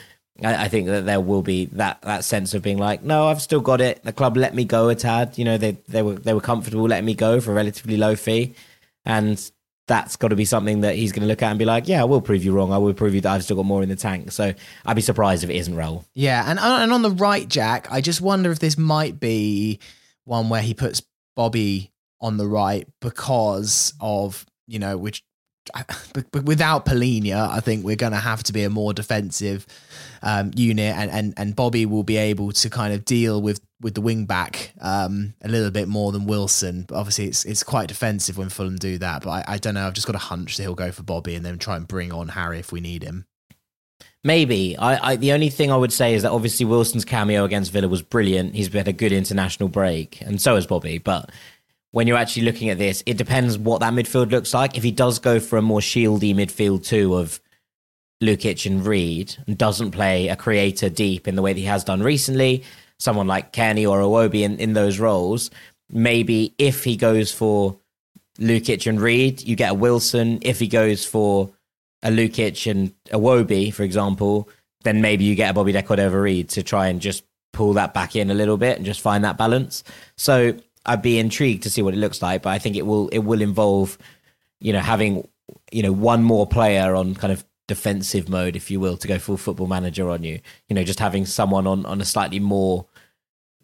I, 0.43 0.65
I 0.65 0.69
think 0.69 0.87
that 0.87 1.07
there 1.07 1.21
will 1.21 1.43
be 1.43 1.67
that 1.67 2.03
that 2.03 2.25
sense 2.25 2.55
of 2.55 2.63
being 2.63 2.79
like, 2.79 3.03
no, 3.03 3.27
I've 3.29 3.43
still 3.43 3.61
got 3.61 3.81
it. 3.81 4.03
The 4.05 4.13
club 4.13 4.37
let 4.37 4.55
me 4.55 4.65
go 4.65 4.89
a 4.89 4.95
tad. 4.95 5.39
You 5.39 5.45
know, 5.45 5.59
they 5.59 5.73
they 5.89 6.03
were 6.03 6.15
they 6.15 6.35
were 6.35 6.41
comfortable 6.41 6.85
letting 6.85 7.07
me 7.07 7.15
go 7.15 7.41
for 7.41 7.53
a 7.53 7.55
relatively 7.55 7.97
low 7.97 8.17
fee, 8.17 8.55
and 9.05 9.51
that's 9.89 10.17
got 10.17 10.29
to 10.29 10.37
be 10.37 10.45
something 10.45 10.83
that 10.83 10.95
he's 10.95 11.13
going 11.13 11.23
to 11.23 11.27
look 11.27 11.43
at 11.43 11.51
and 11.51 11.59
be 11.59 11.65
like, 11.65 11.89
yeah, 11.89 12.03
I 12.03 12.05
will 12.05 12.21
prove 12.21 12.45
you 12.45 12.53
wrong. 12.53 12.73
I 12.73 12.79
will 12.79 12.95
prove 12.95 13.15
you 13.15 13.23
that 13.23 13.33
I've 13.33 13.43
still 13.43 13.57
got 13.57 13.65
more 13.65 13.83
in 13.83 13.89
the 13.89 13.97
tank. 13.97 14.31
So 14.31 14.53
I'd 14.85 14.95
be 14.95 15.03
surprised 15.03 15.43
if 15.43 15.51
it 15.51 15.57
isn't 15.57 15.75
Raul. 15.75 16.05
Yeah, 16.15 16.45
and 16.47 16.59
uh, 16.59 16.79
and 16.81 16.93
on 16.93 17.03
the 17.03 17.11
right, 17.11 17.49
Jack, 17.49 17.91
I 17.91 18.01
just 18.01 18.21
wonder 18.21 18.53
if 18.53 18.61
this 18.61 18.79
might 18.79 19.19
be 19.19 19.81
one 20.25 20.51
where 20.51 20.63
he 20.63 20.75
puts 20.75 21.03
Bobby 21.35 21.91
on 22.21 22.37
the 22.37 22.47
right 22.47 22.87
because 23.01 23.95
of 24.01 24.47
you 24.67 24.79
know 24.79 24.97
which. 24.97 25.25
But, 26.15 26.31
but 26.33 26.45
without 26.45 26.87
Palhinha, 26.87 27.49
I 27.49 27.61
think 27.61 27.85
we're 27.85 27.97
going 27.97 28.13
to 28.13 28.19
have 28.19 28.43
to 28.45 28.53
be 28.53 28.65
a 28.65 28.71
more 28.71 28.93
defensive 28.93 29.67
um, 30.23 30.51
unit, 30.55 30.97
and, 30.97 31.11
and 31.11 31.35
and 31.37 31.57
Bobby 31.57 31.87
will 31.87 32.03
be 32.03 32.17
able 32.17 32.53
to 32.53 32.71
kind 32.71 32.95
of 32.95 33.05
deal 33.05 33.41
with 33.41 33.61
with 33.81 33.95
the 33.95 34.01
wing 34.01 34.25
back 34.25 34.73
um, 34.81 35.35
a 35.43 35.49
little 35.49 35.71
bit 35.71 35.89
more 35.89 36.13
than 36.13 36.27
Wilson. 36.27 36.85
But 36.89 36.97
obviously, 36.97 37.27
it's 37.27 37.45
it's 37.45 37.63
quite 37.63 37.89
defensive 37.89 38.39
when 38.39 38.49
Fulham 38.49 38.77
do 38.77 38.99
that. 38.99 39.23
But 39.23 39.31
I, 39.31 39.45
I 39.55 39.59
don't 39.59 39.75
know. 39.75 39.87
I've 39.87 39.95
just 39.95 40.07
got 40.07 40.17
a 40.17 40.21
hunch 40.21 40.57
that 40.57 40.65
he'll 40.65 40.75
go 40.75 40.91
for 40.91 41.03
Bobby 41.03 41.35
and 41.35 41.45
then 41.45 41.59
try 41.59 41.77
and 41.77 41.87
bring 41.87 42.13
on 42.13 42.29
Harry 42.29 42.59
if 42.59 42.73
we 42.73 42.81
need 42.81 43.03
him. 43.03 43.27
Maybe. 44.25 44.77
I, 44.77 45.13
I 45.13 45.17
the 45.17 45.33
only 45.33 45.49
thing 45.49 45.71
I 45.71 45.77
would 45.77 45.93
say 45.93 46.15
is 46.15 46.23
that 46.23 46.33
obviously 46.33 46.67
Wilson's 46.67 47.05
cameo 47.05 47.45
against 47.45 47.71
Villa 47.71 47.89
was 47.89 48.03
brilliant. 48.03 48.55
He's 48.55 48.73
had 48.73 48.89
a 48.89 48.93
good 48.93 49.13
international 49.13 49.69
break, 49.69 50.21
and 50.21 50.41
so 50.41 50.57
has 50.57 50.67
Bobby. 50.67 50.99
But 50.99 51.31
when 51.93 52.07
you're 52.07 52.19
actually 52.19 52.43
looking 52.43 52.69
at 52.69 52.79
this, 52.79 53.03
it 53.07 53.17
depends 53.17 53.57
what 53.57 53.81
that 53.81 53.93
midfield 53.93 54.31
looks 54.31 54.53
like. 54.53 54.77
If 54.77 54.83
he 54.83 54.91
does 54.91 55.19
go 55.19 55.41
for 55.41 55.57
a 55.57 55.63
more 55.63 55.81
shieldy 55.81 56.35
midfield 56.35 56.85
too 56.85 57.15
of 57.15 57.41
Lukic 58.23 58.67
and 58.67 58.85
Reed 58.85 59.37
and 59.47 59.57
doesn't 59.57 59.93
play 59.93 60.29
a 60.29 60.37
creator 60.37 60.89
deep 60.89 61.27
in 61.29 61.35
the 61.35 61.43
way 61.43 61.53
that 61.53 61.61
he 61.61 61.67
has 61.67 61.85
done 61.85 62.03
recently, 62.03 62.65
someone 62.99 63.27
like 63.27 63.53
Kenny 63.53 63.87
or 63.87 64.01
Iwobi 64.01 64.43
in, 64.43 64.59
in 64.59 64.73
those 64.73 64.99
roles, 64.99 65.51
maybe 65.89 66.55
if 66.59 66.85
he 66.85 66.97
goes 66.97 67.33
for 67.33 67.79
Lukic 68.39 68.87
and 68.87 69.01
Reed, 69.01 69.43
you 69.43 69.57
get 69.57 69.71
a 69.71 69.75
Wilson. 69.75 70.41
If 70.43 70.61
he 70.61 70.69
goes 70.69 71.05
for 71.05 71.51
a 72.03 72.11
Lukic 72.11 72.71
and 72.71 72.93
a 73.11 73.19
Wobi, 73.19 73.73
for 73.73 73.83
example, 73.83 74.49
then 74.83 75.01
maybe 75.01 75.25
you 75.25 75.35
get 75.35 75.51
a 75.51 75.55
Bobby 75.55 75.73
De 75.73 75.83
Cordova-Reid 75.83 76.51
to 76.51 76.63
try 76.63 76.89
and 76.89 77.01
just 77.01 77.25
pull 77.53 77.73
that 77.73 77.95
back 77.95 78.15
in 78.15 78.31
a 78.31 78.35
little 78.35 78.57
bit 78.57 78.77
and 78.77 78.87
just 78.87 79.01
find 79.01 79.25
that 79.25 79.39
balance. 79.39 79.83
So 80.17 80.57
I'd 80.87 81.03
be 81.03 81.19
intrigued 81.19 81.63
to 81.65 81.71
see 81.71 81.83
what 81.83 81.95
it 81.95 81.99
looks 81.99 82.23
like, 82.23 82.43
but 82.43 82.51
I 82.51 82.59
think 82.59 82.77
it 82.77 82.87
will 82.87 83.09
it 83.09 83.21
will 83.21 83.43
involve, 83.43 83.99
you 84.61 84.73
know, 84.73 84.81
having 84.81 85.29
you 85.71 85.83
know 85.83 85.93
one 85.93 86.23
more 86.23 86.47
player 86.47 86.95
on 86.95 87.15
kind 87.15 87.33
of 87.33 87.45
defensive 87.67 88.29
mode, 88.29 88.57
if 88.57 88.71
you 88.71 88.81
will, 88.81 88.97
to 88.97 89.09
go 89.09 89.19
full 89.19 89.37
football 89.37 89.67
manager 89.67 90.11
on 90.11 90.23
you. 90.23 90.41
You 90.69 90.75
know, 90.75 90.85
just 90.85 91.01
having 91.01 91.27
someone 91.27 91.67
on 91.67 91.87
on 91.87 92.01
a 92.01 92.05
slightly 92.05 92.41
more 92.41 92.87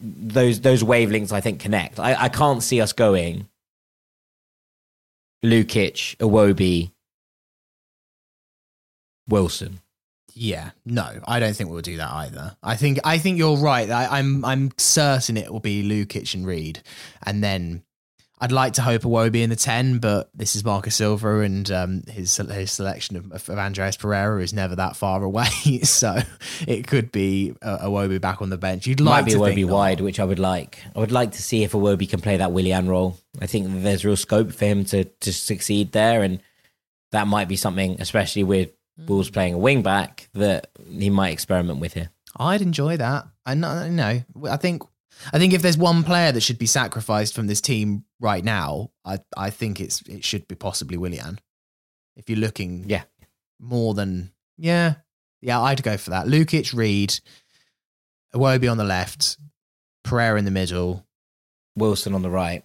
those 0.01 0.61
those 0.61 0.83
wavelengths 0.83 1.33
I 1.33 1.41
think 1.41 1.61
connect. 1.61 1.99
I, 1.99 2.15
I 2.15 2.29
can't 2.29 2.63
see 2.63 2.81
us 2.81 2.93
going 2.93 3.49
Lukic, 5.45 6.17
Iwobi, 6.17 6.91
Wilson. 9.29 9.81
Yeah, 10.35 10.71
no, 10.85 11.21
I 11.27 11.39
don't 11.39 11.55
think 11.55 11.71
we'll 11.71 11.81
do 11.81 11.97
that 11.99 12.11
either. 12.11 12.57
I 12.63 12.77
think 12.77 12.99
I 13.05 13.19
think 13.19 13.39
you're 13.39 13.57
right. 13.57 13.89
I, 13.89 14.19
I'm 14.19 14.45
I'm 14.45 14.73
certain 14.79 15.37
it 15.37 15.53
will 15.53 15.61
be 15.61 15.83
Lukic 15.89 16.35
and 16.35 16.45
Reed, 16.47 16.83
and 17.23 17.43
then 17.43 17.85
I'd 18.41 18.51
like 18.51 18.73
to 18.75 18.83
hope 18.83 19.03
Iwobi 19.03 19.43
in 19.43 19.51
the 19.51 19.57
ten, 19.57 20.01
but 20.01 20.31
this 20.35 20.57
is 20.57 20.65
Marcus 20.65 20.97
Silva, 20.97 21.41
and 21.41 21.71
um, 21.71 22.03
his 22.09 22.37
his 22.37 22.73
selection 22.73 23.17
of, 23.17 23.33
of 23.33 23.51
Andreas 23.51 23.97
Pereira 23.97 24.43
is 24.43 24.53
never 24.53 24.75
that 24.75 24.97
far 24.97 25.23
away. 25.23 25.47
so 25.85 26.19
it 26.67 26.89
could 26.89 27.13
be 27.13 27.55
uh, 27.63 27.87
Iwobi 27.87 28.21
back 28.21 28.43
on 28.43 28.51
the 28.51 28.59
bench. 28.59 28.89
You'd 28.89 29.01
like 29.01 29.25
Might 29.25 29.27
be 29.27 29.33
to 29.33 29.39
Iwobi 29.39 29.67
not. 29.67 29.73
wide, 29.73 30.01
which 30.01 30.19
I 30.19 30.25
would 30.25 30.41
like. 30.41 30.81
I 30.97 30.99
would 30.99 31.13
like 31.13 31.33
to 31.33 31.43
see 31.43 31.63
if 31.63 31.73
Iwobi 31.73 32.09
can 32.11 32.21
play 32.21 32.39
that 32.39 32.51
Willian 32.51 32.89
role. 32.89 33.19
I 33.41 33.47
think 33.47 33.69
there's 33.83 34.05
real 34.05 34.17
scope 34.17 34.53
for 34.53 34.65
him 34.65 34.85
to 34.87 35.05
to 35.05 35.33
succeed 35.33 35.93
there, 35.93 36.25
and 36.25 36.41
that 37.13 37.29
might 37.29 37.47
be 37.47 37.57
something, 37.57 38.01
especially 38.01 38.43
with 38.43 38.71
Wolves 38.97 39.31
playing 39.31 39.55
a 39.55 39.59
wing 39.59 39.83
back, 39.83 40.29
that 40.35 40.69
he 40.89 41.11
might 41.11 41.33
experiment 41.33 41.81
with 41.81 41.95
here. 41.95 42.11
I'd 42.37 42.63
enjoy 42.63 42.97
that. 42.97 43.27
I 43.47 43.55
know, 43.55 43.69
I 43.69 43.89
know. 43.89 44.23
I 44.49 44.57
think 44.57 44.83
I 45.33 45.39
think 45.39 45.53
if 45.53 45.63
there's 45.63 45.77
one 45.79 46.03
player 46.05 46.33
that 46.33 46.41
should 46.43 46.59
be 46.59 46.67
sacrificed 46.67 47.35
from 47.35 47.47
this 47.47 47.61
team 47.61 48.05
right 48.21 48.45
now, 48.45 48.91
I 49.05 49.19
I 49.37 49.51
think 49.51 49.81
it's 49.81 50.03
it 50.03 50.25
should 50.25 50.47
be 50.49 50.55
possibly 50.55 50.97
Willian. 50.97 51.39
If 52.17 52.29
you're 52.31 52.39
looking 52.39 52.85
Yeah. 52.89 53.05
more 53.61 53.95
than 53.95 54.33
yeah, 54.57 54.95
yeah, 55.43 55.61
I'd 55.61 55.83
go 55.83 55.97
for 55.97 56.11
that. 56.11 56.27
Lukic, 56.27 56.73
Reed, 56.75 57.19
Iwobi 58.35 58.71
on 58.71 58.77
the 58.79 58.85
left, 58.85 59.39
Pereira 60.05 60.39
in 60.39 60.45
the 60.45 60.51
middle. 60.51 61.07
Wilson 61.77 62.15
on 62.15 62.23
the 62.23 62.31
right. 62.31 62.63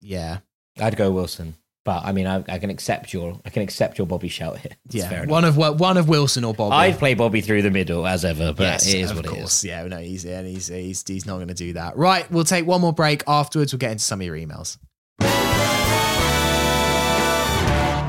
Yeah. 0.00 0.38
I'd 0.78 0.96
go 0.96 1.10
Wilson. 1.10 1.54
But 1.82 2.04
I 2.04 2.12
mean, 2.12 2.26
I, 2.26 2.44
I 2.46 2.58
can 2.58 2.68
accept 2.68 3.12
your 3.14 3.40
I 3.44 3.48
can 3.50 3.62
accept 3.62 3.96
your 3.96 4.06
Bobby 4.06 4.28
shout 4.28 4.58
here. 4.58 4.72
It's 4.86 4.96
Yeah. 4.96 5.08
fair. 5.08 5.26
One 5.26 5.44
of 5.46 5.56
one 5.56 5.96
of 5.96 6.08
Wilson 6.08 6.44
or 6.44 6.52
Bobby. 6.52 6.74
I'd 6.76 6.98
play 6.98 7.14
Bobby 7.14 7.40
through 7.40 7.62
the 7.62 7.70
middle 7.70 8.06
as 8.06 8.24
ever, 8.24 8.52
but 8.52 8.64
yes, 8.64 8.86
it 8.86 8.98
is 9.00 9.10
of 9.10 9.16
what 9.16 9.26
course. 9.26 9.38
it 9.40 9.42
is. 9.44 9.64
Yeah, 9.64 9.84
no, 9.86 9.96
he's, 9.98 10.24
and 10.26 10.46
he's, 10.46 10.66
he's, 10.66 11.02
he's 11.06 11.24
not 11.26 11.36
going 11.36 11.48
to 11.48 11.54
do 11.54 11.72
that. 11.72 11.96
Right, 11.96 12.30
we'll 12.30 12.44
take 12.44 12.66
one 12.66 12.82
more 12.82 12.92
break. 12.92 13.22
Afterwards, 13.26 13.72
we'll 13.72 13.78
get 13.78 13.92
into 13.92 14.04
some 14.04 14.20
of 14.20 14.26
your 14.26 14.36
emails. 14.36 14.76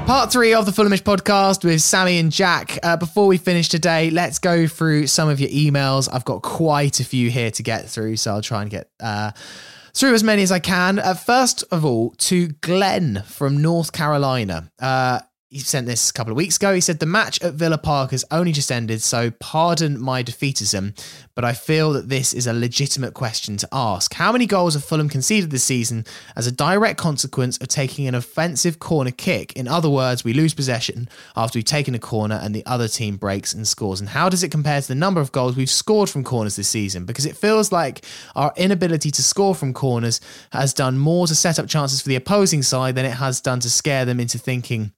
Part 0.08 0.30
three 0.34 0.54
of 0.54 0.66
the 0.66 0.74
Fulhamish 0.74 1.04
podcast 1.04 1.64
with 1.64 1.82
Sammy 1.82 2.18
and 2.20 2.34
Jack. 2.34 2.78
Uh, 2.84 2.98
before 2.98 3.28
we 3.28 3.38
finish 3.38 3.70
today, 3.70 4.10
let's 4.10 4.40
go 4.40 4.68
through 4.68 5.08
some 5.08 5.30
of 5.30 5.40
your 5.40 5.50
emails. 5.50 6.10
I've 6.12 6.26
got 6.26 6.42
quite 6.42 7.00
a 7.00 7.06
few 7.06 7.30
here 7.30 7.50
to 7.52 7.64
get 7.64 7.88
through, 7.88 8.18
so 8.18 8.32
I'll 8.34 8.42
try 8.42 8.62
and 8.62 8.70
get 8.70 8.90
uh, 9.00 9.32
through 9.94 10.14
as 10.14 10.24
many 10.24 10.44
as 10.44 10.52
I 10.52 10.60
can. 10.60 11.00
Uh, 11.00 11.14
first 11.14 11.64
of 11.72 11.86
all, 11.86 12.12
to 12.18 12.48
Glenn 12.62 13.24
from 13.26 13.62
North 13.62 13.92
Carolina. 13.92 14.72
Uh, 14.80 15.20
he 15.52 15.60
sent 15.60 15.86
this 15.86 16.10
a 16.10 16.14
couple 16.14 16.32
of 16.32 16.38
weeks 16.38 16.56
ago. 16.56 16.74
He 16.74 16.80
said 16.80 17.00
the 17.00 17.06
match 17.06 17.42
at 17.42 17.56
Villa 17.56 17.78
Park 17.78 18.12
has 18.12 18.24
only 18.32 18.54
just 18.54 18.72
ended, 18.72 19.02
so 19.02 19.32
pardon 19.32 20.00
my 20.00 20.24
defeatism, 20.24 20.98
but 21.36 21.44
I 21.44 21.52
feel 21.52 21.92
that 21.92 22.08
this 22.08 22.34
is 22.34 22.48
a 22.48 22.54
legitimate 22.54 23.14
question 23.14 23.58
to 23.58 23.68
ask. 23.74 24.14
How 24.14 24.32
many 24.32 24.46
goals 24.46 24.76
have 24.76 24.86
Fulham 24.86 25.10
conceded 25.10 25.52
this 25.52 25.66
season 25.66 26.06
as 26.38 26.48
a 26.48 26.54
direct 26.54 26.98
consequence 26.98 27.58
of 27.58 27.68
taking 27.68 28.08
an 28.08 28.16
offensive 28.16 28.80
corner 28.80 29.12
kick? 29.12 29.52
In 29.58 29.68
other 29.68 29.90
words, 29.90 30.24
we 30.24 30.32
lose 30.32 30.54
possession 30.54 31.10
after 31.36 31.58
we've 31.58 31.66
taken 31.66 31.96
a 31.96 32.00
corner 32.00 32.40
and 32.42 32.56
the 32.56 32.66
other 32.66 32.88
team 32.88 33.18
breaks 33.18 33.52
and 33.52 33.68
scores. 33.68 34.00
And 34.00 34.08
how 34.08 34.30
does 34.30 34.44
it 34.44 34.52
compare 34.52 34.80
to 34.80 34.88
the 34.88 34.96
number 34.96 35.20
of 35.20 35.34
goals 35.34 35.58
we've 35.58 35.70
scored 35.70 36.10
from 36.10 36.24
corners 36.24 36.56
this 36.56 36.70
season? 36.70 37.04
Because 37.04 37.26
it 37.26 37.36
feels 37.36 37.74
like 37.74 38.06
our 38.38 38.54
inability 38.56 39.12
to 39.12 39.22
score 39.22 39.54
from 39.54 39.74
corners 39.74 40.22
has 40.54 40.74
done 40.74 40.98
more 40.98 41.28
to 41.28 41.36
set 41.36 41.60
up 41.60 41.68
chances 41.68 42.02
for 42.02 42.08
the 42.08 42.16
opposing 42.16 42.64
side 42.64 42.96
than 42.96 43.04
it 43.04 43.16
has 43.16 43.42
done 43.42 43.60
to 43.60 43.70
scare 43.70 44.06
them 44.06 44.22
into 44.22 44.38
thinking 44.38 44.94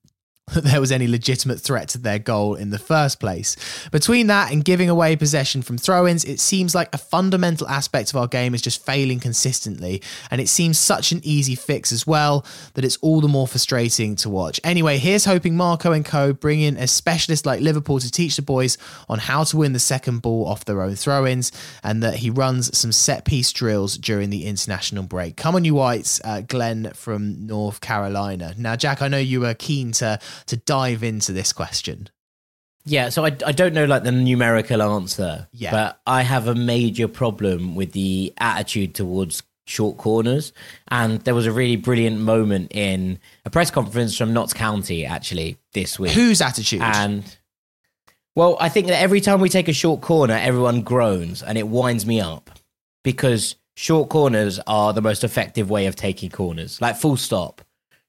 that 0.54 0.66
there 0.66 0.82
was 0.82 0.92
any 0.92 1.08
legitimate 1.08 1.62
threat 1.62 1.88
to 1.88 1.98
their 1.98 2.20
goal 2.20 2.56
in 2.56 2.70
the 2.70 2.78
first 2.78 3.18
place. 3.22 3.56
Between 3.92 4.28
that 4.28 4.52
and 4.52 4.64
giving 4.64 4.90
away 4.90 5.16
possession 5.16 5.62
from 5.62 5.78
throw 5.78 6.06
ins, 6.06 6.26
it 6.26 6.42
seems 6.42 6.76
like 6.76 6.94
a 6.94 6.98
fundamental 6.98 7.66
aspect 7.70 8.10
of 8.10 8.18
our 8.18 8.28
game 8.28 8.54
is 8.54 8.62
just 8.62 8.86
failing 8.86 9.22
consistently. 9.22 10.02
And 10.30 10.42
it 10.42 10.50
seems 10.50 10.78
such 10.78 11.14
an 11.14 11.22
easy 11.24 11.56
fix 11.56 11.94
as 11.94 12.06
well 12.06 12.46
that 12.74 12.84
it's 12.84 12.98
all 12.98 13.22
the 13.22 13.30
more 13.30 13.48
frustrating 13.48 14.18
to 14.18 14.30
watch. 14.30 14.60
Anyway, 14.66 14.98
here's 14.98 15.24
hoping 15.24 15.56
Marco 15.56 15.94
and 15.94 16.04
co 16.04 16.34
bring 16.34 16.60
in 16.60 16.76
a 16.76 16.88
specialist 16.88 17.46
like 17.46 17.62
Liverpool 17.62 18.00
to 18.00 18.12
teach 18.12 18.36
the 18.36 18.42
boys 18.42 18.78
on 19.08 19.20
how 19.20 19.46
to 19.46 19.56
win 19.56 19.72
the 19.72 19.80
second 19.80 20.22
ball 20.22 20.46
off 20.46 20.66
their 20.66 20.82
own 20.82 20.96
throw 20.96 21.26
ins 21.26 21.54
and 21.84 22.04
that 22.04 22.16
he 22.16 22.30
runs 22.30 22.78
some 22.78 22.92
set 22.92 23.24
piece 23.24 23.54
drills 23.54 23.98
during 23.98 24.30
the 24.30 24.46
international 24.46 25.04
break. 25.04 25.38
Come 25.38 25.56
on, 25.56 25.64
you 25.64 25.76
whites, 25.76 26.20
uh, 26.26 26.42
Glenn 26.42 26.92
from 26.94 27.48
North 27.48 27.80
Carolina. 27.80 28.54
Now, 28.58 28.76
Jack, 28.76 29.02
I 29.02 29.08
know 29.08 29.18
you 29.18 29.40
were 29.40 29.54
keen 29.54 29.94
to 29.94 30.20
to 30.48 30.58
dive 30.58 31.04
into 31.04 31.32
this 31.32 31.54
question. 31.54 32.10
Yeah, 32.86 33.10
so 33.10 33.24
I, 33.26 33.36
I 33.46 33.54
don't 33.54 33.74
know 33.74 33.86
like 33.86 34.04
the 34.04 34.12
numerical 34.12 34.82
answer. 34.82 35.48
Yeah. 35.54 35.72
But 35.72 36.02
I 36.06 36.22
have 36.22 36.48
a 36.48 36.56
major 36.56 37.08
problem 37.08 37.76
with 37.76 37.94
the 37.94 38.34
attitude 38.38 38.94
towards 38.96 39.42
short 39.66 39.98
corners. 39.98 40.54
And 40.90 41.22
there 41.22 41.36
was 41.36 41.46
a 41.46 41.52
really 41.52 41.76
brilliant 41.76 42.20
moment 42.20 42.72
in 42.72 43.20
a 43.46 43.50
press 43.50 43.72
conference 43.72 44.18
from 44.18 44.34
Notts 44.34 44.54
County 44.54 45.06
actually 45.06 45.58
this 45.74 45.98
week. 45.98 46.12
Whose 46.12 46.42
attitude? 46.42 46.82
And 46.82 47.24
well, 48.36 48.58
I 48.60 48.70
think 48.70 48.88
that 48.88 49.02
every 49.02 49.22
time 49.22 49.40
we 49.40 49.50
take 49.50 49.68
a 49.68 49.74
short 49.74 50.02
corner, 50.02 50.34
everyone 50.34 50.82
groans 50.82 51.44
and 51.44 51.58
it 51.58 51.68
winds 51.68 52.06
me 52.06 52.20
up 52.20 52.50
because 53.04 53.56
short 53.76 54.10
corners 54.10 54.60
are 54.68 54.94
the 54.94 55.02
most 55.02 55.24
effective 55.24 55.70
way 55.70 55.86
of 55.86 55.96
taking 55.96 56.30
corners. 56.30 56.82
Like 56.82 56.96
full 56.96 57.18
stop. 57.18 57.62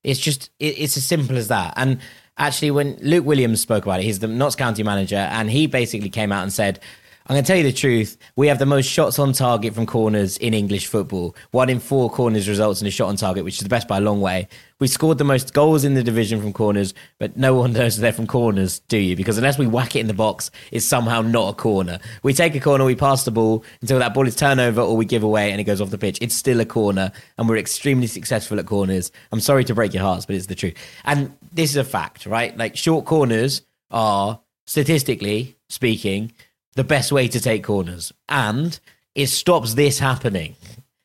It's 0.05 0.20
just 0.20 0.50
it, 0.61 0.78
it's 0.78 0.96
as 0.96 1.05
simple 1.05 1.36
as 1.36 1.48
that. 1.48 1.74
And 1.76 1.98
actually, 2.38 2.70
when 2.70 2.96
Luke 3.00 3.24
Williams 3.24 3.61
spoke 3.61 3.84
about 3.84 4.00
it, 4.00 4.05
he's 4.05 4.20
the 4.20 4.28
Notts 4.28 4.55
County 4.55 4.82
manager, 4.82 5.16
and 5.16 5.50
he 5.50 5.66
basically 5.66 6.11
came 6.11 6.30
out 6.30 6.42
and 6.42 6.52
said. 6.52 6.80
I'm 7.27 7.37
going 7.37 7.45
to 7.45 7.47
tell 7.47 7.57
you 7.57 7.62
the 7.62 7.72
truth. 7.72 8.18
We 8.37 8.49
have 8.49 8.59
the 8.59 8.66
most 8.66 8.85
shots 8.85 9.18
on 9.18 9.33
target 9.33 9.75
from 9.75 9.87
corners 9.87 10.37
in 10.37 10.53
English 10.53 10.89
football. 10.89 11.35
One 11.53 11.70
in 11.70 11.81
four 11.81 12.11
corners 12.11 12.47
results 12.47 12.83
in 12.83 12.87
a 12.87 12.91
shot 12.91 13.09
on 13.09 13.16
target, 13.16 13.45
which 13.45 13.55
is 13.55 13.62
the 13.62 13.70
best 13.70 13.89
by 13.89 13.97
a 13.97 14.03
long 14.03 14.20
way. 14.20 14.47
We 14.79 14.89
scored 14.89 15.16
the 15.16 15.25
most 15.25 15.55
goals 15.55 15.85
in 15.85 15.95
the 15.95 16.03
division 16.03 16.39
from 16.39 16.53
corners, 16.53 16.93
but 17.18 17.35
no 17.35 17.55
one 17.55 17.72
knows 17.72 17.97
they're 17.97 18.12
from 18.12 18.27
corners, 18.27 18.81
do 18.89 18.99
you? 18.99 19.16
Because 19.16 19.39
unless 19.39 19.57
we 19.57 19.66
whack 19.66 19.97
it 19.97 20.01
in 20.01 20.07
the 20.07 20.12
box, 20.12 20.51
it's 20.70 20.85
somehow 20.85 21.22
not 21.22 21.49
a 21.49 21.55
corner. 21.55 21.99
We 22.22 22.35
take 22.35 22.55
a 22.57 22.61
corner, 22.61 22.85
we 22.85 22.95
pass 22.95 23.25
the 23.25 23.31
ball 23.31 23.64
until 23.81 24.01
that 24.01 24.12
ball 24.12 24.29
is 24.29 24.37
turnover 24.37 24.83
or 24.83 24.95
we 24.95 25.07
give 25.07 25.22
away 25.22 25.51
and 25.51 25.59
it 25.59 25.64
goes 25.64 25.81
off 25.81 25.89
the 25.89 25.97
pitch. 25.97 26.18
It's 26.20 26.35
still 26.35 26.61
a 26.61 26.66
corner, 26.66 27.11
and 27.39 27.49
we're 27.49 27.57
extremely 27.57 28.07
successful 28.07 28.59
at 28.59 28.66
corners. 28.66 29.11
I'm 29.33 29.41
sorry 29.41 29.64
to 29.64 29.75
break 29.75 29.95
your 29.95 30.03
hearts, 30.03 30.27
but 30.27 30.37
it's 30.37 30.49
the 30.49 30.55
truth. 30.55 30.75
And 31.07 31.35
this 31.55 31.70
is 31.70 31.77
a 31.77 31.85
fact, 31.85 32.27
right? 32.27 32.55
Like 32.55 32.77
short 32.77 33.07
corners 33.07 33.62
are 33.91 34.41
statistically 34.66 35.57
speaking 35.70 36.31
the 36.75 36.85
best 36.85 37.12
way 37.12 37.29
to 37.29 37.41
take 37.41 37.64
corners. 37.64 38.12
And 38.29 38.79
it 39.14 39.29
stops 39.29 39.75
this 39.75 39.99
happening 39.99 40.57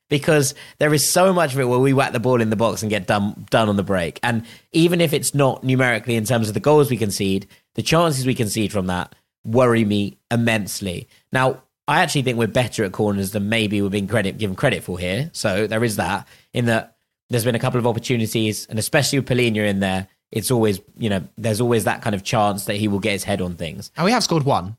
because 0.09 0.55
there 0.79 0.93
is 0.93 1.09
so 1.09 1.31
much 1.31 1.53
of 1.53 1.59
it 1.59 1.65
where 1.65 1.79
we 1.79 1.93
whack 1.93 2.11
the 2.11 2.19
ball 2.19 2.41
in 2.41 2.49
the 2.49 2.55
box 2.55 2.81
and 2.81 2.89
get 2.89 3.07
done 3.07 3.45
done 3.49 3.69
on 3.69 3.75
the 3.75 3.83
break. 3.83 4.19
And 4.23 4.45
even 4.71 5.01
if 5.01 5.13
it's 5.13 5.33
not 5.33 5.63
numerically 5.63 6.15
in 6.15 6.25
terms 6.25 6.47
of 6.47 6.53
the 6.53 6.59
goals 6.59 6.89
we 6.89 6.97
concede, 6.97 7.47
the 7.75 7.83
chances 7.83 8.25
we 8.25 8.35
concede 8.35 8.71
from 8.71 8.87
that 8.87 9.13
worry 9.45 9.85
me 9.85 10.17
immensely. 10.31 11.07
Now, 11.31 11.63
I 11.87 12.01
actually 12.01 12.23
think 12.23 12.37
we're 12.37 12.47
better 12.47 12.83
at 12.83 12.91
corners 12.91 13.31
than 13.31 13.49
maybe 13.49 13.81
we're 13.81 13.89
being 13.89 14.07
credit 14.07 14.37
given 14.37 14.55
credit 14.55 14.83
for 14.83 14.99
here. 14.99 15.29
So 15.33 15.65
there 15.65 15.83
is 15.83 15.95
that 15.95 16.27
in 16.53 16.65
that 16.65 16.97
there's 17.29 17.45
been 17.45 17.55
a 17.55 17.59
couple 17.59 17.79
of 17.79 17.87
opportunities, 17.87 18.65
and 18.67 18.77
especially 18.79 19.19
with 19.19 19.27
Palhinha 19.27 19.67
in 19.67 19.79
there, 19.79 20.07
it's 20.31 20.51
always 20.51 20.81
you 20.97 21.09
know 21.09 21.23
there's 21.37 21.61
always 21.61 21.85
that 21.85 22.01
kind 22.01 22.15
of 22.15 22.23
chance 22.23 22.65
that 22.65 22.75
he 22.75 22.87
will 22.87 22.99
get 22.99 23.13
his 23.13 23.23
head 23.23 23.41
on 23.41 23.55
things. 23.55 23.91
and 23.97 24.05
we 24.05 24.11
have 24.11 24.23
scored 24.23 24.43
one 24.43 24.77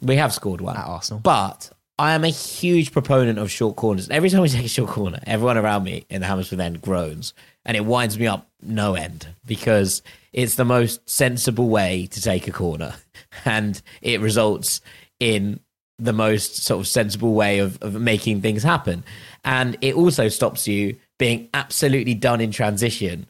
We 0.00 0.16
have 0.16 0.32
scored 0.32 0.60
one 0.60 0.76
at 0.76 0.84
Arsenal. 0.84 1.20
but 1.20 1.70
I 1.98 2.12
am 2.12 2.24
a 2.24 2.28
huge 2.28 2.92
proponent 2.92 3.38
of 3.38 3.50
short 3.50 3.76
corners. 3.76 4.10
Every 4.10 4.28
time 4.28 4.42
we 4.42 4.48
take 4.50 4.66
a 4.66 4.68
short 4.68 4.90
corner, 4.90 5.18
everyone 5.26 5.56
around 5.56 5.84
me 5.84 6.04
in 6.10 6.20
the 6.20 6.26
Hammersmith 6.26 6.60
end 6.60 6.82
groans, 6.82 7.32
and 7.64 7.76
it 7.76 7.86
winds 7.86 8.18
me 8.18 8.26
up 8.26 8.48
no 8.60 8.94
end 8.94 9.28
because 9.46 10.02
it's 10.32 10.56
the 10.56 10.64
most 10.64 11.08
sensible 11.08 11.68
way 11.68 12.06
to 12.08 12.20
take 12.20 12.48
a 12.48 12.52
corner, 12.52 12.94
and 13.46 13.80
it 14.02 14.20
results 14.20 14.82
in 15.18 15.60
the 15.98 16.12
most 16.12 16.56
sort 16.56 16.80
of 16.80 16.86
sensible 16.86 17.32
way 17.32 17.60
of, 17.60 17.82
of 17.82 17.94
making 17.94 18.42
things 18.42 18.62
happen, 18.62 19.02
and 19.42 19.78
it 19.80 19.94
also 19.94 20.28
stops 20.28 20.68
you 20.68 20.96
being 21.18 21.48
absolutely 21.54 22.12
done 22.12 22.42
in 22.42 22.50
transition 22.50 23.26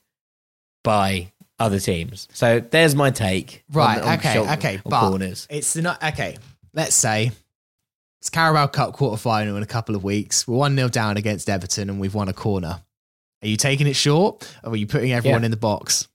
by 0.82 1.30
other 1.59 1.78
teams. 1.80 2.28
So 2.32 2.61
there's 2.61 2.94
my 2.94 3.11
take. 3.11 3.64
Right. 3.72 4.00
on 4.02 4.18
okay. 4.18 4.34
short- 4.34 4.50
okay. 4.59 4.76
on 4.76 4.82
But 4.90 5.09
corners. 5.09 5.46
it's 5.50 5.72
the 5.72 5.82
not 5.82 6.02
okay. 6.02 6.36
Let's 6.74 6.94
say 6.94 7.32
it's 8.20 8.30
Carabao 8.30 8.66
Cup 8.68 8.92
quarter 8.94 9.16
final 9.16 9.57
in 9.57 9.62
a 9.62 9.66
couple 9.66 9.94
of 9.94 10.04
weeks. 10.04 10.46
We're 10.46 10.57
one 10.57 10.76
0 10.76 10.88
down 10.88 11.16
against 11.16 11.48
Everton, 11.48 11.88
and 11.90 11.98
we've 12.00 12.14
won 12.14 12.28
a 12.28 12.32
corner. 12.34 12.82
Are 13.42 13.48
you 13.48 13.57
taking 13.57 13.86
it 13.86 13.96
short, 13.96 14.50
or 14.64 14.72
are 14.72 14.76
you 14.76 14.86
putting 14.86 15.12
everyone 15.12 15.42
Yeah. 15.42 15.46
in 15.46 15.50
the 15.50 15.57
box? 15.57 16.09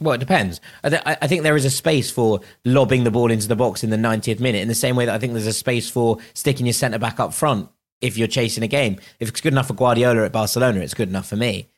Well, 0.00 0.14
it 0.14 0.18
depends. 0.18 0.60
I, 0.82 0.88
th- 0.90 1.02
I 1.06 1.16
I 1.22 1.26
think 1.28 1.42
there 1.42 1.56
is 1.56 1.64
a 1.64 1.70
space 1.70 2.10
for 2.10 2.40
lobbing 2.64 3.04
the 3.04 3.10
ball 3.10 3.30
into 3.30 3.46
the 3.48 3.54
box 3.56 3.84
in 3.84 3.90
the 3.90 3.96
90th 3.96 4.40
minute, 4.40 4.60
in 4.62 4.68
the 4.68 4.74
same 4.74 4.96
way 4.96 5.06
that 5.06 5.14
I 5.14 5.18
think 5.18 5.32
there's 5.32 5.46
a 5.46 5.52
space 5.52 5.88
for 5.90 6.18
sticking 6.34 6.66
your 6.66 6.72
centre 6.72 6.98
back 6.98 7.20
up 7.20 7.32
front 7.32 7.68
if 8.00 8.18
you're 8.18 8.26
chasing 8.28 8.64
a 8.64 8.68
game. 8.68 8.98
If 9.20 9.28
it's 9.28 9.40
good 9.40 9.52
enough 9.52 9.68
for 9.68 9.74
Guardiola 9.74 10.24
at 10.24 10.32
Barcelona, 10.32 10.80
it's 10.80 10.94
good 10.94 11.08
enough 11.08 11.28
for 11.28 11.36
me. 11.36 11.68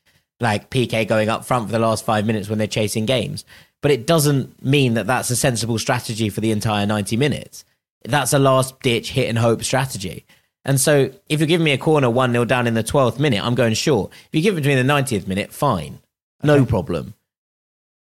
Like 0.41 0.70
PK 0.70 1.07
going 1.07 1.28
up 1.28 1.45
front 1.45 1.66
for 1.66 1.72
the 1.72 1.78
last 1.78 2.05
five 2.05 2.26
minutes 2.26 2.49
when 2.49 2.59
they're 2.59 2.66
chasing 2.66 3.07
games. 3.07 3.45
But 3.82 3.91
it 3.91 4.07
doesn't 4.07 4.64
mean 4.64 4.95
that 4.95 5.07
that's 5.07 5.30
a 5.30 5.37
sensible 5.37 5.78
strategy 5.78 6.28
for 6.28 6.41
the 6.41 6.51
entire 6.51 6.87
90 6.87 7.16
minutes. 7.16 7.64
That's 8.05 8.32
a 8.32 8.39
last 8.39 8.80
ditch 8.80 9.12
hit 9.12 9.28
and 9.28 9.39
hope 9.39 9.62
strategy. 9.62 10.24
And 10.64 10.80
so 10.80 11.11
if 11.28 11.41
you're 11.41 11.47
giving 11.47 11.64
me 11.64 11.72
a 11.72 11.78
corner 11.78 12.09
1 12.11 12.32
0 12.32 12.45
down 12.47 12.66
in 12.66 12.74
the 12.74 12.82
12th 12.82 13.18
minute, 13.18 13.45
I'm 13.45 13.55
going 13.55 13.74
short. 13.74 14.11
If 14.12 14.28
you 14.32 14.41
give 14.43 14.57
it 14.57 14.62
to 14.62 14.68
me 14.68 14.74
in 14.78 14.87
the 14.87 14.93
90th 14.93 15.26
minute, 15.26 15.53
fine. 15.53 15.99
No 16.43 16.64
problem. 16.64 17.14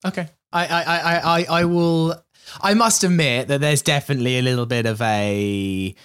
Okay. 0.05 0.27
I, 0.53 0.65
I, 0.67 0.83
I, 0.83 0.99
I, 0.99 1.39
I- 1.39 1.45
I 1.61 1.65
will. 1.65 2.15
I 2.61 2.75
must 2.75 3.03
admit 3.03 3.47
that 3.47 3.59
there's 3.59 3.81
definitely 3.81 4.37
a 4.37 4.41
little 4.43 4.67
bit 4.67 4.85
of 4.85 5.01
a 5.01 5.95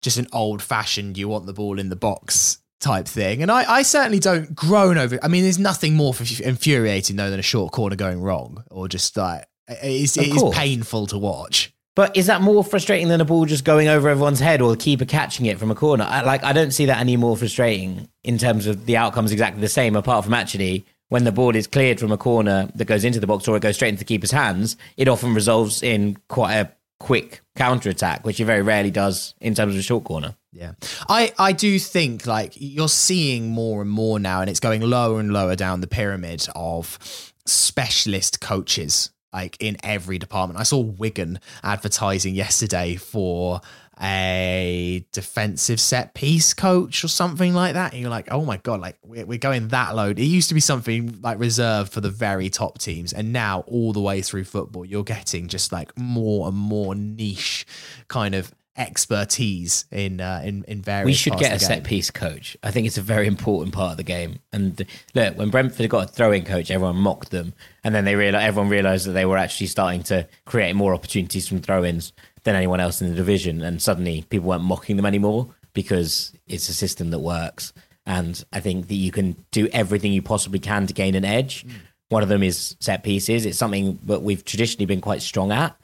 just 0.00 0.16
an 0.16 0.26
old 0.32 0.62
fashioned 0.62 1.18
you 1.18 1.28
want 1.28 1.44
the 1.44 1.52
ball 1.52 1.78
in 1.78 1.90
the 1.90 1.96
box 1.96 2.56
type 2.80 3.06
thing. 3.06 3.42
And 3.42 3.50
I, 3.50 3.70
I 3.70 3.82
certainly 3.82 4.18
don't 4.18 4.54
groan 4.54 4.98
over 4.98 5.14
it. 5.16 5.20
I 5.22 5.28
mean, 5.28 5.42
there's 5.42 5.58
nothing 5.58 5.94
more 5.94 6.14
infuriating 6.42 7.16
though 7.16 7.30
than 7.30 7.38
a 7.38 7.42
short 7.42 7.72
corner 7.72 7.96
going 7.96 8.20
wrong 8.20 8.64
or 8.70 8.88
just 8.88 9.16
like 9.16 9.44
it's, 9.68 10.16
Of 10.16 10.24
it 10.24 10.28
is 10.30 10.34
course. 10.38 10.56
painful 10.56 11.06
to 11.08 11.18
watch. 11.18 11.72
But 11.96 12.16
is 12.16 12.26
that 12.26 12.40
more 12.40 12.64
frustrating 12.64 13.08
than 13.08 13.20
a 13.20 13.24
ball 13.24 13.44
just 13.44 13.64
going 13.64 13.88
over 13.88 14.08
everyone's 14.08 14.40
head 14.40 14.62
or 14.62 14.70
the 14.70 14.76
keeper 14.76 15.04
catching 15.04 15.46
it 15.46 15.58
from 15.58 15.70
a 15.70 15.74
corner? 15.74 16.04
I, 16.08 16.22
like, 16.22 16.42
I 16.44 16.52
don't 16.52 16.70
see 16.70 16.86
that 16.86 16.98
any 16.98 17.16
more 17.16 17.36
frustrating 17.36 18.08
in 18.24 18.38
terms 18.38 18.66
of 18.66 18.86
the 18.86 18.96
outcomes 18.96 19.32
exactly 19.32 19.60
the 19.60 19.68
same, 19.68 19.96
apart 19.96 20.24
from 20.24 20.32
actually 20.34 20.86
when 21.08 21.24
the 21.24 21.32
ball 21.32 21.54
is 21.56 21.66
cleared 21.66 21.98
from 21.98 22.12
a 22.12 22.16
corner 22.16 22.68
that 22.76 22.84
goes 22.84 23.04
into 23.04 23.18
the 23.18 23.26
box 23.26 23.48
or 23.48 23.56
it 23.56 23.60
goes 23.60 23.74
straight 23.74 23.88
into 23.88 23.98
the 23.98 24.04
keeper's 24.04 24.30
hands, 24.30 24.76
it 24.96 25.08
often 25.08 25.34
resolves 25.34 25.82
in 25.82 26.16
quite 26.28 26.54
a 26.54 26.72
quick 27.00 27.40
counter 27.56 27.90
attack, 27.90 28.24
which 28.24 28.38
he 28.38 28.44
very 28.44 28.62
rarely 28.62 28.92
does 28.92 29.34
in 29.40 29.54
terms 29.54 29.74
of 29.74 29.80
a 29.80 29.82
short 29.82 30.04
corner. 30.04 30.36
Yeah. 30.52 30.72
I, 31.08 31.32
I 31.38 31.52
do 31.52 31.78
think 31.78 32.26
like 32.26 32.52
you're 32.56 32.88
seeing 32.88 33.48
more 33.48 33.82
and 33.82 33.90
more 33.90 34.20
now, 34.20 34.40
and 34.40 34.48
it's 34.48 34.60
going 34.60 34.82
lower 34.82 35.18
and 35.18 35.32
lower 35.32 35.56
down 35.56 35.80
the 35.80 35.88
pyramid 35.88 36.46
of 36.54 37.32
specialist 37.46 38.40
coaches 38.40 39.10
like 39.32 39.56
in 39.60 39.76
every 39.82 40.18
department. 40.18 40.60
I 40.60 40.64
saw 40.64 40.80
Wigan 40.80 41.40
advertising 41.62 42.34
yesterday 42.34 42.96
for 42.96 43.60
a 44.02 45.04
defensive 45.12 45.78
set 45.78 46.14
piece 46.14 46.54
coach 46.54 47.04
or 47.04 47.08
something 47.08 47.52
like 47.52 47.74
that. 47.74 47.92
And 47.92 48.00
you're 48.00 48.10
like, 48.10 48.28
oh 48.30 48.44
my 48.44 48.56
God, 48.58 48.80
like 48.80 48.96
we're, 49.04 49.26
we're 49.26 49.38
going 49.38 49.68
that 49.68 49.94
low. 49.94 50.10
It 50.10 50.18
used 50.18 50.48
to 50.48 50.54
be 50.54 50.60
something 50.60 51.18
like 51.22 51.38
reserved 51.38 51.92
for 51.92 52.00
the 52.00 52.10
very 52.10 52.48
top 52.48 52.78
teams. 52.78 53.12
And 53.12 53.32
now 53.32 53.60
all 53.66 53.92
the 53.92 54.00
way 54.00 54.22
through 54.22 54.44
football, 54.44 54.84
you're 54.84 55.04
getting 55.04 55.48
just 55.48 55.72
like 55.72 55.96
more 55.98 56.48
and 56.48 56.56
more 56.56 56.94
niche 56.94 57.66
kind 58.08 58.34
of 58.34 58.54
expertise 58.76 59.84
in 59.90 60.20
uh, 60.20 60.40
in 60.42 60.64
in 60.64 60.80
various. 60.80 61.04
We 61.04 61.12
should 61.12 61.36
get 61.36 61.50
a 61.50 61.58
the 61.58 61.64
set 61.64 61.84
piece 61.84 62.10
coach. 62.10 62.56
I 62.62 62.70
think 62.70 62.86
it's 62.86 62.96
a 62.96 63.02
very 63.02 63.26
important 63.26 63.74
part 63.74 63.90
of 63.90 63.96
the 63.98 64.02
game. 64.02 64.38
And 64.52 64.84
look, 65.14 65.36
when 65.36 65.50
Brentford 65.50 65.90
got 65.90 66.04
a 66.04 66.06
throw-in 66.06 66.44
coach, 66.44 66.70
everyone 66.70 66.96
mocked 66.96 67.30
them, 67.30 67.52
and 67.84 67.94
then 67.94 68.04
they 68.06 68.16
realized 68.16 68.46
everyone 68.46 68.70
realized 68.70 69.06
that 69.06 69.12
they 69.12 69.26
were 69.26 69.36
actually 69.36 69.66
starting 69.66 70.02
to 70.04 70.26
create 70.46 70.74
more 70.74 70.94
opportunities 70.94 71.46
from 71.46 71.60
throw-ins 71.60 72.12
than 72.44 72.54
anyone 72.54 72.80
else 72.80 73.00
in 73.00 73.10
the 73.10 73.16
division, 73.16 73.62
and 73.62 73.80
suddenly 73.80 74.22
people 74.30 74.48
weren't 74.48 74.64
mocking 74.64 74.96
them 74.96 75.06
anymore 75.06 75.54
because 75.72 76.32
it's 76.46 76.68
a 76.68 76.74
system 76.74 77.10
that 77.10 77.18
works. 77.20 77.72
And 78.06 78.42
I 78.52 78.60
think 78.60 78.88
that 78.88 78.94
you 78.94 79.12
can 79.12 79.36
do 79.50 79.68
everything 79.68 80.12
you 80.12 80.22
possibly 80.22 80.58
can 80.58 80.86
to 80.86 80.94
gain 80.94 81.14
an 81.14 81.24
edge. 81.24 81.64
Mm. 81.64 81.72
One 82.08 82.22
of 82.22 82.28
them 82.28 82.42
is 82.42 82.76
set 82.80 83.04
pieces. 83.04 83.46
It's 83.46 83.58
something 83.58 83.98
that 84.06 84.22
we've 84.22 84.44
traditionally 84.44 84.86
been 84.86 85.00
quite 85.00 85.22
strong 85.22 85.52
at. 85.52 85.76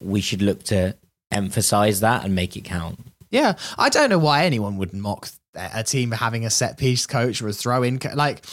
We 0.00 0.20
should 0.20 0.40
look 0.40 0.62
to 0.64 0.96
emphasize 1.30 2.00
that 2.00 2.24
and 2.24 2.34
make 2.34 2.56
it 2.56 2.64
count. 2.64 2.98
Yeah, 3.30 3.54
I 3.78 3.90
don't 3.90 4.10
know 4.10 4.18
why 4.18 4.44
anyone 4.44 4.78
would 4.78 4.94
mock 4.94 5.28
a 5.54 5.84
team 5.84 6.12
having 6.12 6.46
a 6.46 6.50
set 6.50 6.78
piece 6.78 7.06
coach 7.06 7.42
or 7.42 7.48
a 7.48 7.52
throw 7.52 7.82
in 7.82 7.98
co- 7.98 8.14
like 8.14 8.44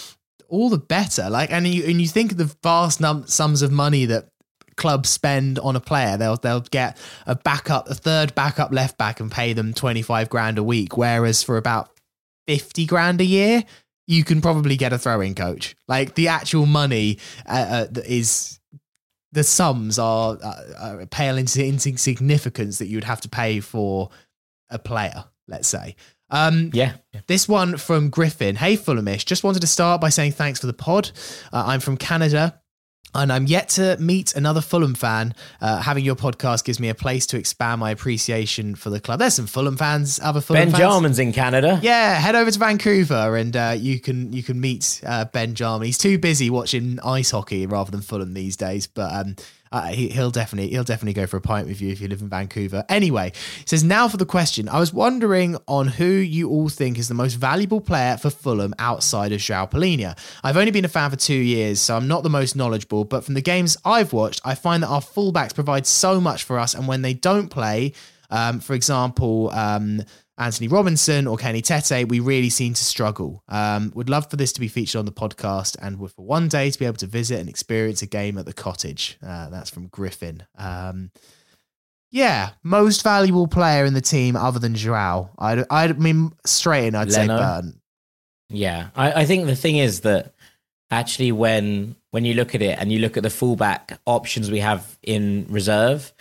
all 0.50 0.70
the 0.70 0.78
better. 0.78 1.30
Like, 1.30 1.52
and 1.52 1.68
you 1.68 1.86
and 1.86 2.02
you 2.02 2.08
think 2.08 2.34
of 2.34 2.38
the 2.38 2.56
vast 2.62 3.00
num- 3.00 3.28
sums 3.28 3.62
of 3.62 3.72
money 3.72 4.06
that 4.06 4.30
clubs 4.78 5.10
spend 5.10 5.60
on 5.60 5.76
a 5.76 5.82
player. 5.82 6.16
They'll 6.18 6.38
they'll 6.38 6.62
get 6.62 6.98
a 7.26 7.36
backup, 7.36 7.90
a 7.90 7.96
third 7.96 8.34
backup 8.36 8.72
left 8.72 8.98
back, 8.98 9.20
and 9.20 9.30
pay 9.32 9.52
them 9.54 9.74
twenty 9.74 10.02
five 10.02 10.30
grand 10.30 10.58
a 10.58 10.64
week. 10.64 10.96
Whereas 10.98 11.44
for 11.44 11.58
about 11.58 11.90
fifty 12.48 12.86
grand 12.86 13.20
a 13.20 13.26
year, 13.26 13.64
you 14.08 14.24
can 14.24 14.40
probably 14.42 14.78
get 14.78 14.94
a 14.94 14.98
throw 14.98 15.20
in 15.20 15.36
coach. 15.36 15.76
Like 15.88 16.16
the 16.16 16.30
actual 16.30 16.66
money 16.66 17.20
uh, 17.46 17.52
uh, 17.70 17.88
that 17.92 18.06
is 18.06 18.60
the 19.34 19.44
sums 19.44 20.00
are 20.00 20.38
uh, 20.42 20.48
uh, 21.02 21.06
pale 21.12 21.38
into 21.38 21.64
insignificance 21.66 22.78
that 22.78 22.88
you 22.88 22.96
would 22.96 23.04
have 23.04 23.22
to 23.22 23.30
pay 23.30 23.60
for 23.60 24.10
a 24.70 24.80
player, 24.80 25.26
let's 25.50 25.68
say. 25.68 25.96
Um, 26.30 26.72
Yeah. 26.74 26.94
this 27.28 27.48
one 27.48 27.78
from 27.78 28.10
Griffin. 28.10 28.56
Hey, 28.56 28.78
Fulhamish. 28.78 29.26
Just 29.26 29.44
wanted 29.44 29.60
to 29.62 29.68
start 29.68 30.02
by 30.02 30.10
saying 30.10 30.32
thanks 30.34 30.60
for 30.62 30.68
the 30.68 30.74
pod. 30.74 31.12
Uh, 31.52 31.64
I'm 31.68 31.80
from 31.82 31.98
Canada. 31.98 32.62
And 33.16 33.32
I'm 33.32 33.48
yet 33.48 33.70
to 33.70 33.98
meet 34.00 34.36
another 34.36 34.62
Fulham 34.62 34.94
fan. 34.94 35.34
Uh, 35.60 35.82
having 35.82 36.06
your 36.06 36.16
podcast 36.16 36.66
gives 36.66 36.80
me 36.80 36.90
a 36.90 36.96
place 36.96 37.26
to 37.28 37.38
expand 37.38 37.80
my 37.80 37.90
appreciation 37.92 38.76
for 38.76 38.90
the 38.90 39.00
club. 39.00 39.20
There's 39.20 39.34
some 39.34 39.48
Fulham 39.48 39.76
fans, 39.78 40.20
other 40.22 40.42
Fulham 40.42 40.66
Ben 40.66 40.72
fans. 40.72 40.80
Jarman's 40.80 41.20
in 41.20 41.34
Canada. 41.34 41.80
Yeah, 41.82 42.16
head 42.16 42.36
over 42.36 42.52
to 42.52 42.60
Vancouver 42.60 43.36
and 43.36 43.56
uh, 43.56 43.76
you 43.78 44.00
can 44.00 44.34
you 44.34 44.44
can 44.44 44.60
meet 44.60 45.02
uh, 45.06 45.26
Ben 45.26 45.56
Jarman. 45.56 45.86
He's 45.86 45.98
too 45.98 46.18
busy 46.20 46.50
watching 46.50 47.00
ice 47.04 47.32
hockey 47.32 47.66
rather 47.66 47.90
than 47.90 48.02
Fulham 48.02 48.34
these 48.34 48.56
days, 48.56 48.88
but 48.88 49.12
um, 49.14 49.36
uh, 49.72 49.88
he, 49.88 50.10
he'll 50.10 50.32
definitely 50.32 50.70
he'll 50.72 50.84
definitely 50.84 51.14
go 51.14 51.28
for 51.28 51.38
a 51.38 51.42
pint 51.42 51.68
with 51.68 51.82
you 51.82 51.92
if 51.92 52.02
you 52.02 52.08
live 52.08 52.22
in 52.22 52.30
Vancouver. 52.30 52.84
Anyway, 52.90 53.32
says 53.66 53.84
now 53.84 54.08
for 54.08 54.18
the 54.18 54.26
question. 54.26 54.70
I 54.70 54.80
was 54.80 54.94
wondering 54.94 55.58
on 55.68 55.88
who 55.88 56.06
you 56.06 56.50
all 56.50 56.70
think 56.70 56.98
is 56.98 57.08
the 57.08 57.14
most 57.14 57.36
valuable 57.36 57.82
player 57.82 58.18
for 58.18 58.30
Fulham 58.30 58.74
outside 58.80 59.32
of 59.32 59.40
João 59.40 59.70
Palhinha. 59.70 60.18
I've 60.44 60.58
only 60.58 60.72
been 60.72 60.86
a 60.86 60.90
fan 60.90 61.10
for 61.10 61.16
two 61.16 61.34
years, 61.34 61.82
so 61.82 61.96
I'm 61.96 62.08
not 62.08 62.24
the 62.24 62.30
most 62.30 62.56
knowledgeable. 62.56 63.04
But 63.04 63.24
from 63.24 63.34
the 63.34 63.42
games 63.42 63.78
I've 63.86 64.14
watched, 64.14 64.42
I 64.46 64.56
find 64.56 64.84
that 64.84 64.88
our 64.88 65.02
fullbacks 65.02 65.54
provide 65.54 65.86
so 65.86 66.20
much 66.22 66.44
for 66.44 66.60
us, 66.60 66.74
and 66.74 66.88
when 66.88 67.02
they 67.02 67.14
don't 67.14 67.50
play, 67.50 67.94
um, 68.30 68.60
for 68.60 68.74
example. 68.74 69.50
Um, 69.52 70.04
Antonee 70.38 70.68
Robinson 70.68 71.26
or 71.26 71.36
Kenny 71.38 71.62
Tete, 71.62 72.08
we 72.08 72.20
really 72.20 72.50
seem 72.50 72.74
to 72.74 72.84
struggle. 72.84 73.44
Um, 73.48 73.92
would 73.96 74.10
love 74.10 74.30
for 74.30 74.36
this 74.36 74.54
to 74.54 74.60
be 74.60 74.68
featured 74.68 75.00
on 75.00 75.06
the 75.06 75.12
podcast 75.12 75.76
and 75.82 75.98
would 76.00 76.12
for 76.12 76.26
one 76.26 76.48
day 76.48 76.70
to 76.70 76.78
be 76.78 76.86
able 76.86 76.98
to 76.98 77.08
visit 77.08 77.40
and 77.40 77.50
experience 77.50 78.02
a 78.02 78.06
game 78.06 78.38
at 78.38 78.46
the 78.46 78.54
cottage. 78.54 79.18
Uh, 79.26 79.50
that's 79.50 79.70
from 79.70 79.88
Griffin. 79.88 80.44
Um, 80.58 81.12
yeah, 82.12 82.52
most 82.64 83.04
valuable 83.04 83.48
player 83.48 83.84
in 83.86 83.94
the 83.94 84.02
team 84.02 84.36
other 84.36 84.60
than 84.60 84.76
Joao. 84.76 85.32
I, 85.38 85.66
I 85.70 85.94
mean, 85.94 86.32
straight 86.46 86.88
in, 86.88 86.96
I'd 86.96 87.12
say 87.12 87.28
Leno? 87.28 87.38
Burton. 87.38 87.82
Yeah, 88.50 88.90
I, 88.96 89.22
I 89.22 89.26
think 89.26 89.46
the 89.46 89.56
thing 89.56 89.78
is 89.78 90.02
that 90.02 90.34
actually 90.90 91.32
when 91.34 91.96
when 92.12 92.24
you 92.24 92.34
look 92.34 92.56
at 92.56 92.62
it 92.62 92.80
and 92.80 92.92
you 92.92 93.00
look 93.00 93.18
at 93.18 93.24
the 93.24 93.30
fullback 93.30 94.00
options 94.06 94.50
we 94.50 94.60
have 94.60 94.98
in 95.04 95.46
reserve, 95.50 96.14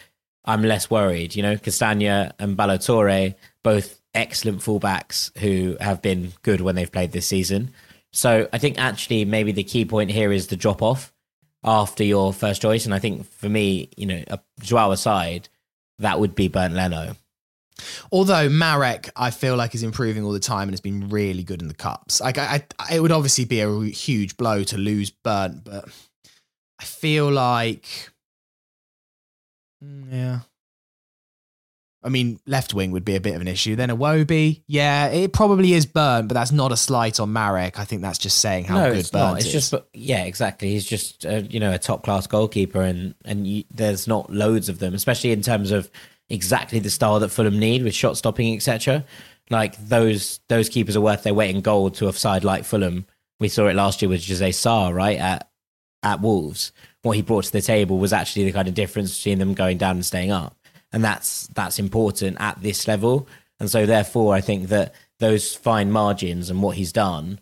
I'm 0.44 0.62
less 0.62 0.90
worried. 0.90 1.36
You 1.36 1.42
know, 1.42 1.56
Castagne 1.56 2.32
and 2.38 2.56
Ballo-Touré, 2.56 3.34
both 3.62 3.95
excellent 4.16 4.58
fullbacks 4.58 5.36
who 5.38 5.76
have 5.80 6.02
been 6.02 6.32
good 6.42 6.60
when 6.60 6.74
they've 6.74 6.90
played 6.90 7.12
this 7.12 7.26
season. 7.26 7.70
So 8.12 8.48
I 8.52 8.58
think 8.58 8.78
actually 8.78 9.24
maybe 9.24 9.52
the 9.52 9.62
key 9.62 9.84
point 9.84 10.10
here 10.10 10.32
is 10.32 10.46
the 10.48 10.56
drop 10.56 10.82
off 10.82 11.12
after 11.62 12.02
your 12.02 12.32
first 12.32 12.62
choice. 12.62 12.84
And 12.84 12.94
I 12.94 12.98
think 12.98 13.30
for 13.30 13.48
me, 13.48 13.90
you 13.96 14.06
know, 14.06 14.24
Joao 14.60 14.90
aside, 14.90 15.48
that 15.98 16.18
would 16.18 16.34
be 16.34 16.48
Bernd 16.48 16.74
Leno. 16.74 17.14
Although 18.10 18.48
Marek, 18.48 19.10
I 19.16 19.30
feel 19.30 19.54
like 19.54 19.74
is 19.74 19.82
improving 19.82 20.24
all 20.24 20.32
the 20.32 20.40
time 20.40 20.62
and 20.62 20.72
has 20.72 20.80
been 20.80 21.10
really 21.10 21.42
good 21.42 21.60
in 21.60 21.68
the 21.68 21.74
cups. 21.74 22.20
Like 22.22 22.38
I, 22.38 22.64
I, 22.78 22.94
it 22.96 23.00
would 23.00 23.12
obviously 23.12 23.44
be 23.44 23.60
a 23.60 23.80
huge 23.84 24.38
blow 24.38 24.64
to 24.64 24.78
lose 24.78 25.10
Bernd, 25.10 25.62
but 25.62 25.86
I 26.80 26.84
feel 26.84 27.30
like, 27.30 27.86
Mm, 29.84 30.10
yeah. 30.10 30.40
I 32.02 32.08
mean, 32.08 32.38
left 32.46 32.72
wing 32.72 32.92
would 32.92 33.04
be 33.04 33.16
a 33.16 33.20
bit 33.20 33.34
of 33.34 33.40
an 33.40 33.48
issue. 33.48 33.74
Then 33.74 33.90
a 33.90 33.96
Wobie, 33.96 34.62
yeah, 34.68 35.08
it 35.08 35.32
probably 35.32 35.72
is 35.72 35.86
Bernd, 35.86 36.28
but 36.28 36.34
that's 36.34 36.52
not 36.52 36.70
a 36.70 36.76
slight 36.76 37.18
on 37.18 37.32
Marek. 37.32 37.80
I 37.80 37.84
think 37.84 38.02
that's 38.02 38.18
just 38.18 38.38
saying 38.38 38.66
how 38.66 38.78
no, 38.78 38.90
good 38.90 38.98
it's 38.98 39.12
not. 39.12 39.38
It's 39.38 39.46
is. 39.46 39.52
just, 39.70 39.74
yeah, 39.92 40.24
exactly. 40.24 40.70
He's 40.70 40.86
just 40.86 41.26
uh, 41.26 41.42
you 41.48 41.58
know 41.58 41.72
a 41.72 41.78
top 41.78 42.04
class 42.04 42.26
goalkeeper, 42.26 42.80
and 42.80 43.14
and 43.24 43.46
you, 43.46 43.64
there's 43.70 44.06
not 44.06 44.32
loads 44.32 44.68
of 44.68 44.78
them, 44.78 44.94
especially 44.94 45.32
in 45.32 45.42
terms 45.42 45.72
of 45.72 45.90
exactly 46.28 46.78
the 46.78 46.90
style 46.90 47.20
that 47.20 47.30
Fulham 47.30 47.58
need 47.58 47.82
with 47.82 47.94
shot 47.94 48.16
stopping, 48.16 48.54
etc. 48.54 49.04
Like 49.50 49.76
those 49.76 50.40
those 50.48 50.68
keepers 50.68 50.96
are 50.96 51.00
worth 51.00 51.22
their 51.22 51.34
weight 51.34 51.54
in 51.54 51.60
gold 51.60 51.94
to 51.96 52.08
a 52.08 52.12
side 52.12 52.44
like 52.44 52.64
Fulham. 52.64 53.06
We 53.38 53.48
saw 53.48 53.66
it 53.66 53.76
last 53.76 54.02
year 54.02 54.08
with 54.08 54.26
Jose 54.26 54.52
Sá, 54.52 54.88
right 54.88 55.18
at 55.18 55.48
at 56.02 56.20
Wolves. 56.20 56.72
What 57.02 57.16
he 57.16 57.22
brought 57.22 57.44
to 57.44 57.52
the 57.52 57.60
table 57.60 57.98
was 57.98 58.12
actually 58.12 58.44
the 58.44 58.52
kind 58.52 58.68
of 58.68 58.74
difference 58.74 59.16
between 59.18 59.38
them 59.38 59.54
going 59.54 59.78
down 59.78 59.96
and 59.96 60.04
staying 60.04 60.32
up, 60.32 60.56
and 60.92 61.04
that's 61.04 61.46
that's 61.48 61.78
important 61.78 62.36
at 62.40 62.60
this 62.62 62.86
level. 62.88 63.28
And 63.58 63.70
so, 63.70 63.86
therefore, 63.86 64.34
I 64.34 64.40
think 64.40 64.68
that 64.68 64.94
those 65.18 65.54
fine 65.54 65.90
margins 65.90 66.50
and 66.50 66.62
what 66.62 66.76
he's 66.76 66.92
done 66.92 67.40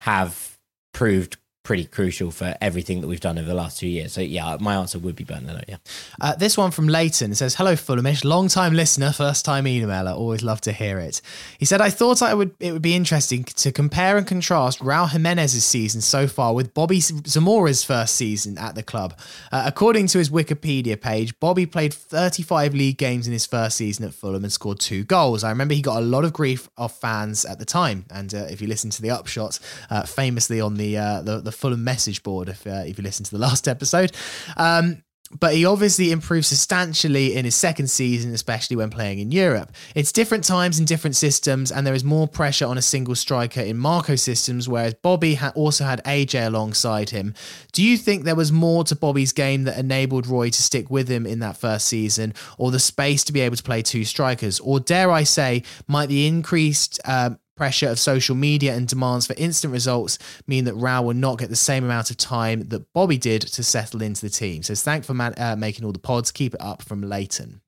have 0.00 0.58
proved 0.92 1.36
pretty 1.62 1.84
crucial 1.84 2.30
for 2.32 2.56
everything 2.60 3.00
that 3.00 3.06
we've 3.06 3.20
done 3.20 3.38
over 3.38 3.46
the 3.46 3.54
last 3.54 3.78
two 3.78 3.86
years. 3.86 4.12
So 4.12 4.20
yeah, 4.20 4.56
my 4.60 4.74
answer 4.74 4.98
would 4.98 5.14
be 5.14 5.22
Bernd 5.24 5.46
Leno. 5.46 5.60
Yeah, 5.68 5.76
Uh, 6.20 6.34
this 6.34 6.56
one 6.56 6.70
from 6.72 6.88
Leighton 6.88 7.34
says, 7.34 7.54
"Hello, 7.54 7.74
Fulhamish, 7.74 8.24
long 8.24 8.48
time 8.48 8.74
listener, 8.74 9.12
first 9.12 9.44
time 9.44 9.64
emailer. 9.66 10.16
Always 10.16 10.42
love 10.42 10.60
to 10.62 10.72
hear 10.72 10.98
it." 10.98 11.20
He 11.58 11.64
said, 11.64 11.80
"I 11.80 11.88
thought 11.90 12.20
I 12.20 12.34
would 12.34 12.50
it 12.58 12.72
would 12.72 12.82
be 12.82 12.96
interesting 12.96 13.44
to 13.44 13.70
compare 13.70 14.16
and 14.16 14.26
contrast 14.26 14.80
Raul 14.80 15.08
Jimenez's 15.10 15.64
season 15.64 16.00
so 16.00 16.26
far 16.26 16.52
with 16.52 16.74
Bobby 16.74 16.98
Zamora's 17.00 17.84
first 17.84 18.16
season 18.16 18.58
at 18.58 18.74
the 18.74 18.82
club. 18.82 19.16
Uh, 19.52 19.62
according 19.64 20.08
to 20.08 20.18
his 20.18 20.30
Wikipedia 20.30 21.00
page, 21.00 21.38
Bobby 21.38 21.66
played 21.66 21.94
35 21.94 22.74
league 22.74 22.98
games 22.98 23.26
in 23.26 23.32
his 23.32 23.46
first 23.46 23.76
season 23.76 24.04
at 24.04 24.14
Fulham 24.14 24.42
and 24.42 24.52
scored 24.52 24.80
two 24.80 25.04
goals. 25.04 25.44
I 25.44 25.50
remember 25.50 25.74
he 25.74 25.82
got 25.82 25.98
a 25.98 26.04
lot 26.04 26.24
of 26.24 26.32
grief 26.32 26.68
off 26.76 26.98
fans 27.00 27.44
at 27.44 27.58
the 27.58 27.64
time, 27.64 28.04
and 28.10 28.34
uh, 28.34 28.38
if 28.50 28.60
you 28.60 28.66
listen 28.66 28.90
to 28.90 29.02
the 29.02 29.10
upshot, 29.10 29.58
uh, 29.90 30.02
famously 30.02 30.60
on 30.60 30.74
the, 30.76 30.96
uh, 30.96 31.22
the 31.22 31.51
the 31.52 31.58
Fulham 31.58 31.84
message 31.84 32.22
board, 32.22 32.48
if 32.48 32.66
uh, 32.66 32.84
if 32.86 32.98
you 32.98 33.04
listen 33.04 33.24
to 33.24 33.30
the 33.30 33.38
last 33.46 33.68
episode." 33.68 34.12
Um, 34.56 35.02
but 35.38 35.54
he 35.54 35.64
obviously 35.64 36.10
improved 36.10 36.46
substantially 36.46 37.34
in 37.34 37.44
his 37.44 37.54
second 37.54 37.88
season, 37.88 38.34
especially 38.34 38.76
when 38.76 38.90
playing 38.90 39.18
in 39.18 39.30
Europe. 39.30 39.72
It's 39.94 40.12
different 40.12 40.44
times 40.44 40.78
and 40.78 40.86
different 40.86 41.16
systems, 41.16 41.72
and 41.72 41.86
there 41.86 41.94
is 41.94 42.04
more 42.04 42.28
pressure 42.28 42.66
on 42.66 42.78
a 42.78 42.82
single 42.82 43.14
striker 43.14 43.60
in 43.60 43.78
Marco 43.78 44.16
systems, 44.16 44.68
whereas 44.68 44.94
Bobby 44.94 45.34
ha- 45.34 45.52
also 45.54 45.84
had 45.84 46.04
AJ 46.04 46.46
alongside 46.46 47.10
him. 47.10 47.34
Do 47.72 47.82
you 47.82 47.96
think 47.96 48.24
there 48.24 48.34
was 48.34 48.52
more 48.52 48.84
to 48.84 48.96
Bobby's 48.96 49.32
game 49.32 49.64
that 49.64 49.78
enabled 49.78 50.26
Roy 50.26 50.50
to 50.50 50.62
stick 50.62 50.90
with 50.90 51.08
him 51.08 51.26
in 51.26 51.38
that 51.38 51.56
first 51.56 51.86
season, 51.86 52.34
or 52.58 52.70
the 52.70 52.78
space 52.78 53.24
to 53.24 53.32
be 53.32 53.40
able 53.40 53.56
to 53.56 53.62
play 53.62 53.82
two 53.82 54.04
strikers? 54.04 54.60
Or 54.60 54.80
dare 54.80 55.10
I 55.10 55.24
say, 55.24 55.62
might 55.88 56.08
the 56.08 56.26
increased 56.26 57.00
um, 57.04 57.38
pressure 57.56 57.88
of 57.88 57.98
social 57.98 58.34
media 58.34 58.74
and 58.74 58.88
demands 58.88 59.26
for 59.26 59.34
instant 59.34 59.72
results 59.72 60.18
mean 60.46 60.64
that 60.64 60.74
Raul 60.74 61.04
will 61.04 61.14
not 61.14 61.38
get 61.38 61.50
the 61.50 61.56
same 61.56 61.84
amount 61.84 62.10
of 62.10 62.16
time 62.16 62.68
that 62.68 62.92
Bobby 62.92 63.18
did 63.18 63.42
to 63.42 63.62
settle 63.62 64.02
into 64.02 64.22
the 64.22 64.30
team. 64.30 64.62
So 64.62 64.74
thanks 64.74 65.06
for 65.06 65.14
man- 65.14 65.34
uh, 65.36 65.56
making 65.56 65.84
all 65.84 65.92
the 65.92 65.98
pods. 65.98 66.30
Keep 66.30 66.54
it 66.54 66.60
up 66.60 66.82
from 66.82 67.02
Leighton. 67.02 67.60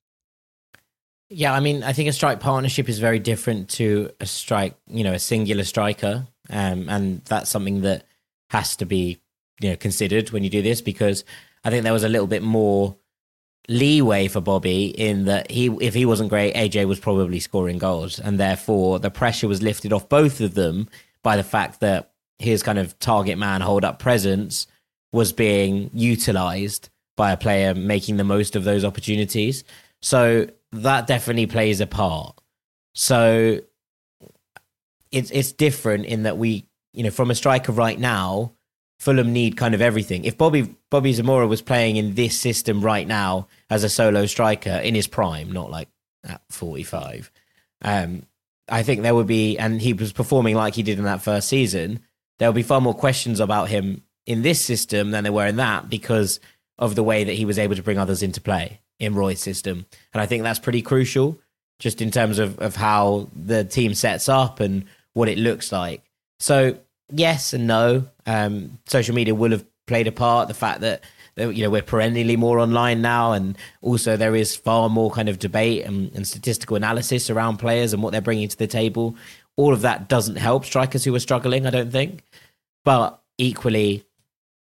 Yeah, 1.30 1.52
I 1.52 1.60
mean, 1.60 1.82
I 1.82 1.92
think 1.92 2.08
a 2.08 2.12
strike 2.12 2.40
partnership 2.40 2.88
is 2.88 2.98
very 2.98 3.18
different 3.18 3.70
to 3.70 4.10
a 4.20 4.26
strike, 4.26 4.76
you 4.86 5.04
know, 5.04 5.14
a 5.14 5.18
singular 5.18 5.64
striker, 5.64 6.26
um, 6.50 6.88
and 6.88 7.24
that's 7.24 7.50
something 7.50 7.80
that 7.80 8.04
has 8.50 8.76
to 8.76 8.84
be, 8.84 9.20
you 9.60 9.70
know, 9.70 9.76
considered 9.76 10.30
when 10.30 10.44
you 10.44 10.50
do 10.50 10.62
this 10.62 10.80
because 10.80 11.24
I 11.64 11.70
think 11.70 11.82
there 11.82 11.92
was 11.92 12.04
a 12.04 12.08
little 12.08 12.26
bit 12.26 12.42
more 12.42 12.96
leeway 13.68 14.28
for 14.28 14.40
Bobby 14.40 14.86
in 14.86 15.24
that 15.24 15.50
he, 15.50 15.66
if 15.80 15.94
he 15.94 16.04
wasn't 16.04 16.30
great, 16.30 16.54
AJ 16.54 16.86
was 16.86 17.00
probably 17.00 17.40
scoring 17.40 17.78
goals, 17.78 18.18
and 18.18 18.38
therefore 18.38 18.98
the 18.98 19.10
pressure 19.10 19.48
was 19.48 19.62
lifted 19.62 19.92
off 19.92 20.08
both 20.08 20.40
of 20.40 20.54
them 20.54 20.88
by 21.22 21.36
the 21.36 21.42
fact 21.42 21.80
that 21.80 22.12
his 22.38 22.62
kind 22.62 22.78
of 22.78 22.98
target 22.98 23.38
man 23.38 23.60
hold 23.60 23.84
up 23.84 23.98
presence 23.98 24.66
was 25.12 25.32
being 25.32 25.90
utilized 25.94 26.88
by 27.16 27.32
a 27.32 27.36
player 27.36 27.74
making 27.74 28.16
the 28.16 28.24
most 28.24 28.56
of 28.56 28.64
those 28.64 28.84
opportunities. 28.84 29.64
So 30.02 30.48
that 30.72 31.06
definitely 31.06 31.46
plays 31.46 31.80
a 31.80 31.86
part. 31.86 32.38
So 32.94 33.60
it's 35.10 35.30
it's 35.30 35.52
different 35.52 36.06
in 36.06 36.24
that 36.24 36.36
we, 36.36 36.66
you 36.92 37.04
know, 37.04 37.10
from 37.10 37.30
a 37.30 37.34
striker 37.34 37.72
right 37.72 37.98
now, 37.98 38.52
Fulham 38.98 39.32
need 39.32 39.56
kind 39.56 39.74
of 39.74 39.82
everything. 39.82 40.24
If 40.24 40.38
Bobby 40.38 40.74
Bobby 40.90 41.12
Zamora 41.12 41.46
was 41.46 41.62
playing 41.62 41.96
in 41.96 42.14
this 42.14 42.38
system 42.38 42.80
right 42.80 43.06
now 43.06 43.48
as 43.70 43.84
a 43.84 43.88
solo 43.88 44.26
striker 44.26 44.70
in 44.70 44.94
his 44.94 45.06
prime, 45.06 45.52
not 45.52 45.70
like 45.70 45.88
at 46.24 46.40
45, 46.50 47.30
um, 47.82 48.26
I 48.68 48.82
think 48.82 49.02
there 49.02 49.14
would 49.14 49.26
be, 49.26 49.58
and 49.58 49.80
he 49.80 49.92
was 49.92 50.12
performing 50.12 50.54
like 50.54 50.74
he 50.74 50.82
did 50.82 50.98
in 50.98 51.04
that 51.04 51.22
first 51.22 51.48
season, 51.48 52.00
there 52.38 52.48
will 52.48 52.54
be 52.54 52.62
far 52.62 52.80
more 52.80 52.94
questions 52.94 53.40
about 53.40 53.68
him 53.68 54.02
in 54.26 54.42
this 54.42 54.64
system 54.64 55.10
than 55.10 55.24
there 55.24 55.32
were 55.32 55.46
in 55.46 55.56
that 55.56 55.90
because 55.90 56.40
of 56.78 56.94
the 56.94 57.02
way 57.02 57.24
that 57.24 57.34
he 57.34 57.44
was 57.44 57.58
able 57.58 57.76
to 57.76 57.82
bring 57.82 57.98
others 57.98 58.22
into 58.22 58.40
play 58.40 58.80
in 58.98 59.14
Roy's 59.14 59.40
system. 59.40 59.86
And 60.12 60.20
I 60.20 60.26
think 60.26 60.42
that's 60.42 60.58
pretty 60.58 60.82
crucial 60.82 61.38
just 61.78 62.00
in 62.00 62.10
terms 62.10 62.38
of, 62.38 62.58
of 62.58 62.76
how 62.76 63.28
the 63.34 63.64
team 63.64 63.94
sets 63.94 64.28
up 64.28 64.60
and 64.60 64.84
what 65.12 65.28
it 65.28 65.38
looks 65.38 65.72
like. 65.72 66.02
So, 66.38 66.78
yes 67.12 67.52
and 67.52 67.66
no. 67.66 68.06
Um, 68.26 68.78
social 68.86 69.14
media 69.14 69.34
will 69.34 69.50
have 69.50 69.64
played 69.86 70.06
a 70.06 70.12
part. 70.12 70.48
The 70.48 70.54
fact 70.54 70.80
that 70.80 71.02
you 71.36 71.62
know 71.62 71.70
we're 71.70 71.82
perennially 71.82 72.36
more 72.36 72.58
online 72.58 73.02
now, 73.02 73.32
and 73.32 73.56
also 73.82 74.16
there 74.16 74.36
is 74.36 74.56
far 74.56 74.88
more 74.88 75.10
kind 75.10 75.28
of 75.28 75.38
debate 75.38 75.84
and, 75.84 76.14
and 76.14 76.26
statistical 76.26 76.76
analysis 76.76 77.30
around 77.30 77.58
players 77.58 77.92
and 77.92 78.02
what 78.02 78.12
they're 78.12 78.20
bringing 78.20 78.48
to 78.48 78.58
the 78.58 78.66
table. 78.66 79.16
All 79.56 79.72
of 79.72 79.82
that 79.82 80.08
doesn't 80.08 80.36
help 80.36 80.64
strikers 80.64 81.04
who 81.04 81.14
are 81.14 81.20
struggling, 81.20 81.66
I 81.66 81.70
don't 81.70 81.92
think. 81.92 82.22
But 82.84 83.20
equally, 83.38 84.04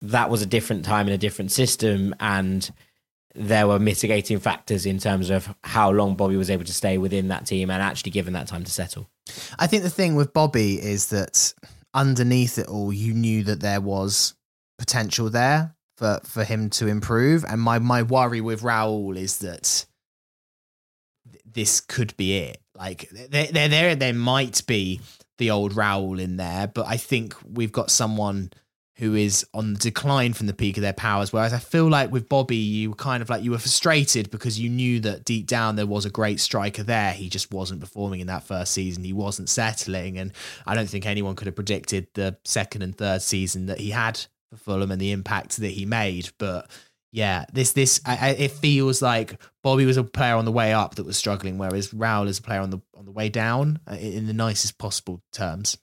that 0.01 0.29
was 0.29 0.41
a 0.41 0.45
different 0.45 0.85
time 0.85 1.07
in 1.07 1.13
a 1.13 1.17
different 1.17 1.51
system, 1.51 2.13
and 2.19 2.69
there 3.35 3.67
were 3.67 3.79
mitigating 3.79 4.39
factors 4.39 4.85
in 4.85 4.99
terms 4.99 5.29
of 5.29 5.53
how 5.63 5.89
long 5.89 6.15
Bobby 6.15 6.37
was 6.37 6.51
able 6.51 6.65
to 6.65 6.73
stay 6.73 6.97
within 6.97 7.29
that 7.29 7.45
team 7.47 7.71
and 7.71 7.81
actually 7.81 8.11
given 8.11 8.33
that 8.33 8.47
time 8.47 8.63
to 8.63 8.71
settle. 8.71 9.09
I 9.57 9.67
think 9.67 9.83
the 9.83 9.89
thing 9.89 10.15
with 10.15 10.33
Bobby 10.33 10.75
is 10.75 11.07
that 11.07 11.53
underneath 11.93 12.57
it 12.57 12.67
all, 12.67 12.91
you 12.91 13.13
knew 13.13 13.43
that 13.43 13.59
there 13.59 13.81
was 13.81 14.33
potential 14.77 15.29
there 15.29 15.75
for, 15.97 16.19
for 16.23 16.43
him 16.43 16.69
to 16.71 16.87
improve. 16.87 17.45
And 17.47 17.61
my, 17.61 17.79
my 17.79 18.03
worry 18.03 18.41
with 18.41 18.61
Raul 18.61 19.17
is 19.17 19.39
that 19.39 19.85
this 21.45 21.81
could 21.81 22.15
be 22.17 22.37
it. 22.37 22.61
Like 22.75 23.09
there, 23.11 23.47
there, 23.47 23.67
there, 23.67 23.95
there 23.95 24.13
might 24.13 24.65
be 24.65 25.01
the 25.37 25.51
old 25.51 25.73
Raul 25.73 26.19
in 26.19 26.37
there, 26.37 26.67
but 26.67 26.87
I 26.87 26.97
think 26.97 27.35
we've 27.45 27.71
got 27.71 27.91
someone 27.91 28.51
who 28.97 29.15
is 29.15 29.45
on 29.53 29.73
the 29.73 29.79
decline 29.79 30.33
from 30.33 30.45
the 30.45 30.53
peak 30.53 30.77
of 30.77 30.81
their 30.81 30.93
powers. 30.93 31.33
Whereas 31.33 31.53
I 31.53 31.59
feel 31.59 31.89
like 31.89 32.11
with 32.11 32.29
Bobby, 32.29 32.57
you 32.57 32.93
kind 32.93 33.23
of 33.23 33.29
like 33.29 33.43
you 33.43 33.51
were 33.51 33.57
frustrated 33.57 34.29
because 34.29 34.59
you 34.59 34.69
knew 34.69 34.99
that 34.99 35.25
deep 35.25 35.47
down 35.47 35.75
there 35.75 35.87
was 35.87 36.05
a 36.05 36.11
great 36.11 36.39
striker 36.39 36.83
there. 36.83 37.11
He 37.13 37.27
just 37.29 37.51
wasn't 37.51 37.81
performing 37.81 38.19
in 38.19 38.27
that 38.27 38.43
first 38.43 38.71
season. 38.71 39.03
He 39.03 39.13
wasn't 39.13 39.49
settling, 39.49 40.19
and 40.19 40.31
I 40.67 40.75
don't 40.75 40.89
think 40.89 41.05
anyone 41.05 41.35
could 41.35 41.47
have 41.47 41.55
predicted 41.55 42.07
the 42.13 42.37
second 42.45 42.83
and 42.83 42.95
third 42.95 43.21
season 43.21 43.65
that 43.65 43.79
he 43.79 43.89
had 43.89 44.19
for 44.51 44.57
Fulham 44.57 44.91
and 44.91 45.01
the 45.01 45.11
impact 45.11 45.57
that 45.57 45.71
he 45.71 45.85
made. 45.85 46.29
But 46.37 46.69
yeah, 47.11 47.45
this 47.51 47.73
this 47.73 47.99
I, 48.05 48.29
it 48.29 48.51
feels 48.51 49.01
like 49.01 49.39
Bobby 49.63 49.85
was 49.85 49.97
a 49.97 50.03
player 50.03 50.35
on 50.35 50.45
the 50.45 50.51
way 50.51 50.73
up 50.73 50.95
that 50.95 51.05
was 51.05 51.17
struggling, 51.17 51.57
whereas 51.57 51.89
Raul 51.89 52.27
is 52.27 52.39
a 52.39 52.43
player 52.43 52.61
on 52.61 52.69
the 52.69 52.79
on 52.95 53.05
the 53.05 53.11
way 53.11 53.29
down 53.29 53.79
uh, 53.89 53.95
in 53.95 54.27
the 54.27 54.33
nicest 54.33 54.77
possible 54.77 55.21
terms. 55.31 55.77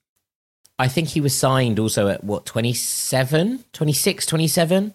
I 0.81 0.89
think 0.89 1.09
he 1.09 1.20
was 1.20 1.37
signed 1.37 1.78
also 1.78 2.09
at 2.09 2.24
what 2.24 2.47
27, 2.47 3.64
26, 3.70 4.24
27, 4.24 4.95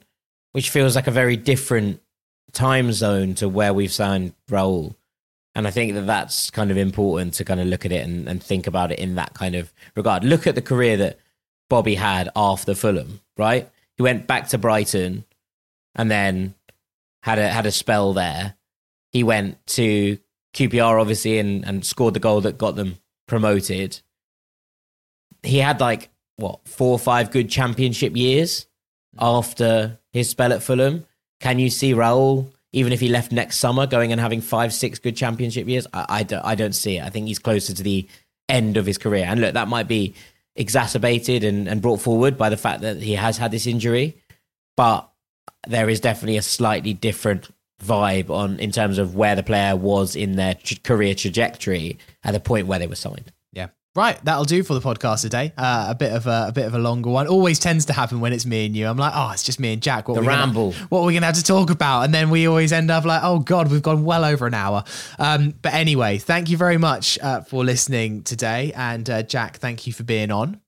which 0.51 0.71
feels 0.71 0.95
like 0.95 1.05
a 1.05 1.11
very 1.11 1.37
different 1.37 2.01
time 2.53 2.91
zone 2.91 3.35
to 3.35 3.47
where 3.47 3.71
we've 3.71 3.93
signed 3.93 4.33
Raul. 4.49 4.95
And 5.53 5.67
I 5.67 5.69
think 5.69 5.93
that 5.93 6.07
that's 6.07 6.49
kind 6.49 6.71
of 6.71 6.77
important 6.77 7.35
to 7.35 7.45
kind 7.45 7.59
of 7.59 7.67
look 7.67 7.85
at 7.85 7.91
it 7.91 8.03
and, 8.03 8.27
and 8.27 8.41
think 8.41 8.65
about 8.65 8.93
it 8.93 8.97
in 8.97 9.13
that 9.15 9.35
kind 9.35 9.53
of 9.53 9.71
regard. 9.95 10.23
Look 10.23 10.47
at 10.47 10.55
the 10.55 10.61
career 10.63 10.97
that 10.97 11.19
Bobby 11.69 11.93
had 11.93 12.29
after 12.35 12.73
Fulham, 12.73 13.21
right? 13.37 13.69
He 13.95 14.01
went 14.01 14.25
back 14.25 14.47
to 14.49 14.57
Brighton 14.57 15.23
and 15.93 16.09
then 16.09 16.55
had 17.21 17.37
a 17.37 17.47
had 17.47 17.67
a 17.67 17.71
spell 17.71 18.13
there. 18.13 18.55
He 19.11 19.21
went 19.21 19.63
to 19.67 20.17
QPR 20.55 20.99
obviously 20.99 21.37
and, 21.37 21.63
and 21.63 21.85
scored 21.85 22.15
the 22.15 22.19
goal 22.19 22.41
that 22.41 22.57
got 22.57 22.75
them 22.75 22.97
promoted 23.27 24.01
he 25.45 25.59
had 25.59 25.79
like 25.79 26.09
what 26.37 26.67
four 26.67 26.91
or 26.91 26.99
five 26.99 27.31
good 27.31 27.49
championship 27.49 28.15
years 28.15 28.67
after 29.17 29.99
his 30.11 30.29
spell 30.29 30.53
at 30.53 30.63
Fulham. 30.63 31.05
Can 31.39 31.59
you 31.59 31.69
see 31.69 31.93
Raul, 31.93 32.51
even 32.73 32.93
if 32.93 32.99
he 32.99 33.07
left 33.07 33.31
next 33.31 33.57
summer, 33.57 33.87
going 33.87 34.11
and 34.11 34.19
having 34.19 34.41
five, 34.41 34.73
six 34.73 34.99
good 34.99 35.15
championship 35.15 35.67
years? 35.67 35.87
I, 35.93 36.05
I, 36.09 36.23
don't, 36.23 36.43
I 36.43 36.55
don't 36.55 36.73
see 36.73 36.97
it. 36.97 37.03
I 37.03 37.09
think 37.09 37.27
he's 37.27 37.39
closer 37.39 37.73
to 37.73 37.83
the 37.83 38.07
end 38.49 38.77
of 38.77 38.85
his 38.85 38.97
career. 38.97 39.25
And 39.25 39.41
look, 39.41 39.53
that 39.53 39.67
might 39.67 39.87
be 39.87 40.13
exacerbated 40.55 41.43
and, 41.43 41.67
and 41.67 41.81
brought 41.81 41.99
forward 41.99 42.37
by 42.37 42.49
the 42.49 42.57
fact 42.57 42.81
that 42.81 43.01
he 43.01 43.13
has 43.13 43.37
had 43.37 43.51
this 43.51 43.67
injury. 43.67 44.17
But 44.77 45.09
there 45.67 45.89
is 45.89 45.99
definitely 45.99 46.37
a 46.37 46.41
slightly 46.41 46.93
different 46.93 47.49
vibe 47.83 48.29
on 48.29 48.59
in 48.59 48.71
terms 48.71 48.97
of 48.97 49.15
where 49.15 49.35
the 49.35 49.43
player 49.43 49.75
was 49.75 50.15
in 50.15 50.35
their 50.35 50.55
career 50.83 51.13
trajectory 51.13 51.97
at 52.23 52.31
the 52.31 52.39
point 52.39 52.67
where 52.67 52.79
they 52.79 52.87
were 52.87 52.95
signed. 52.95 53.31
Right, 53.95 54.19
that'll 54.25 54.43
do 54.43 54.61
for 54.61 54.73
the 54.73 54.81
podcast 54.81 55.21
today. 55.21 55.53
Uh, 55.57 55.87
a 55.89 55.95
bit 55.95 56.11
of 56.11 56.27
a, 56.27 56.47
a, 56.49 56.51
bit 56.51 56.65
of 56.65 56.75
a 56.75 56.79
longer 56.79 57.09
one. 57.09 57.27
Always 57.27 57.59
tends 57.59 57.85
to 57.85 57.93
happen 57.93 58.19
when 58.19 58.33
it's 58.33 58.45
me 58.45 58.65
and 58.65 58.75
you. 58.75 58.87
I'm 58.87 58.97
like, 58.97 59.13
oh, 59.15 59.31
it's 59.31 59.43
just 59.43 59.57
me 59.57 59.71
and 59.71 59.81
Jack. 59.81 60.09
What 60.09 60.15
the 60.15 60.21
ramble. 60.21 60.71
Gonna, 60.71 60.85
what 60.89 60.99
are 60.99 61.05
we 61.05 61.13
gonna 61.13 61.27
have 61.27 61.35
to 61.35 61.43
talk 61.43 61.69
about? 61.69 62.01
And 62.01 62.13
then 62.13 62.29
we 62.29 62.45
always 62.45 62.73
end 62.73 62.91
up 62.91 63.05
like, 63.05 63.21
oh 63.23 63.39
god, 63.39 63.71
we've 63.71 63.81
gone 63.81 64.03
well 64.03 64.25
over 64.25 64.47
an 64.47 64.53
hour. 64.53 64.83
Um, 65.17 65.53
but 65.61 65.73
anyway, 65.73 66.17
thank 66.17 66.49
you 66.49 66.57
very 66.57 66.77
much 66.77 67.17
uh, 67.19 67.41
for 67.41 67.63
listening 67.63 68.23
today, 68.23 68.73
and 68.75 69.09
uh, 69.09 69.23
Jack, 69.23 69.57
thank 69.57 69.87
you 69.87 69.93
for 69.93 70.03
being 70.03 70.29
on. 70.29 70.59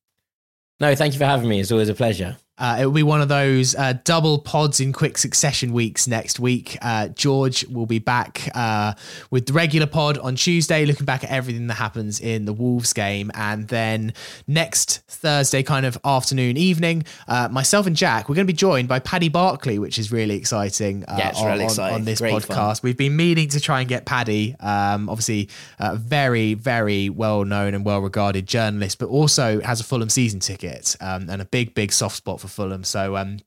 No, 0.79 0.95
thank 0.95 1.11
you 1.13 1.19
for 1.19 1.25
having 1.25 1.49
me. 1.49 1.59
It's 1.59 1.71
always 1.71 1.89
a 1.89 1.95
pleasure. 1.95 2.37
Uh, 2.57 2.77
it 2.79 2.85
will 2.85 2.93
be 2.93 3.03
one 3.03 3.21
of 3.21 3.27
those 3.27 3.75
uh, 3.75 3.93
double 4.03 4.39
pods 4.39 4.79
in 4.79 4.91
quick 4.91 5.17
succession 5.17 5.73
weeks 5.73 6.07
next 6.07 6.39
week. 6.39 6.77
Uh, 6.81 7.07
George 7.09 7.65
will 7.67 7.85
be 7.85 7.99
back 7.99 8.49
uh, 8.55 8.93
with 9.29 9.45
the 9.45 9.53
regular 9.53 9.87
pod 9.87 10.17
on 10.17 10.35
Tuesday, 10.35 10.85
looking 10.85 11.05
back 11.05 11.23
at 11.23 11.29
everything 11.29 11.67
that 11.67 11.75
happens 11.75 12.19
in 12.19 12.45
the 12.45 12.53
Wolves 12.53 12.93
game. 12.93 13.31
And 13.35 13.67
then 13.67 14.13
next 14.47 15.03
Thursday, 15.07 15.61
kind 15.61 15.85
of 15.85 15.97
afternoon, 16.03 16.57
evening, 16.57 17.03
uh, 17.27 17.47
myself 17.49 17.85
and 17.85 17.95
Jack, 17.95 18.27
we're 18.27 18.35
going 18.35 18.47
to 18.47 18.53
be 18.53 18.57
joined 18.57 18.87
by 18.87 18.99
Paddy 18.99 19.29
Barkley, 19.29 19.77
which 19.77 19.99
is 19.99 20.11
really 20.11 20.35
exciting, 20.35 21.05
uh, 21.05 21.15
yeah, 21.17 21.29
it's 21.29 21.39
on, 21.39 21.51
really 21.51 21.65
exciting. 21.65 21.95
on, 21.95 22.05
this 22.05 22.19
Great 22.19 22.33
podcast. 22.33 22.47
Fun. 22.47 22.79
We've 22.83 22.97
been 22.97 23.15
meaning 23.15 23.49
to 23.49 23.59
try 23.59 23.81
and 23.81 23.89
get 23.89 24.05
Paddy, 24.05 24.55
um, 24.59 25.09
obviously, 25.09 25.49
a 25.79 25.95
very, 25.95 26.55
very 26.55 27.09
well 27.09 27.45
known 27.45 27.73
and 27.73 27.85
well 27.85 27.99
regarded 27.99 28.47
journalist, 28.47 28.97
but 28.97 29.09
also 29.09 29.61
has 29.61 29.79
a 29.79 29.83
Fulham 29.83 30.09
season 30.09 30.39
ticket 30.39 30.95
um, 31.01 31.29
and 31.29 31.41
a 31.41 31.45
big, 31.45 31.75
big 31.75 31.91
soft 31.91 32.15
spot 32.15 32.39
for 32.39 32.46
Fulham. 32.47 32.83
So 32.83 33.15
um, 33.17 33.39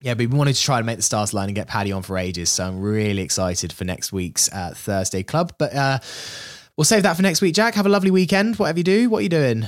yeah, 0.00 0.14
we 0.14 0.26
wanted 0.26 0.54
to 0.54 0.62
try 0.62 0.78
to 0.78 0.84
make 0.84 0.96
the 0.96 1.02
stars 1.02 1.32
line 1.32 1.48
and 1.48 1.54
get 1.54 1.68
Paddy 1.68 1.92
on 1.92 2.02
for 2.02 2.18
ages. 2.18 2.50
So 2.50 2.66
I'm 2.66 2.80
really 2.80 3.22
excited 3.22 3.72
for 3.72 3.84
next 3.84 4.12
week's 4.12 4.52
uh, 4.52 4.72
Thursday 4.74 5.22
club. 5.22 5.54
But 5.58 5.74
uh, 5.74 5.98
we'll 6.76 6.84
save 6.84 7.04
that 7.04 7.14
for 7.14 7.22
next 7.22 7.40
week. 7.40 7.54
Jack, 7.54 7.74
have 7.74 7.86
a 7.86 7.90
lovely 7.90 8.10
weekend. 8.10 8.56
Whatever 8.56 8.80
you 8.80 8.84
do, 8.84 9.10
what 9.10 9.18
are 9.18 9.22
you 9.22 9.28
doing? 9.28 9.64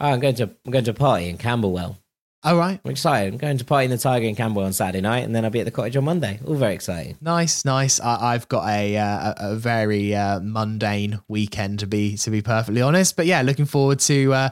Oh, 0.00 0.10
I'm 0.10 0.20
going 0.20 0.34
to 0.36 0.44
I'm 0.64 0.72
going 0.72 0.84
to 0.84 0.90
a 0.92 0.94
party 0.94 1.28
in 1.28 1.38
Camberwell. 1.38 1.98
All 2.44 2.56
right. 2.56 2.80
I'm 2.84 2.90
excited. 2.92 3.32
I'm 3.32 3.38
going 3.38 3.58
to 3.58 3.64
party 3.64 3.86
in 3.86 3.90
the 3.90 3.98
Tiger 3.98 4.24
in 4.24 4.36
Camberwell 4.36 4.66
on 4.66 4.72
Saturday 4.72 5.00
night, 5.00 5.24
and 5.24 5.34
then 5.34 5.44
I'll 5.44 5.50
be 5.50 5.58
at 5.58 5.64
the 5.64 5.72
cottage 5.72 5.96
on 5.96 6.04
Monday. 6.04 6.38
All 6.46 6.54
very 6.54 6.72
exciting. 6.72 7.16
Nice, 7.20 7.64
nice. 7.64 7.98
I, 7.98 8.34
I've 8.34 8.46
got 8.46 8.68
a, 8.68 8.96
uh, 8.96 9.34
a 9.36 9.50
a 9.50 9.56
very 9.56 10.14
uh, 10.14 10.38
mundane 10.38 11.18
weekend 11.26 11.80
to 11.80 11.88
be 11.88 12.16
to 12.18 12.30
be 12.30 12.40
perfectly 12.40 12.80
honest, 12.80 13.16
but 13.16 13.26
yeah, 13.26 13.42
looking 13.42 13.64
forward 13.64 13.98
to 14.00 14.32
uh, 14.32 14.50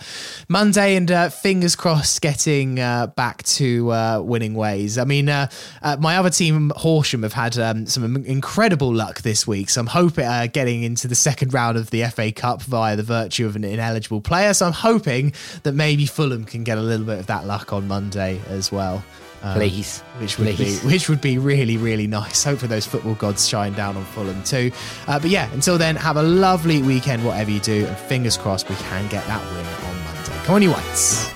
Monday 0.49 0.97
and 0.97 1.09
uh, 1.13 1.29
fingers 1.29 1.77
crossed 1.77 2.21
getting 2.23 2.81
uh, 2.81 3.07
back 3.07 3.45
to 3.45 3.93
uh, 3.93 4.21
winning 4.21 4.55
ways. 4.55 4.99
I 4.99 5.05
mean, 5.05 5.29
uh, 5.29 5.49
uh, 5.81 5.97
my 6.01 6.17
other 6.17 6.31
team, 6.31 6.73
Horsham, 6.75 7.23
have 7.23 7.35
had 7.35 7.57
um, 7.57 7.87
some 7.87 8.17
incredible 8.25 8.93
luck 8.93 9.23
this 9.23 9.47
week, 9.47 9.71
so 9.71 9.81
I'm 9.81 9.87
hoping 9.87 10.25
uh, 10.25 10.49
getting 10.53 10.83
into 10.83 11.07
the 11.07 11.15
second 11.15 11.55
round 11.55 11.77
of 11.79 11.91
the 11.91 12.03
FA 12.07 12.33
Cup 12.33 12.63
via 12.63 12.97
the 12.97 13.05
virtue 13.05 13.47
of 13.47 13.55
an 13.55 13.63
ineligible 13.63 14.21
player. 14.21 14.55
So 14.55 14.67
I'm 14.67 14.73
hoping 14.73 15.35
that 15.63 15.73
maybe 15.73 16.05
Fulham 16.07 16.45
can 16.45 16.65
get 16.65 16.79
a 16.79 16.83
little 16.83 17.07
bit 17.07 17.21
of 17.21 17.27
that 17.27 17.47
luck 17.47 17.73
on 17.73 17.86
Monday 17.89 18.41
as 18.49 18.71
well. 18.73 19.05
Um, 19.43 19.55
Please. 19.55 20.01
which 20.19 20.39
would 20.39 20.57
Please. 20.57 20.81
be 20.81 20.87
which 20.87 21.09
would 21.09 21.21
be 21.21 21.37
really 21.39 21.77
really 21.77 22.07
nice. 22.07 22.43
Hopefully 22.43 22.69
those 22.69 22.87
football 22.87 23.15
gods 23.15 23.47
shine 23.47 23.75
down 23.75 23.97
on 23.97 24.05
Fulham 24.07 24.43
too. 24.45 24.73
Uh, 25.07 25.19
but 25.19 25.31
yeah, 25.31 25.53
until 25.53 25.77
then, 25.79 25.95
have 25.97 26.17
a 26.17 26.23
lovely 26.23 26.83
weekend, 26.83 27.25
whatever 27.25 27.51
you 27.51 27.61
do, 27.61 27.87
and 27.87 27.97
fingers 27.97 28.37
crossed 28.37 28.69
we 28.69 28.77
can 28.77 29.07
get 29.09 29.25
that 29.27 29.45
win 29.53 29.67
on 29.67 30.05
Monday. 30.05 30.45
Come 30.45 30.55
on, 30.57 30.63
you 30.63 30.71
whites. 30.71 31.31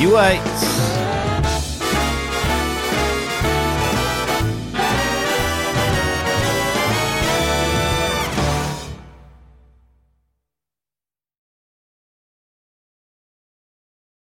You 0.00 0.14
wait. 0.14 1.33